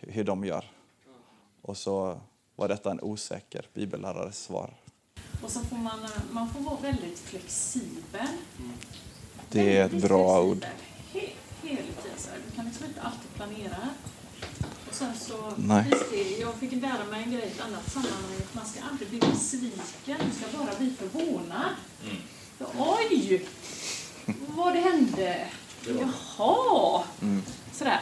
hur 0.00 0.24
de 0.24 0.44
gör. 0.44 0.70
Och 1.62 1.76
så 1.76 2.20
var 2.56 2.68
detta 2.68 2.90
en 2.90 3.00
osäker 3.00 3.66
bibellärares 3.74 4.38
svar. 4.38 4.74
Och 5.42 5.50
så 5.50 5.60
får 5.60 5.76
man, 5.76 6.00
man 6.30 6.48
får 6.48 6.60
vara 6.60 6.80
väldigt 6.80 7.18
flexibel. 7.18 8.26
Det 9.50 9.76
är 9.76 9.84
ett 9.84 10.02
bra 10.02 10.42
ord 10.42 10.66
hela 11.62 11.80
tiden. 12.02 12.42
Du 12.50 12.56
kan 12.56 12.64
liksom 12.64 12.86
inte 12.86 13.02
alltid 13.02 13.34
planera. 13.34 13.88
Sen 14.98 15.14
så, 15.18 15.52
Nej. 15.56 15.84
jag 16.40 16.54
fick 16.54 16.72
lära 16.72 17.04
mig 17.10 17.22
en 17.22 17.32
grej 17.32 17.42
i 17.42 17.46
ett 17.46 17.60
annat 17.60 17.92
sammanhang. 17.92 18.42
Man 18.52 18.66
ska 18.66 18.80
aldrig 18.90 19.08
bli 19.08 19.18
besviken, 19.18 20.16
du 20.30 20.36
ska 20.36 20.58
bara 20.58 20.78
bli 20.78 20.92
förvånad. 20.98 21.70
Mm. 22.04 22.16
Oj! 22.78 23.46
Vad 24.48 24.74
det 24.74 24.80
hände? 24.80 25.46
Jaha! 25.86 27.04
Mm. 27.22 27.42
Sådär. 27.72 28.00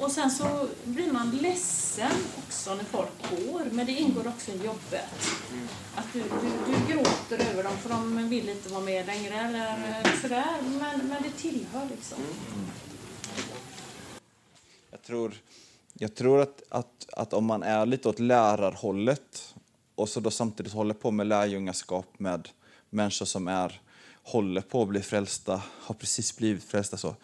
Och 0.00 0.12
sen 0.12 0.30
så 0.30 0.68
blir 0.84 1.12
man 1.12 1.30
ledsen 1.30 2.12
också 2.38 2.74
när 2.74 2.84
folk 2.84 3.30
går, 3.30 3.64
men 3.72 3.86
det 3.86 3.92
ingår 3.92 4.28
också 4.28 4.50
i 4.50 4.64
jobbet. 4.64 5.30
Mm. 5.52 5.68
Att 5.94 6.12
du, 6.12 6.22
du, 6.22 6.72
du 6.72 6.92
gråter 6.92 7.50
över 7.50 7.62
dem 7.62 7.76
för 7.82 7.88
de 7.88 8.28
vill 8.28 8.48
inte 8.48 8.68
vara 8.68 8.84
med 8.84 9.06
längre 9.06 9.34
eller 9.34 10.16
sådär, 10.22 10.56
men, 10.62 11.08
men 11.08 11.22
det 11.22 11.30
tillhör 11.30 11.88
liksom. 11.90 12.18
Mm. 12.18 12.70
Jag 14.90 15.02
tror, 15.02 15.34
jag 15.98 16.14
tror 16.14 16.40
att, 16.40 16.62
att, 16.68 17.08
att 17.12 17.32
om 17.32 17.44
man 17.44 17.62
är 17.62 17.86
lite 17.86 18.08
åt 18.08 18.18
lärarhållet 18.18 19.54
och 19.94 20.08
så 20.08 20.20
då 20.20 20.30
samtidigt 20.30 20.72
håller 20.72 20.94
på 20.94 21.10
med 21.10 21.26
lärjungaskap 21.26 22.06
med 22.18 22.48
människor 22.90 23.26
som 23.26 23.48
är, 23.48 23.80
håller 24.22 24.60
på 24.60 24.82
att 24.82 24.88
bli 24.88 25.02
frälsta, 25.02 25.62
har 25.80 25.94
precis 25.94 26.36
blivit 26.36 26.64
frälsta 26.64 26.96
så, 26.96 27.14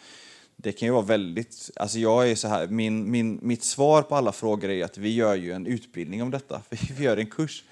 det 0.56 0.72
kan 0.72 0.86
ju 0.88 0.92
vara 0.92 1.02
väldigt... 1.02 1.70
Alltså 1.76 1.98
jag 1.98 2.30
är 2.30 2.34
så 2.34 2.48
här, 2.48 2.66
min, 2.66 3.10
min, 3.10 3.38
mitt 3.42 3.64
svar 3.64 4.02
på 4.02 4.16
alla 4.16 4.32
frågor 4.32 4.70
är 4.70 4.84
att 4.84 4.98
vi 4.98 5.14
gör 5.14 5.34
ju 5.34 5.52
en 5.52 5.66
utbildning 5.66 6.22
om 6.22 6.30
detta. 6.30 6.62
Vi 6.70 7.04
gör 7.04 7.16
en 7.16 7.26
kurs. 7.26 7.64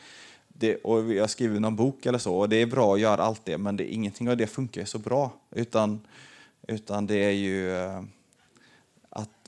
Det, 0.48 0.76
och 0.76 1.12
jag 1.12 1.30
skriver 1.30 1.60
någon 1.60 1.76
bok 1.76 2.06
eller 2.06 2.18
så. 2.18 2.34
Och 2.34 2.48
det 2.48 2.56
är 2.56 2.66
bra 2.66 2.94
att 2.94 3.00
göra 3.00 3.22
allt 3.22 3.44
det, 3.44 3.58
men 3.58 3.76
det, 3.76 3.92
ingenting 3.92 4.30
av 4.30 4.36
det 4.36 4.46
funkar 4.46 4.84
så 4.84 4.98
bra. 4.98 5.32
Utan, 5.50 6.00
utan 6.68 7.06
det 7.06 7.24
är 7.24 7.30
ju 7.30 7.76
eh, 7.76 8.02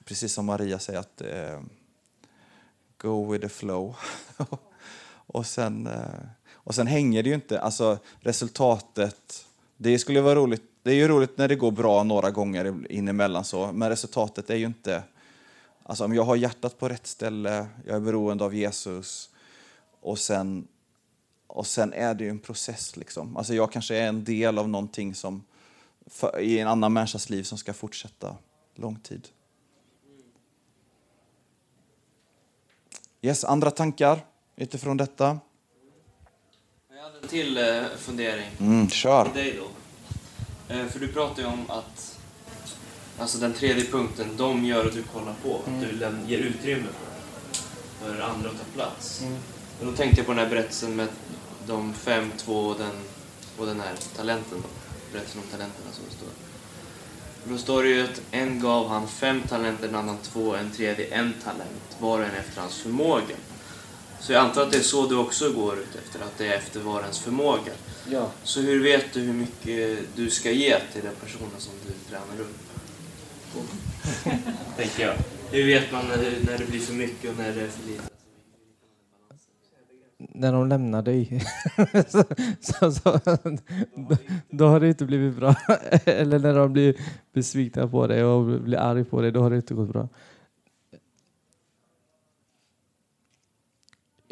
precis 0.05 0.33
som 0.33 0.47
Maria 0.47 0.79
säger, 0.79 0.99
att 0.99 1.21
eh, 1.21 1.61
go 2.99 3.33
with 3.33 3.43
the 3.43 3.49
flow. 3.49 3.97
och, 5.27 5.47
sen, 5.47 5.87
eh, 5.87 6.27
och 6.53 6.75
sen 6.75 6.87
hänger 6.87 7.23
det 7.23 7.29
ju 7.29 7.35
inte, 7.35 7.61
alltså 7.61 7.99
resultatet, 8.21 9.47
det 9.77 9.99
skulle 9.99 10.21
vara 10.21 10.35
roligt 10.35 10.63
det 10.83 10.91
är 10.91 10.95
ju 10.95 11.09
roligt 11.09 11.39
när 11.39 11.49
det 11.49 11.55
går 11.55 11.71
bra 11.71 12.03
några 12.03 12.31
gånger 12.31 12.93
in 12.93 13.09
emellan 13.09 13.45
så, 13.45 13.73
men 13.73 13.89
resultatet 13.89 14.51
är 14.51 14.57
ju 14.57 14.67
inte... 14.67 15.03
Alltså 15.85 16.05
om 16.05 16.15
jag 16.15 16.23
har 16.23 16.37
hjärtat 16.37 16.79
på 16.79 16.89
rätt 16.89 17.07
ställe, 17.07 17.67
jag 17.87 17.97
är 17.97 18.01
beroende 18.01 18.45
av 18.45 18.55
Jesus 18.55 19.31
och 20.01 20.19
sen, 20.19 20.69
och 21.47 21.67
sen 21.67 21.93
är 21.93 22.15
det 22.15 22.25
ju 22.25 22.31
en 22.31 22.39
process. 22.39 22.97
Liksom. 22.97 23.37
Alltså 23.37 23.55
jag 23.55 23.73
kanske 23.73 23.97
är 23.97 24.09
en 24.09 24.25
del 24.25 24.59
av 24.59 24.69
någonting 24.69 25.15
som, 25.15 25.45
för, 26.07 26.41
i 26.41 26.59
en 26.59 26.69
annan 26.69 26.93
människas 26.93 27.31
liv 27.31 27.43
som 27.43 27.59
ska 27.59 27.73
fortsätta 27.73 28.37
lång 28.75 28.97
tid. 28.97 29.29
Yes, 33.25 33.45
andra 33.45 33.71
tankar 33.71 34.21
utifrån 34.57 34.97
detta? 34.97 35.39
Jag 36.95 37.03
hade 37.03 37.19
en 37.23 37.29
till 37.29 37.59
eh, 37.59 37.83
fundering. 37.99 38.51
Mm, 38.61 38.89
kör. 38.89 39.25
Till 39.25 39.35
dig 39.35 39.59
då. 39.59 40.75
Eh, 40.75 40.87
för 40.87 41.01
du 41.01 41.09
pratar 41.09 41.43
ju 41.43 41.49
om 41.49 41.71
att 41.71 42.19
Alltså 43.19 43.39
den 43.39 43.53
tredje 43.53 43.85
punkten, 43.85 44.27
de 44.37 44.65
gör 44.65 44.87
och 44.87 44.93
du 44.93 45.03
kollar 45.03 45.35
på. 45.43 45.61
Mm. 45.67 45.81
Att 45.85 46.27
du 46.27 46.33
ger 46.33 46.39
utrymme 46.39 46.89
för, 46.89 48.07
för 48.07 48.21
andra 48.21 48.51
att 48.51 48.57
ta 48.57 48.65
plats. 48.75 49.23
Mm. 49.23 49.39
Och 49.81 49.87
då 49.87 49.93
tänkte 49.93 50.21
jag 50.21 50.27
på 50.27 50.33
den 50.33 50.45
här 50.45 50.51
berättelsen 50.51 50.97
med 50.97 51.09
de 51.67 51.95
fem, 51.95 52.33
två 52.37 52.55
och 52.55 52.79
den, 52.79 52.97
och 53.59 53.67
den 53.67 53.81
här 53.81 53.95
talenten. 54.17 54.59
Då. 54.63 54.69
Berättelsen 55.13 55.41
om 55.41 55.47
talenterna 55.47 55.93
som 55.93 56.05
det 56.09 56.17
står. 56.17 56.52
Då 57.45 57.59
står 57.59 57.83
det 57.83 57.89
ju 57.89 58.05
att 58.05 58.21
en 58.31 58.61
gav 58.61 58.89
han 58.89 59.09
fem 59.09 59.43
talenter, 59.49 59.89
en 59.89 59.95
annan 59.95 60.19
två, 60.23 60.55
en 60.55 60.71
tredje 60.71 61.07
en 61.07 61.33
talent. 61.45 61.97
Var 61.99 62.19
och 62.19 62.25
en 62.25 62.35
efter 62.35 62.61
hans 62.61 62.79
förmåga. 62.79 63.37
Så 64.21 64.33
jag 64.33 64.41
antar 64.41 64.63
att 64.63 64.73
det 64.73 64.79
är 64.79 64.83
så 64.83 65.07
du 65.07 65.17
också 65.17 65.53
går 65.53 65.79
ut 65.79 65.95
efter, 66.05 66.21
att 66.21 66.39
det 66.39 66.47
är 66.47 66.57
efter 66.57 66.81
var 66.81 67.01
ens 67.01 67.19
förmåga. 67.19 67.73
Ja. 68.11 68.31
Så 68.45 68.61
hur 68.61 68.83
vet 68.83 69.13
du 69.13 69.21
hur 69.21 69.33
mycket 69.33 69.99
du 70.17 70.31
ska 70.31 70.51
ge 70.51 70.81
till 70.93 71.03
den 71.03 71.15
personen 71.21 71.59
som 71.59 71.73
du 71.87 71.93
tränar 72.11 72.41
upp? 72.41 72.59
Tänker 74.77 75.07
jag. 75.07 75.15
Hur 75.51 75.67
vet 75.67 75.93
man 75.93 76.09
när 76.09 76.17
det, 76.17 76.33
när 76.47 76.59
det 76.59 76.65
blir 76.65 76.81
för 76.81 76.95
mycket 76.95 77.31
och 77.31 77.37
när 77.37 77.53
det 77.53 77.61
är 77.61 77.69
för 77.69 77.89
lite? 77.89 78.03
När 80.35 80.53
de 80.53 80.69
lämnar 80.69 81.03
dig, 81.03 81.45
så, 82.09 82.25
så, 82.61 82.93
så, 82.93 83.21
då, 83.95 84.17
då 84.51 84.67
har 84.67 84.81
det 84.81 84.89
inte 84.89 85.05
blivit 85.05 85.37
bra. 85.37 85.55
Eller 86.05 86.39
när 86.39 86.55
de 86.55 86.73
blir 86.73 86.97
besvikna 87.33 87.89
på 87.89 88.07
dig 88.07 88.25
och 88.25 88.61
blir 88.63 88.79
arga 88.79 89.05
på 89.05 89.21
dig, 89.21 89.33
då 89.33 89.41
har 89.41 89.51
det 89.51 89.57
inte 89.57 89.75
gått 89.75 89.89
bra. 89.89 90.09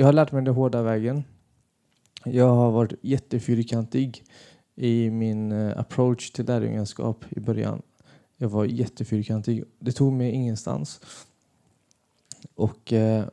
jag 0.00 0.06
har 0.06 0.12
lärt 0.12 0.32
mig 0.32 0.44
den 0.44 0.54
hårda 0.54 0.82
vägen. 0.82 1.24
Jag 2.24 2.54
har 2.54 2.70
varit 2.70 2.92
jättefyrkantig 3.00 4.24
i 4.76 5.10
min 5.10 5.52
eh, 5.52 5.78
approach 5.78 6.30
till 6.30 6.46
lärjungaskap 6.46 7.24
i 7.30 7.40
början. 7.40 7.82
Jag 8.36 8.48
var 8.48 8.64
jättefyrkantig. 8.64 9.64
Det 9.78 9.92
tog 9.92 10.12
mig 10.12 10.30
ingenstans. 10.30 11.00
Och, 12.54 12.92
eh, 12.92 13.24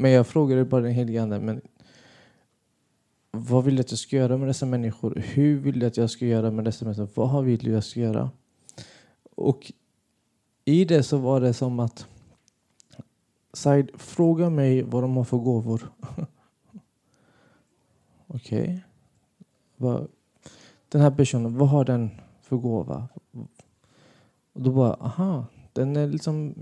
men 0.00 0.10
jag 0.10 0.26
frågade 0.26 0.64
bara 0.64 0.80
den 0.80 0.92
helige 0.92 1.22
Ande, 1.22 1.40
men 1.40 1.60
vad 3.30 3.64
vill 3.64 3.76
du 3.76 3.80
att 3.80 3.90
jag 3.90 3.98
ska 3.98 4.16
göra 4.16 4.36
med 4.36 4.48
dessa 4.48 4.66
människor? 4.66 5.22
Hur 5.26 5.58
vill 5.58 5.78
du 5.78 5.86
att 5.86 5.96
jag 5.96 6.10
ska 6.10 6.26
göra 6.26 6.50
med 6.50 6.64
dessa 6.64 6.84
människor? 6.84 7.08
Vad 7.14 7.44
vill 7.44 7.58
du 7.58 7.70
att 7.70 7.74
jag 7.74 7.84
ska 7.84 8.00
göra? 8.00 8.30
Och 9.36 9.72
i 10.64 10.84
det 10.84 11.02
så 11.02 11.18
var 11.18 11.40
det 11.40 11.54
som 11.54 11.80
att 11.80 12.06
Said, 13.52 13.90
fråga 13.94 14.50
mig 14.50 14.82
vad 14.82 15.02
de 15.02 15.16
har 15.16 15.24
för 15.24 15.36
gåvor. 15.36 15.92
Okej. 18.26 18.84
Okay. 19.78 20.06
Den 20.88 21.00
här 21.00 21.10
personen, 21.10 21.58
vad 21.58 21.68
har 21.68 21.84
den 21.84 22.10
för 22.42 22.56
gåva? 22.56 23.08
Och 24.52 24.62
då 24.62 24.72
bara, 24.72 24.94
aha, 24.94 25.46
den 25.72 25.96
är 25.96 26.06
liksom 26.06 26.54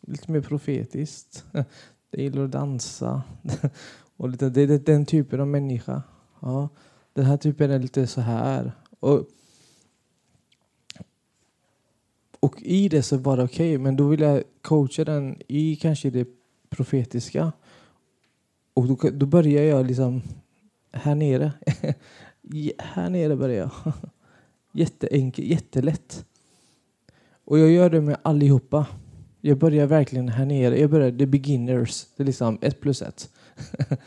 lite 0.00 0.30
mer 0.30 0.40
profetiskt. 0.40 1.44
Det 2.12 2.22
gillar 2.22 2.44
att 2.44 2.50
dansa. 2.50 3.22
Och 4.16 4.28
lite, 4.28 4.50
det 4.50 4.60
är 4.62 4.78
den 4.78 5.06
typen 5.06 5.40
av 5.40 5.46
människa. 5.46 6.02
Ja, 6.40 6.68
den 7.12 7.24
här 7.24 7.36
typen 7.36 7.70
är 7.70 7.78
lite 7.78 8.06
så 8.06 8.20
här. 8.20 8.72
Och, 9.00 9.26
och 12.40 12.62
i 12.62 12.88
det 12.88 13.02
så 13.02 13.16
var 13.16 13.36
det 13.36 13.42
okej, 13.42 13.74
okay, 13.74 13.78
men 13.78 13.96
då 13.96 14.08
vill 14.08 14.20
jag 14.20 14.42
coacha 14.60 15.04
den 15.04 15.42
i 15.48 15.76
kanske 15.76 16.10
det 16.10 16.28
profetiska. 16.68 17.52
Och 18.74 18.86
då, 18.86 19.10
då 19.12 19.26
börjar 19.26 19.62
jag 19.62 19.86
liksom 19.86 20.22
här 20.92 21.14
nere. 21.14 21.52
här 22.78 23.10
nere 23.10 23.36
börjar 23.36 23.58
jag. 23.58 23.92
Jätteenkelt, 24.72 25.48
jättelätt. 25.48 26.24
Och 27.44 27.58
jag 27.58 27.70
gör 27.70 27.90
det 27.90 28.00
med 28.00 28.16
allihopa. 28.22 28.86
Jag 29.44 29.58
börjar 29.58 29.86
verkligen 29.86 30.28
här 30.28 30.46
nere. 30.46 30.80
Jag 30.80 30.90
börjar 30.90 31.10
the 31.10 31.26
beginners. 31.26 32.06
Det 32.16 32.22
är 32.22 32.24
liksom 32.24 32.58
ett 32.60 32.80
plus 32.80 33.02
ett. 33.02 33.30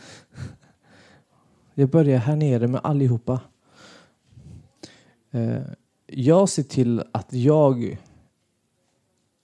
jag 1.74 1.90
börjar 1.90 2.18
här 2.18 2.36
nere 2.36 2.68
med 2.68 2.82
allihopa. 2.84 3.40
Eh, 5.32 5.62
jag 6.08 6.50
ser 6.50 6.64
till 6.64 7.04
att 7.12 7.34
jag 7.34 7.98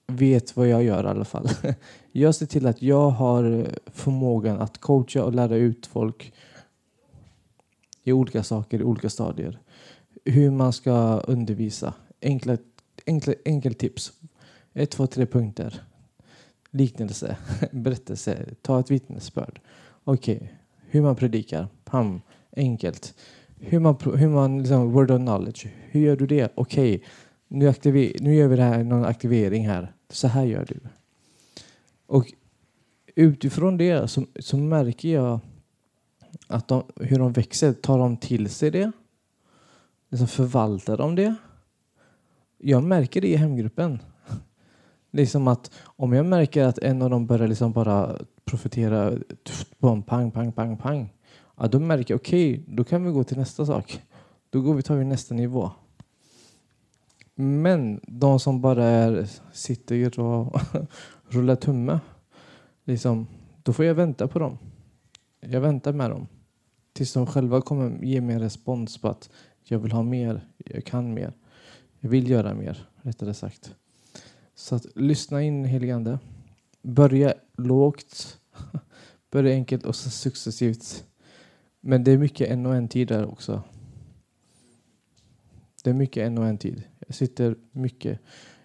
vet 0.06 0.56
vad 0.56 0.68
jag 0.68 0.84
gör 0.84 1.04
i 1.04 1.06
alla 1.06 1.24
fall. 1.24 1.48
Jag 2.12 2.34
ser 2.34 2.46
till 2.46 2.66
att 2.66 2.82
jag 2.82 3.10
har 3.10 3.66
förmågan 3.86 4.60
att 4.60 4.78
coacha 4.78 5.24
och 5.24 5.34
lära 5.34 5.56
ut 5.56 5.86
folk 5.86 6.32
i 8.04 8.12
olika 8.12 8.42
saker, 8.42 8.80
i 8.80 8.84
olika 8.84 9.10
stadier. 9.10 9.58
Hur 10.24 10.50
man 10.50 10.72
ska 10.72 11.20
undervisa. 11.20 11.94
Enkla, 12.22 12.56
enkla, 13.06 13.34
enkla 13.44 13.70
tips. 13.70 14.12
Ett, 14.74 14.90
två, 14.90 15.06
tre 15.06 15.26
punkter. 15.26 15.82
Liknelse, 16.70 17.36
berättelse, 17.72 18.46
ta 18.62 18.80
ett 18.80 18.90
vittnesbörd. 18.90 19.60
Okej, 20.04 20.36
okay. 20.36 20.48
hur 20.90 21.02
man 21.02 21.16
predikar. 21.16 21.68
Pam, 21.84 22.20
enkelt. 22.56 23.14
Hur 23.58 23.78
man, 23.78 23.96
hur 24.16 24.28
man 24.28 24.58
liksom, 24.58 24.92
word 24.92 25.10
of 25.10 25.18
knowledge. 25.18 25.66
Hur 25.90 26.00
gör 26.00 26.16
du 26.16 26.26
det? 26.26 26.52
Okej, 26.54 27.02
okay. 27.48 27.72
nu, 27.82 28.12
nu 28.20 28.34
gör 28.34 28.48
vi 28.48 28.56
det 28.56 28.62
här, 28.62 28.84
någon 28.84 29.04
aktivering 29.04 29.68
här. 29.68 29.92
Så 30.10 30.28
här 30.28 30.44
gör 30.44 30.64
du. 30.68 30.80
Och 32.06 32.32
utifrån 33.14 33.76
det 33.76 34.08
så, 34.08 34.26
så 34.36 34.56
märker 34.56 35.08
jag 35.08 35.40
att 36.46 36.68
de, 36.68 36.84
hur 36.96 37.18
de 37.18 37.32
växer. 37.32 37.72
Tar 37.72 37.98
de 37.98 38.16
till 38.16 38.50
sig 38.50 38.70
det? 38.70 38.92
Liksom 40.08 40.28
förvaltar 40.28 40.96
de 40.96 41.14
det? 41.14 41.34
Jag 42.58 42.84
märker 42.84 43.20
det 43.20 43.28
i 43.28 43.36
hemgruppen. 43.36 43.98
Liksom 45.12 45.48
att 45.48 45.70
om 45.84 46.12
jag 46.12 46.26
märker 46.26 46.64
att 46.64 46.78
en 46.78 47.02
av 47.02 47.10
dem 47.10 47.26
börjar 47.26 47.48
liksom 47.48 47.72
bara 47.72 48.18
profetera 48.44 49.12
bom, 49.78 50.02
pang, 50.02 50.30
pang, 50.30 50.52
pang, 50.52 50.76
pang. 50.76 51.12
Ja, 51.56 51.66
då 51.66 51.80
märker 51.80 52.14
jag 52.14 52.20
okej, 52.20 52.52
okay, 52.52 52.74
då 52.76 52.84
kan 52.84 53.04
vi 53.04 53.12
gå 53.12 53.24
till 53.24 53.38
nästa 53.38 53.66
sak. 53.66 54.02
Då 54.50 54.60
går 54.60 54.74
vi 54.74 54.82
tar 54.82 54.96
vi 54.96 55.04
nästa 55.04 55.34
nivå. 55.34 55.70
Men 57.34 58.00
de 58.02 58.40
som 58.40 58.60
bara 58.60 58.84
är, 58.84 59.28
sitter 59.52 60.20
och 60.20 60.60
rullar 61.28 61.56
tumme, 61.56 62.00
liksom, 62.84 63.26
då 63.62 63.72
får 63.72 63.84
jag 63.84 63.94
vänta 63.94 64.28
på 64.28 64.38
dem. 64.38 64.58
Jag 65.40 65.60
väntar 65.60 65.92
med 65.92 66.10
dem 66.10 66.26
tills 66.92 67.12
de 67.12 67.26
själva 67.26 67.60
kommer 67.60 68.04
ge 68.04 68.20
mig 68.20 68.34
en 68.34 68.40
respons 68.40 68.98
på 68.98 69.08
att 69.08 69.30
jag 69.64 69.78
vill 69.78 69.92
ha 69.92 70.02
mer, 70.02 70.40
jag 70.56 70.84
kan 70.84 71.14
mer, 71.14 71.32
jag 72.00 72.10
vill 72.10 72.30
göra 72.30 72.54
mer, 72.54 72.88
rättare 73.02 73.34
sagt. 73.34 73.74
Så 74.54 74.74
att 74.74 74.86
lyssna 74.94 75.42
in 75.42 75.64
heligande. 75.64 76.18
Börja 76.82 77.34
lågt, 77.56 78.40
börja 79.30 79.52
enkelt 79.52 79.86
och 79.86 79.96
så 79.96 80.10
successivt. 80.10 81.04
Men 81.80 82.04
det 82.04 82.12
är 82.12 82.18
mycket 82.18 82.50
en 82.50 82.66
och 82.66 82.74
en 82.74 82.88
tid 82.88 83.08
där 83.08 83.26
också. 83.26 83.62
Det 85.84 85.90
är 85.90 85.94
mycket 85.94 86.26
en 86.26 86.38
och 86.38 86.46
en 86.46 86.58
tid. 86.58 86.82
Jag 87.06 87.14
sitter 87.14 87.56
mycket. 87.72 88.20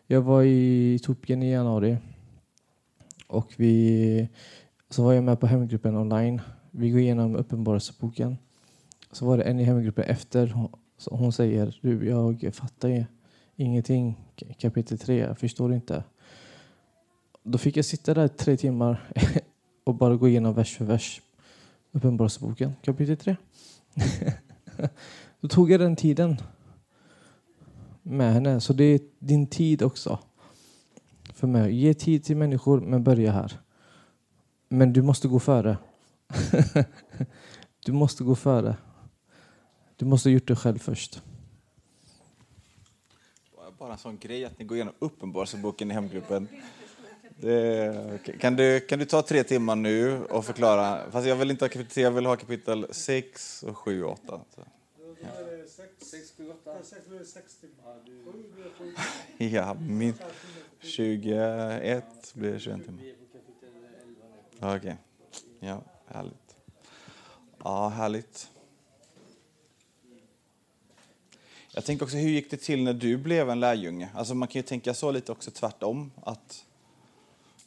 Jag 0.08 0.22
var 0.22 0.44
i 0.44 0.96
Etiopien 0.96 1.44
i 1.44 1.52
januari 1.52 1.98
och 3.28 3.54
vi 3.58 4.30
så 4.90 5.04
var 5.04 5.14
jag 5.14 5.24
med 5.24 5.40
på 5.40 5.48
hemgruppen 5.48 5.96
online. 5.96 6.42
Vi 6.72 6.90
går 6.90 7.00
igenom 7.00 7.36
Uppenbarelseboken. 7.36 8.38
Så 9.12 9.26
var 9.26 9.38
det 9.38 9.44
en 9.44 9.60
i 9.60 9.64
hemgruppen 9.64 10.04
efter. 10.04 10.68
Hon 11.10 11.34
säger 11.34 11.80
du, 11.82 12.08
jag 12.08 12.56
fattar 12.56 12.90
ingenting 13.58 14.16
kapitel 14.58 14.98
3. 14.98 15.18
Jag 15.18 15.38
förstår 15.38 15.74
inte. 15.74 16.04
Då 17.44 17.58
fick 17.58 17.78
jag 17.78 17.86
sitta 17.86 18.14
där 18.14 18.28
tre 18.28 18.58
timmar 18.58 19.12
och 19.84 19.96
bara 19.96 20.16
gå 20.16 20.28
igenom 20.28 20.54
vers 20.54 20.78
för 20.78 20.86
vers. 20.86 21.22
Uppenbarelseboken 21.92 22.74
kapitel 22.82 23.18
3. 23.18 23.36
Då 25.42 25.48
tog 25.48 25.72
jag 25.72 25.80
den 25.80 25.96
tiden 25.96 26.38
med 28.02 28.34
henne. 28.34 28.62
Så 28.62 28.74
det 28.74 28.84
är 28.84 29.00
din 29.20 29.48
tid 29.48 29.82
också. 29.84 30.20
För 31.34 31.48
mig. 31.48 31.76
Ge 31.76 31.94
tid 31.94 32.24
till 32.24 32.38
människor, 32.38 32.82
men 32.82 33.04
börja 33.04 33.32
här. 33.32 33.60
Men 34.70 34.94
du 34.94 35.02
måste 35.02 35.28
gå 35.28 35.40
före. 35.40 35.78
du 37.86 37.92
måste 37.92 38.24
gå 38.24 38.36
före. 38.36 38.76
Du 39.96 40.06
måste 40.06 40.30
ha 40.30 40.34
gjort 40.34 40.48
det 40.48 40.56
själv 40.56 40.78
först. 40.80 41.22
Bara 43.78 43.92
en 43.92 43.98
sån 43.98 44.18
grej 44.18 44.46
att 44.46 44.60
ni 44.60 44.66
går 44.66 44.78
igenom 44.78 44.94
Uppenbarelseboken 45.00 45.92
i 45.92 45.94
hemgruppen. 45.94 46.48
Det, 47.40 48.20
kan, 48.40 48.56
du, 48.56 48.80
kan 48.80 49.00
du 49.00 49.06
ta 49.06 49.22
tre 49.22 49.44
timmar 49.44 49.76
nu 49.76 50.24
och 50.26 50.46
förklara? 50.46 51.12
Fast 51.12 51.28
jag 51.28 51.36
vill 51.36 51.52
inte 51.52 51.66
ha 51.66 51.70
kapitel 51.70 51.94
3, 51.94 52.04
jag 52.04 52.12
vill 52.12 52.26
ha 52.26 52.36
kapitel 52.36 52.88
6, 52.92 53.64
och 53.64 53.78
7 53.78 54.04
och 54.04 54.12
8. 54.12 54.42
Så. 54.56 54.62
Ja. 55.22 55.28
6, 56.00 56.34
7, 56.38 56.50
8. 56.50 56.78
Ja, 59.38 59.74
min 59.74 60.14
21 60.80 62.34
blir 62.34 62.60
21 62.60 62.86
timmar. 62.86 63.02
Okej. 64.60 64.78
Okay. 64.78 64.94
Ja, 65.60 65.82
härligt. 66.08 66.56
Ja, 67.64 67.88
härligt. 67.88 68.50
Jag 71.78 71.86
tänker 71.86 72.06
också, 72.06 72.18
hur 72.18 72.30
gick 72.30 72.52
det 72.52 72.58
till 72.58 72.84
när 72.84 72.94
du 72.94 73.18
blev 73.18 73.50
en 73.50 73.60
lärjunge? 73.60 74.10
Alltså 74.14 74.36
man 74.36 74.48
kan 74.48 74.60
ju 74.60 74.64
tänka 74.64 74.94
så 74.94 75.12
lite 75.12 75.32
också 75.32 75.52
tvärtom. 75.52 76.12
Att 76.24 76.66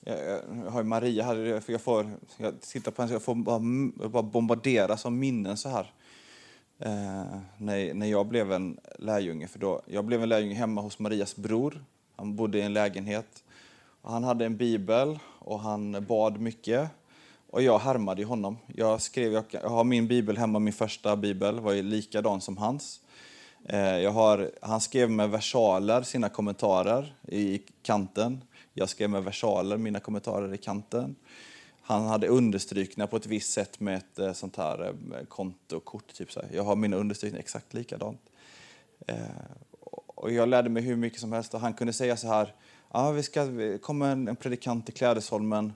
jag, 0.04 0.42
har 0.70 0.82
Maria 0.82 1.24
här, 1.24 1.62
jag 1.66 1.80
får, 1.80 2.10
jag 2.36 2.60
tittar 2.60 2.90
på 2.90 3.02
henne, 3.02 3.14
jag 3.14 3.22
får 3.22 3.34
bara, 3.34 3.60
bara 4.08 4.22
bombarderas 4.22 5.06
av 5.06 5.12
minnen 5.12 5.56
så 5.56 5.68
här. 5.68 5.92
Eh, 6.78 7.38
när, 7.58 7.94
när 7.94 8.06
jag 8.06 8.26
blev 8.26 8.52
en 8.52 8.78
lärjunge. 8.98 9.48
För 9.48 9.58
då, 9.58 9.82
jag 9.86 10.04
blev 10.04 10.22
en 10.22 10.28
lärjunge 10.28 10.54
hemma 10.54 10.80
hos 10.80 10.98
Marias 10.98 11.36
bror. 11.36 11.84
Han 12.16 12.36
bodde 12.36 12.58
i 12.58 12.62
en 12.62 12.72
lägenhet. 12.72 13.44
Han 14.02 14.24
hade 14.24 14.46
en 14.46 14.56
bibel 14.56 15.18
och 15.38 15.60
han 15.60 16.06
bad 16.08 16.40
mycket. 16.40 16.90
Och 17.50 17.62
jag 17.62 17.78
härmade 17.78 18.24
honom. 18.24 18.58
Jag, 18.66 19.00
skrev, 19.00 19.32
jag 19.32 19.60
har 19.60 19.84
min 19.84 20.08
bibel 20.08 20.38
hemma, 20.38 20.58
min 20.58 20.72
första 20.72 21.16
bibel 21.16 21.60
var 21.60 21.72
ju 21.72 21.82
likadan 21.82 22.40
som 22.40 22.56
hans. 22.56 23.00
Eh, 23.64 23.98
jag 23.98 24.10
har, 24.10 24.50
han 24.62 24.80
skrev 24.80 25.10
med 25.10 25.30
versaler 25.30 26.02
sina 26.02 26.28
kommentarer 26.28 27.14
i 27.28 27.62
kanten. 27.82 28.44
Jag 28.72 28.88
skrev 28.88 29.10
med 29.10 29.24
versaler 29.24 29.76
mina 29.76 30.00
kommentarer 30.00 30.54
i 30.54 30.58
kanten. 30.58 31.16
Han 31.82 32.06
hade 32.06 32.28
understrykningar 32.28 33.06
på 33.06 33.16
ett 33.16 33.26
visst 33.26 33.52
sätt 33.52 33.80
med 33.80 33.96
ett 33.96 34.18
eh, 34.18 34.32
sånt 34.32 34.56
här 34.56 34.86
eh, 34.88 35.24
kontokort. 35.28 36.14
Typ 36.14 36.32
så 36.32 36.40
här. 36.40 36.48
Jag 36.52 36.64
har 36.64 36.76
mina 36.76 36.96
understrykningar 36.96 37.40
exakt 37.40 37.74
likadant. 37.74 38.20
Och 40.06 40.32
jag 40.32 40.48
lärde 40.48 40.70
mig 40.70 40.82
hur 40.82 40.96
mycket 40.96 41.20
som 41.20 41.32
helst 41.32 41.54
och 41.54 41.60
han 41.60 41.74
kunde 41.74 41.92
säga 41.92 42.16
så 42.16 42.28
här. 42.28 42.54
Ah, 42.88 43.10
vi 43.10 43.22
ska, 43.22 43.44
det 43.44 43.82
kommer 43.82 44.10
en 44.10 44.36
predikant 44.36 44.86
till 44.86 44.94
Klädesholmen 44.94 45.72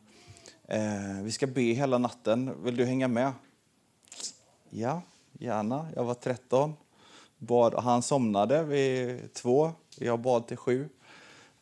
Eh, 0.68 1.22
vi 1.22 1.32
ska 1.32 1.46
be 1.46 1.60
hela 1.60 1.98
natten. 1.98 2.62
Vill 2.64 2.76
du 2.76 2.84
hänga 2.84 3.08
med? 3.08 3.32
Ja, 4.70 5.02
gärna. 5.32 5.88
Jag 5.96 6.04
var 6.04 6.14
13. 6.14 6.74
Bad, 7.38 7.74
han 7.74 8.02
somnade 8.02 8.64
vid 8.64 9.32
två. 9.32 9.72
Jag 9.98 10.20
bad 10.20 10.46
till 10.46 10.56
sju. 10.56 10.88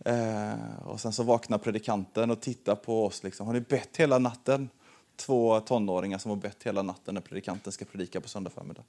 Eh, 0.05 0.79
och 0.85 1.01
sen 1.01 1.13
så 1.13 1.23
vaknar 1.23 1.59
predikanten 1.59 2.31
och 2.31 2.41
tittar 2.41 2.75
på 2.75 3.07
oss. 3.07 3.23
Liksom. 3.23 3.47
Har 3.47 3.55
ni 3.55 3.61
bett 3.61 3.97
hela 3.97 4.19
natten? 4.19 4.69
Två 5.17 5.61
tonåringar 5.61 6.19
som 6.19 6.31
har 6.31 6.37
bett 6.37 6.63
hela 6.63 6.83
natten 6.83 7.15
när 7.15 7.21
predikanten 7.21 7.73
ska 7.73 7.85
predika 7.85 8.21
på 8.21 8.29
söndag 8.29 8.51
förmiddag. 8.51 8.83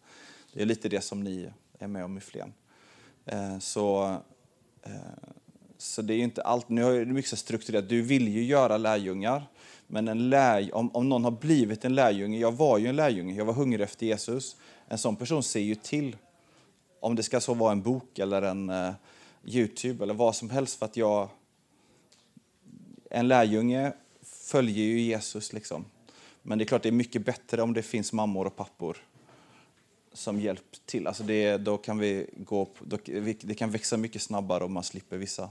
Det 0.54 0.62
är 0.62 0.66
lite 0.66 0.90
det 0.90 1.02
som 1.02 1.24
ni 1.24 1.50
är 1.80 1.88
med 1.88 2.06
om 2.06 2.18
i 2.18 2.22
Flen. 2.22 2.54
Eh, 3.26 3.60
så, 3.60 4.18
eh, 4.82 4.92
så 5.78 6.02
det 6.02 6.14
är 6.14 6.18
inte 6.18 6.42
allt. 6.42 6.70
Nu 6.70 6.84
har 6.84 6.92
det 6.92 7.06
mycket 7.06 7.40
strukturerat. 7.40 7.90
Du 7.90 8.02
vill 8.02 8.28
ju 8.28 8.44
göra 8.44 8.78
lärjungar. 8.78 9.48
Men 9.88 10.08
en 10.08 10.30
lär, 10.30 10.76
om, 10.76 10.90
om 10.94 11.10
någon 11.10 11.24
har 11.24 11.32
blivit 11.32 11.86
en 11.86 11.96
lärjunge, 11.96 12.40
jag 12.40 12.52
var 12.52 12.78
ju 12.78 12.88
en 12.88 12.96
lärjunge, 12.96 13.36
jag 13.36 13.46
var 13.46 13.54
hungrig 13.54 13.84
efter 13.84 14.06
Jesus. 14.06 14.56
En 14.88 14.98
sån 14.98 15.16
person 15.16 15.44
ser 15.44 15.60
ju 15.60 15.76
till, 15.76 16.16
om 17.04 17.16
det 17.16 17.24
ska 17.24 17.42
så 17.42 17.54
vara 17.54 17.72
en 17.72 17.82
bok 17.82 18.20
eller 18.20 18.42
en 18.42 18.70
eh, 18.70 18.94
Youtube 19.46 20.04
eller 20.04 20.14
vad 20.14 20.36
som 20.36 20.50
helst, 20.50 20.80
för 20.80 20.86
att 20.86 20.98
jag... 20.98 21.30
En 23.10 23.28
lärjunge 23.28 23.94
följer 24.22 24.86
ju 24.86 25.02
Jesus 25.02 25.54
liksom. 25.54 25.86
Men 26.42 26.58
det 26.58 26.64
är 26.64 26.66
klart 26.66 26.84
det 26.84 26.90
är 26.90 26.94
mycket 26.94 27.26
bättre 27.26 27.62
om 27.62 27.74
det 27.74 27.82
finns 27.82 28.14
mammor 28.14 28.48
och 28.48 28.56
pappor 28.56 28.98
som 30.14 30.40
hjälp 30.40 30.86
till. 30.86 31.08
Alltså 31.08 31.24
det, 31.24 31.58
då 31.58 31.78
kan 31.78 31.98
vi 31.98 32.30
gå, 32.38 32.68
då, 32.80 32.98
det 33.42 33.56
kan 33.56 33.72
växa 33.72 33.98
mycket 33.98 34.22
snabbare 34.22 34.64
om 34.64 34.74
man 34.74 34.84
slipper 34.84 35.18
vissa 35.18 35.50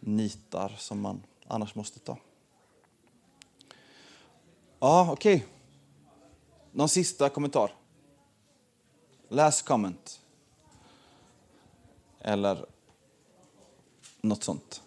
nitar 0.00 0.74
som 0.78 1.00
man 1.00 1.22
annars 1.46 1.74
måste 1.74 1.98
ta. 1.98 2.16
Ja, 4.78 5.08
okej. 5.12 5.34
Okay. 5.34 5.48
Någon 6.72 6.88
sista 6.88 7.28
kommentar? 7.28 7.74
Last 9.28 9.64
comment. 9.64 10.21
Eller 12.24 12.66
något 14.20 14.44
sånt. 14.44 14.82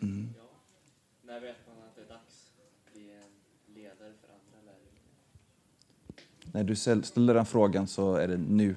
Mm. 0.00 0.34
Ja. 0.36 0.42
När 1.22 1.40
vet 1.40 1.56
man 1.66 1.88
att 1.88 1.96
det 1.96 2.02
är 2.02 2.08
dags 2.08 2.50
att 2.58 2.92
bli 2.92 3.12
en 3.12 3.74
ledare 3.74 4.12
för 4.20 4.28
andra 4.28 4.72
lärjungar? 4.72 5.02
När 6.52 6.64
du 6.64 6.76
ställer 7.04 7.34
den 7.34 7.46
frågan 7.46 7.86
så 7.86 8.14
är 8.14 8.28
det 8.28 8.36
nu. 8.36 8.76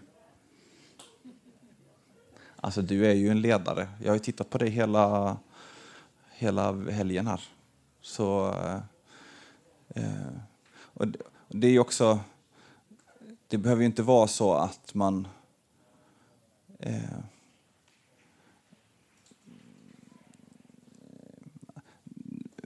Alltså, 2.55 2.82
du 2.82 3.05
är 3.05 3.14
ju 3.14 3.30
en 3.30 3.41
ledare. 3.41 3.89
Jag 4.03 4.12
har 4.12 4.20
tittat 4.20 4.49
på 4.49 4.57
dig 4.57 4.70
hela, 4.70 5.38
hela 6.32 6.74
helgen 6.74 7.28
här. 7.28 7.41
Så, 8.01 8.47
eh, 9.88 10.32
och 10.72 11.07
det 11.47 11.68
är 11.68 11.80
också... 11.80 12.20
Det 13.47 13.57
behöver 13.57 13.82
ju 13.82 13.86
inte 13.86 14.03
vara 14.03 14.28
så 14.28 14.53
att 14.53 14.93
man... 14.93 15.28
Eh, 16.82 17.20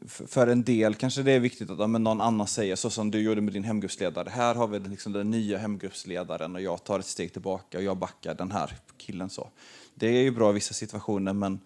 för 0.07 0.47
en 0.47 0.63
del 0.63 0.95
kanske 0.95 1.24
det 1.24 1.32
är 1.32 1.39
viktigt 1.39 1.70
att 1.70 1.89
men 1.89 2.03
någon 2.03 2.22
annan 2.22 2.47
säger 2.47 2.76
så 2.76 2.89
som 2.89 3.11
du 3.11 3.22
gjorde 3.22 3.41
med 3.41 3.53
din 3.53 3.63
hemgruppsledare. 3.63 4.30
Här 4.30 4.55
har 4.55 4.68
vi 4.68 4.80
liksom 4.80 5.13
den 5.13 5.32
nya 5.32 5.57
hemgruppsledaren 5.57 6.55
och 6.55 6.61
jag 6.61 6.84
tar 6.84 6.99
ett 6.99 7.05
steg 7.05 7.34
tillbaka 7.34 7.78
och 7.78 7.84
jag 7.84 7.97
backar 7.97 8.34
den 8.34 8.51
här 8.51 8.74
killen. 8.97 9.30
så. 9.30 9.49
Det 9.95 10.07
är 10.07 10.22
ju 10.22 10.32
bra 10.32 10.49
i 10.49 10.53
vissa 10.53 10.74
situationer 10.74 11.34
men, 11.34 11.59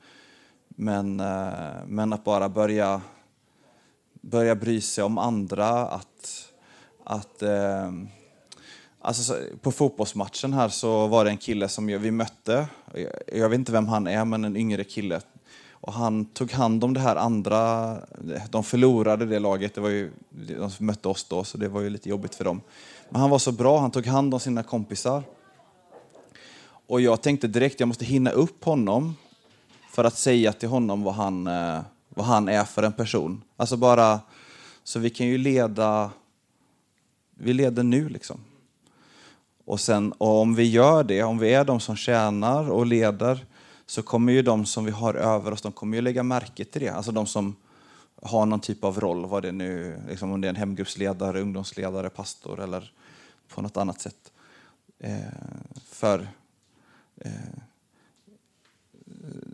men, 0.67 1.19
eh, 1.19 1.85
men 1.87 2.13
att 2.13 2.23
bara 2.23 2.49
börja 2.49 3.01
börja 4.21 4.55
bry 4.55 4.81
sig 4.81 5.03
om 5.03 5.17
andra. 5.17 5.67
Att, 5.69 6.53
att, 7.03 7.41
eh, 7.41 7.91
alltså, 9.01 9.37
på 9.61 9.71
fotbollsmatchen 9.71 10.53
här 10.53 10.69
så 10.69 11.07
var 11.07 11.25
det 11.25 11.31
en 11.31 11.37
kille 11.37 11.67
som 11.67 11.85
vi 11.85 12.11
mötte. 12.11 12.67
Jag 13.33 13.49
vet 13.49 13.59
inte 13.59 13.71
vem 13.71 13.87
han 13.87 14.07
är, 14.07 14.25
men 14.25 14.45
en 14.45 14.57
yngre 14.57 14.83
kille. 14.83 15.21
Och 15.71 15.93
han 15.93 16.25
tog 16.25 16.51
hand 16.51 16.83
om 16.83 16.93
det 16.93 16.99
här 16.99 17.15
andra. 17.15 17.95
De 18.49 18.63
förlorade 18.63 19.25
det 19.25 19.39
laget. 19.39 19.75
Det 19.75 19.81
var 19.81 19.89
ju, 19.89 20.11
de 20.29 20.71
mötte 20.79 21.07
oss 21.07 21.23
då, 21.23 21.43
så 21.43 21.57
det 21.57 21.67
var 21.67 21.81
ju 21.81 21.89
lite 21.89 22.09
jobbigt 22.09 22.35
för 22.35 22.43
dem. 22.43 22.61
Men 23.09 23.21
han 23.21 23.29
var 23.29 23.39
så 23.39 23.51
bra. 23.51 23.79
Han 23.79 23.91
tog 23.91 24.05
hand 24.05 24.33
om 24.33 24.39
sina 24.39 24.63
kompisar. 24.63 25.23
Och 26.87 27.01
jag 27.01 27.21
tänkte 27.21 27.47
direkt 27.47 27.79
jag 27.79 27.87
måste 27.87 28.05
hinna 28.05 28.31
upp 28.31 28.63
honom 28.63 29.15
för 29.91 30.03
att 30.03 30.17
säga 30.17 30.53
till 30.53 30.69
honom 30.69 31.03
vad 31.03 31.13
han 31.13 31.47
eh, 31.47 31.81
vad 32.19 32.25
han 32.25 32.49
är 32.49 32.63
för 32.63 32.83
en 32.83 32.93
person. 32.93 33.41
Alltså 33.57 33.77
bara, 33.77 34.19
så 34.83 34.99
vi 34.99 35.09
kan 35.09 35.27
ju 35.27 35.37
leda, 35.37 36.11
vi 37.35 37.53
leder 37.53 37.83
nu 37.83 38.09
liksom. 38.09 38.39
Och, 39.69 39.79
sen, 39.79 40.11
och 40.11 40.41
om 40.41 40.55
vi 40.55 40.63
gör 40.63 41.03
det, 41.03 41.23
om 41.23 41.39
vi 41.39 41.53
är 41.53 41.65
de 41.65 41.79
som 41.79 41.95
tjänar 41.95 42.71
och 42.71 42.85
leder, 42.85 43.45
så 43.85 44.01
kommer 44.01 44.33
ju 44.33 44.41
de 44.41 44.65
som 44.65 44.85
vi 44.85 44.91
har 44.91 45.13
över 45.13 45.51
oss, 45.51 45.61
de 45.61 45.71
kommer 45.71 45.97
ju 45.97 46.01
lägga 46.01 46.23
märke 46.23 46.65
till 46.65 46.81
det. 46.81 46.89
Alltså 46.89 47.11
de 47.11 47.27
som 47.27 47.55
har 48.21 48.45
någon 48.45 48.59
typ 48.59 48.83
av 48.83 48.99
roll, 48.99 49.25
vad 49.25 49.43
det 49.43 49.51
nu, 49.51 50.01
liksom 50.07 50.31
om 50.31 50.41
det 50.41 50.47
är 50.47 50.49
en 50.49 50.55
hemgruppsledare, 50.55 51.41
ungdomsledare, 51.41 52.09
pastor 52.09 52.59
eller 52.59 52.91
på 53.47 53.61
något 53.61 53.77
annat 53.77 54.01
sätt. 54.01 54.31
Eh, 54.99 55.19
för 55.89 56.27
eh, 57.17 57.31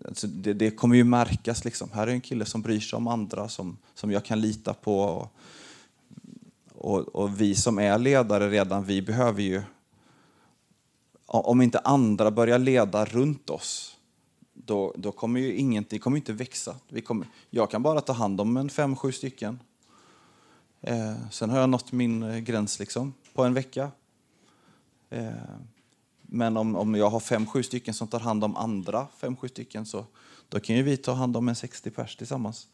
alltså 0.08 0.28
det, 0.28 0.54
det, 0.54 0.72
kommer 0.72 0.96
ju 0.96 1.04
märkas. 1.04 1.66
Liksom. 1.66 1.90
Här 1.94 2.08
är 2.08 2.12
en 2.12 2.22
kille 2.22 2.46
som 2.46 2.62
bryr 2.62 2.80
sig 2.80 2.98
om 2.98 3.08
andra, 3.08 3.50
som, 3.50 3.78
som 3.94 4.12
jag 4.12 4.26
kan 4.26 4.42
lita 4.42 4.74
på. 4.74 5.00
Och, 5.00 5.34
och, 6.76 7.16
och, 7.16 7.42
vi 7.42 7.56
som 7.56 7.80
är 7.80 7.98
ledare 7.98 8.50
redan, 8.50 8.86
vi 8.86 9.02
behöver 9.02 9.42
ju... 9.42 9.62
Om 11.26 11.62
inte 11.62 11.80
andra 11.80 12.32
börjar 12.32 12.60
leda 12.60 13.06
runt 13.06 13.50
oss, 13.50 13.98
då, 14.54 14.94
då 14.98 15.12
kommer 15.12 15.40
ju 15.40 15.56
ingenting 15.56 16.00
kommer 16.00 16.18
inte 16.18 16.34
växa. 16.34 16.76
Vi 16.88 17.02
kommer, 17.02 17.28
jag 17.50 17.72
kan 17.72 17.84
bara 17.84 18.02
ta 18.02 18.14
hand 18.14 18.42
om 18.42 18.58
en 18.58 18.70
fem, 18.70 18.96
sju 18.96 19.12
stycken. 19.12 19.60
Eh, 20.82 21.30
sen 21.32 21.50
har 21.50 21.60
jag 21.60 21.70
nått 21.70 21.92
min 21.92 22.24
eh, 22.24 22.38
gräns 22.38 22.80
liksom, 22.80 23.14
på 23.34 23.44
en 23.44 23.54
vecka. 23.54 23.92
Eh, 25.10 25.32
men 26.22 26.58
om, 26.58 26.76
om 26.76 26.96
jag 26.96 27.10
har 27.10 27.20
fem, 27.20 27.46
sju 27.46 27.64
stycken 27.64 27.94
som 27.94 28.08
tar 28.08 28.20
hand 28.20 28.44
om 28.44 28.56
andra 28.56 29.08
fem, 29.18 29.36
sju 29.36 29.48
stycken 29.48 29.86
så 29.86 30.06
då 30.50 30.60
kan 30.60 30.76
ju 30.76 30.84
vi 30.84 30.98
ta 30.98 31.14
hand 31.14 31.38
om 31.38 31.50
en 31.50 31.56
60 31.56 31.90
pers 31.90 32.16
tillsammans. 32.16 32.68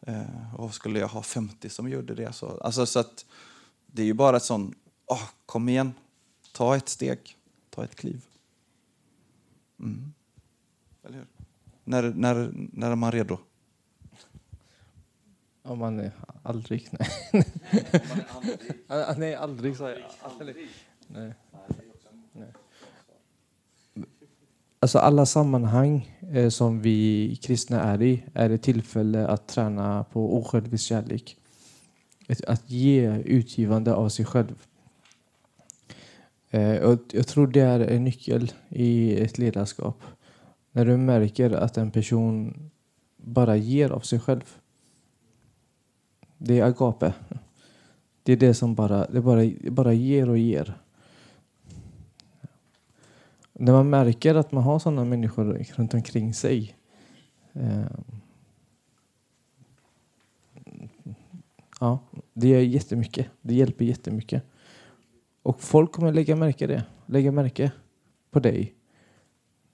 Eh, 0.00 0.54
och 0.54 0.74
skulle 0.74 0.98
jag 0.98 1.08
ha 1.08 1.22
50 1.22 1.68
som 1.68 1.88
gjorde 1.88 2.14
det 2.14 2.32
så... 2.32 2.58
Alltså, 2.60 2.86
så 2.86 2.98
att 2.98 3.24
det 3.86 4.02
är 4.02 4.06
ju 4.06 4.14
bara 4.14 4.36
ett 4.36 4.42
sånt, 4.42 4.76
oh, 5.06 5.22
kom 5.46 5.68
igen, 5.68 5.94
ta 6.52 6.76
ett 6.76 6.88
steg, 6.88 7.36
ta 7.76 7.84
ett 7.84 7.94
kliv. 7.94 8.24
Mm. 9.80 10.12
Eller 11.04 11.18
hur? 11.18 11.26
När, 11.84 12.02
när, 12.02 12.50
när 12.72 12.90
är 12.90 12.96
man 12.96 13.12
redo? 13.12 13.38
Om 15.62 15.78
man 15.78 16.00
är 16.00 16.12
aldrig, 16.42 16.88
nej. 16.90 17.44
nej, 19.16 19.34
aldrig 19.34 19.76
sa 19.76 19.90
jag. 19.90 20.02
Aldrig. 20.20 20.56
Nej. 21.06 21.34
nej. 22.32 22.48
Alltså 24.80 24.98
alla 24.98 25.26
sammanhang 25.26 26.18
eh, 26.32 26.48
som 26.48 26.80
vi 26.80 27.36
kristna 27.42 27.82
är 27.82 28.02
i 28.02 28.24
är 28.34 28.50
ett 28.50 28.62
tillfälle 28.62 29.26
att 29.26 29.48
träna 29.48 30.04
på 30.04 30.38
osjälvisk 30.38 30.84
kärlek. 30.84 31.36
Att 32.46 32.70
ge 32.70 33.18
utgivande 33.18 33.94
av 33.94 34.08
sig 34.08 34.24
själv. 34.24 34.66
Eh, 36.50 36.76
och 36.76 36.98
jag 37.12 37.26
tror 37.26 37.46
det 37.46 37.60
är 37.60 37.80
en 37.80 38.04
nyckel 38.04 38.52
i 38.68 39.20
ett 39.20 39.38
ledarskap. 39.38 40.02
När 40.72 40.84
du 40.84 40.96
märker 40.96 41.50
att 41.50 41.76
en 41.76 41.90
person 41.90 42.54
bara 43.16 43.56
ger 43.56 43.90
av 43.90 44.00
sig 44.00 44.20
själv. 44.20 44.56
Det 46.38 46.58
är 46.58 46.64
agape. 46.64 47.14
Det 48.22 48.32
är 48.32 48.36
det 48.36 48.54
som 48.54 48.74
bara, 48.74 49.06
det 49.06 49.20
bara, 49.20 49.50
bara 49.70 49.92
ger 49.92 50.28
och 50.28 50.38
ger. 50.38 50.80
När 53.52 53.72
man 53.72 53.90
märker 53.90 54.34
att 54.34 54.52
man 54.52 54.62
har 54.62 54.78
sådana 54.78 55.04
människor 55.04 55.44
runt 55.76 55.94
omkring 55.94 56.34
sig 56.34 56.76
eh, 57.52 57.86
Ja, 61.80 61.98
det 62.32 62.48
gör 62.48 62.60
jättemycket. 62.60 63.26
Det 63.42 63.54
hjälper 63.54 63.84
jättemycket. 63.84 64.42
Och 65.46 65.60
folk 65.60 65.92
kommer 65.92 66.12
lägga 66.12 66.36
märke 66.36 66.66
det. 66.66 66.84
Lägga 67.06 67.32
märke 67.32 67.72
på 68.30 68.40
dig. 68.40 68.74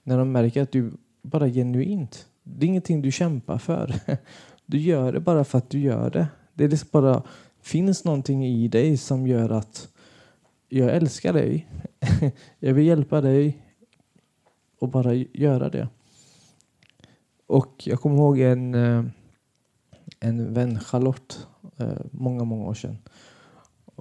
När 0.03 0.17
de 0.17 0.31
märker 0.31 0.61
att 0.61 0.71
du 0.71 0.91
bara 1.21 1.49
genuint. 1.49 2.27
Det 2.43 2.65
är 2.65 2.67
ingenting 2.67 3.01
du 3.01 3.11
kämpar 3.11 3.57
för. 3.57 3.95
Du 4.65 4.77
gör 4.77 5.13
det 5.13 5.19
bara 5.19 5.43
för 5.43 5.57
att 5.57 5.69
du 5.69 5.79
gör 5.79 6.09
det. 6.09 6.27
Det 6.53 6.63
är 6.63 6.69
liksom 6.69 6.89
bara 6.91 7.23
finns 7.61 8.03
någonting 8.03 8.45
i 8.45 8.67
dig 8.67 8.97
som 8.97 9.27
gör 9.27 9.49
att 9.49 9.89
jag 10.69 10.95
älskar 10.95 11.33
dig. 11.33 11.67
Jag 12.59 12.73
vill 12.73 12.85
hjälpa 12.85 13.21
dig 13.21 13.57
och 14.79 14.89
bara 14.89 15.13
göra 15.13 15.69
det. 15.69 15.87
Och 17.47 17.83
jag 17.85 18.01
kommer 18.01 18.15
ihåg 18.15 18.39
en, 18.39 18.75
eh, 18.75 19.03
en 20.19 20.53
vän, 20.53 20.79
Charlotte, 20.79 21.47
eh, 21.77 22.01
många, 22.11 22.43
många 22.43 22.65
år 22.65 22.73
sedan. 22.73 22.97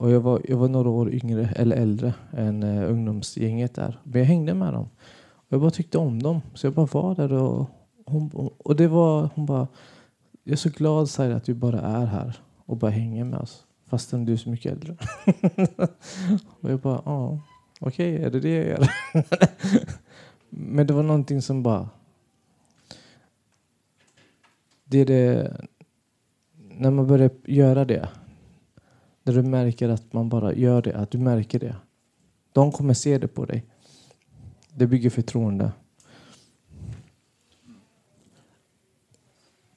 Och 0.03 0.11
jag 0.11 0.20
var, 0.20 0.40
jag 0.48 0.57
var 0.57 0.68
några 0.68 0.90
år 0.90 1.14
yngre 1.14 1.53
eller 1.57 1.76
äldre 1.76 2.14
än 2.32 2.62
eh, 2.62 2.90
ungdomsgänget 2.90 3.74
där. 3.74 4.00
Men 4.05 4.20
jag 4.20 4.26
hängde 4.26 4.55
med 4.55 4.72
dem. 4.72 4.88
Och 5.34 5.46
jag 5.48 5.61
bara 5.61 5.70
tyckte 5.70 5.98
om 5.98 6.22
dem. 6.22 6.40
Så 6.55 6.66
jag 6.66 6.74
bara 6.74 6.86
var 6.86 7.14
där 7.14 7.32
och 7.32 7.70
hon, 8.07 8.50
och 8.59 8.76
det 8.76 8.88
var, 8.88 9.30
hon 9.34 9.46
bara, 9.46 9.68
jag 10.44 10.53
är 10.53 10.57
så 10.57 10.68
glad 10.68 11.11
Saira 11.11 11.36
att 11.36 11.44
du 11.44 11.55
bara 11.55 11.80
är 11.80 12.07
här 12.07 12.40
och 12.66 12.76
bara 12.76 12.90
hänger 12.90 13.24
med 13.24 13.38
oss. 13.38 13.64
Fastän 13.86 14.24
du 14.24 14.32
är 14.32 14.36
så 14.36 14.50
mycket 14.50 14.72
äldre. 14.72 14.96
och 16.61 16.70
jag 16.70 16.80
bara, 16.80 17.03
ja, 17.05 17.40
okej, 17.80 18.14
okay, 18.14 18.26
är 18.26 18.30
det 18.30 18.40
det 18.40 18.55
jag 18.55 18.66
gör? 18.66 18.90
Men 20.50 20.86
det 20.86 20.94
var 20.94 21.03
någonting 21.03 21.42
som 21.42 21.62
bara... 21.62 21.88
Det 24.84 24.98
är 24.98 25.07
det... 25.07 25.57
När 26.76 26.90
man 26.90 27.07
börjar 27.07 27.30
göra 27.44 27.84
det. 27.84 28.09
När 29.23 29.35
du 29.35 29.43
märker 29.43 29.89
att 29.89 30.12
man 30.12 30.29
bara 30.29 30.55
gör 30.55 30.83
det, 30.83 30.97
att 30.97 31.11
du 31.11 31.18
märker 31.18 31.59
det. 31.59 31.77
De 32.53 32.73
kommer 32.73 32.95
se 32.95 33.18
det 33.18 33.29
på 33.29 33.45
dig. 33.45 33.64
Det 34.75 34.87
bygger 34.87 35.11
förtroende. 35.11 35.73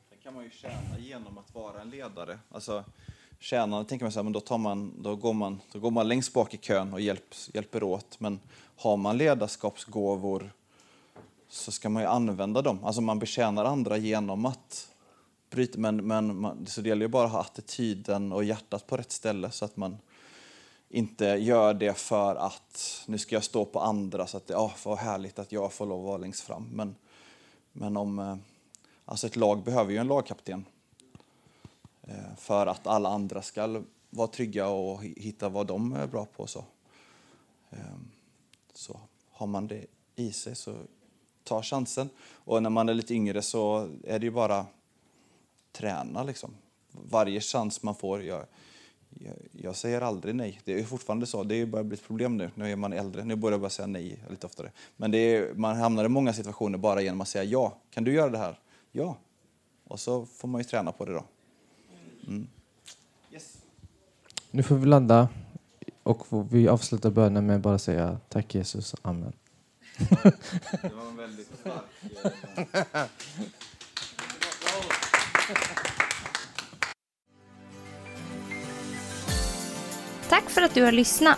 Det 0.10 0.16
kan 0.24 0.34
man 0.34 0.43
ju 0.43 0.50
tjäna 0.50 1.00
genom 1.00 1.38
att 1.38 1.56
vara 1.56 1.82
en 1.82 1.89
ledare. 1.89 2.39
Alltså, 2.50 2.84
tjänande 3.39 3.89
tänker 3.89 4.06
man 4.06 4.12
så 4.12 4.20
här, 4.20 4.24
men 4.24 4.34
då, 4.34 4.39
tar 4.39 4.58
man, 4.58 4.93
då, 5.02 5.16
går 5.16 5.34
man, 5.34 5.60
då 5.72 5.80
går 5.80 5.91
man 5.91 6.08
längst 6.08 6.34
bak 6.34 6.54
i 6.54 6.58
kön 6.58 6.93
och 6.93 7.02
hjälps, 7.02 7.50
hjälper 7.54 7.84
åt. 7.84 8.20
Men 8.20 8.39
har 8.76 8.98
man 8.98 9.18
ledarskapsgåvor 9.18 10.52
så 11.50 11.72
ska 11.72 11.89
man 11.89 12.04
ju 12.04 12.08
använda 12.08 12.62
dem. 12.62 12.84
Alltså 12.84 13.02
man 13.02 13.20
betjänar 13.20 13.66
andra 13.66 13.98
genom 13.98 14.46
att 14.46 14.95
bryter. 15.56 15.80
Men, 15.80 16.08
men 16.08 16.39
man, 16.39 16.68
så 16.68 16.82
det 16.82 16.89
gäller 16.89 17.06
ju 17.06 17.08
bara 17.08 17.26
att 17.26 17.32
ha 17.32 17.41
attityden 17.41 18.32
och 18.32 18.43
hjärtat 18.43 18.88
på 18.88 18.97
rätt 18.97 19.12
ställe 19.12 19.51
så 19.51 19.66
att 19.66 19.78
man 19.78 19.97
inte 20.89 21.26
gör 21.26 21.74
det 21.74 21.97
för 21.97 22.36
att 22.36 23.03
nu 23.08 23.18
ska 23.18 23.36
jag 23.36 23.43
stå 23.43 23.66
på 23.66 23.80
andra 23.80 24.28
så 24.28 24.38
att 24.38 24.47
det 24.47 24.56
oh, 24.56 24.72
vad 24.86 24.97
härligt 24.97 25.39
att 25.39 25.51
jag 25.51 25.74
får 25.74 25.86
lov 25.86 25.99
att 25.99 26.06
vara 26.06 26.18
längst 26.18 26.41
fram. 26.41 26.70
Men, 26.74 26.95
men 27.72 27.97
om, 27.97 28.20
eh, 28.20 28.36
alltså 29.06 29.28
ett 29.28 29.36
lag 29.36 29.64
behöver 29.64 29.91
ju 29.91 29.97
en 29.97 30.08
lagkapten 30.08 30.66
eh, 32.01 32.36
för 32.38 32.68
att 32.68 32.88
alla 32.88 33.10
andra 33.10 33.41
ska 33.41 33.82
vara 34.10 34.28
trygga 34.28 34.68
och 34.68 35.03
hitta 35.03 35.49
vad 35.49 35.68
de 35.68 35.93
är 35.93 36.08
bra 36.08 36.26
på. 36.26 36.47
Så, 36.47 36.64
ehm, 37.70 38.12
så 38.74 38.99
har 39.32 39.47
man 39.47 39.68
det 39.68 39.86
i 40.16 40.32
sig 40.32 40.56
så 40.56 40.76
ta 41.43 41.62
chansen. 41.62 42.10
Och 42.32 42.64
när 42.64 42.70
man 42.70 42.89
är 42.89 42.93
lite 42.93 43.14
yngre 43.14 43.41
så 43.41 43.89
är 44.03 44.20
det 44.20 44.26
ju 44.26 44.32
bara 44.32 44.66
träna 45.76 46.23
liksom. 46.23 46.55
Varje 46.91 47.41
chans 47.41 47.84
man 47.84 47.95
får. 47.95 48.23
Jag, 48.23 48.45
jag, 49.09 49.34
jag, 49.51 49.76
säger 49.76 50.01
aldrig 50.01 50.36
nej. 50.36 50.61
Det 50.63 50.80
är 50.80 50.84
fortfarande 50.84 51.26
så. 51.26 51.43
Det 51.43 51.55
är 51.55 51.65
bara 51.65 51.84
blivit 51.84 52.07
problem 52.07 52.38
nu. 52.38 52.51
Nu 52.55 52.71
är 52.71 52.76
man 52.76 52.93
äldre. 52.93 53.23
Nu 53.23 53.36
börjar 53.36 53.53
jag 53.53 53.61
bara 53.61 53.69
säga 53.69 53.88
nej 53.88 54.23
lite 54.30 54.47
oftare. 54.47 54.71
Men 54.97 55.11
det 55.11 55.17
är, 55.17 55.53
man 55.53 55.76
hamnar 55.76 56.05
i 56.05 56.09
många 56.09 56.34
situationer 56.34 56.78
bara 56.78 57.01
genom 57.01 57.21
att 57.21 57.28
säga 57.28 57.43
ja. 57.43 57.78
Kan 57.89 58.03
du 58.03 58.13
göra 58.13 58.30
det 58.30 58.38
här? 58.38 58.59
Ja. 58.91 59.17
Och 59.88 59.99
så 59.99 60.26
får 60.26 60.47
man 60.47 60.61
ju 60.61 60.65
träna 60.65 60.91
på 60.91 61.05
det 61.05 61.13
då. 61.13 61.23
Mm. 62.28 62.47
Yes. 63.32 63.57
Nu 64.51 64.63
får 64.63 64.76
vi 64.76 64.86
landa 64.86 65.30
och 66.03 66.28
vi 66.51 66.67
avslutar 66.67 67.09
bönen 67.09 67.45
med 67.45 67.55
att 67.55 67.61
bara 67.61 67.80
säga 67.80 68.19
tack 68.30 68.55
Jesus. 68.55 68.95
Amen. 69.01 69.34
Det 70.82 70.93
var 70.95 71.05
en 71.07 71.17
väldigt 71.17 71.49
stark... 71.59 73.09
Tack 80.30 80.50
för 80.50 80.62
att 80.62 80.74
du 80.74 80.84
har 80.84 80.91
lyssnat. 80.91 81.38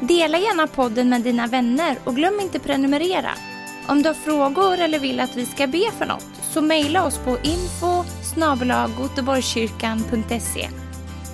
Dela 0.00 0.38
gärna 0.38 0.66
podden 0.66 1.08
med 1.08 1.22
dina 1.22 1.46
vänner 1.46 1.98
och 2.04 2.16
glöm 2.16 2.40
inte 2.40 2.58
prenumerera. 2.58 3.30
Om 3.88 4.02
du 4.02 4.08
har 4.08 4.14
frågor 4.14 4.80
eller 4.80 4.98
vill 4.98 5.20
att 5.20 5.36
vi 5.36 5.46
ska 5.46 5.66
be 5.66 5.90
för 5.98 6.06
något 6.06 6.26
så 6.42 6.60
mejla 6.60 7.04
oss 7.04 7.18
på 7.18 7.38
info 7.42 8.04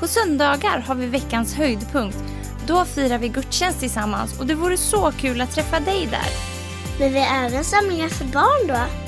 På 0.00 0.06
söndagar 0.06 0.78
har 0.78 0.94
vi 0.94 1.06
veckans 1.06 1.54
höjdpunkt. 1.54 2.18
Då 2.66 2.84
firar 2.84 3.18
vi 3.18 3.28
gudstjänst 3.28 3.80
tillsammans 3.80 4.40
och 4.40 4.46
det 4.46 4.54
vore 4.54 4.76
så 4.76 5.12
kul 5.12 5.40
att 5.40 5.54
träffa 5.54 5.80
dig 5.80 6.06
där. 6.10 6.28
Men 6.98 7.12
vi 7.12 7.18
är 7.18 7.46
även 7.46 7.64
samlingar 7.64 8.08
för 8.08 8.24
barn 8.24 8.66
då? 8.68 9.07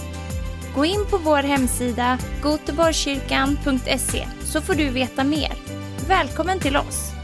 Gå 0.75 0.85
in 0.85 1.07
på 1.11 1.19
vår 1.19 1.43
hemsida 1.43 2.19
goteborgskyrkan.se 2.43 4.27
så 4.45 4.61
får 4.61 4.75
du 4.75 4.89
veta 4.89 5.25
mer. 5.25 5.53
Välkommen 6.09 6.61
till 6.61 6.77
oss! 6.77 7.20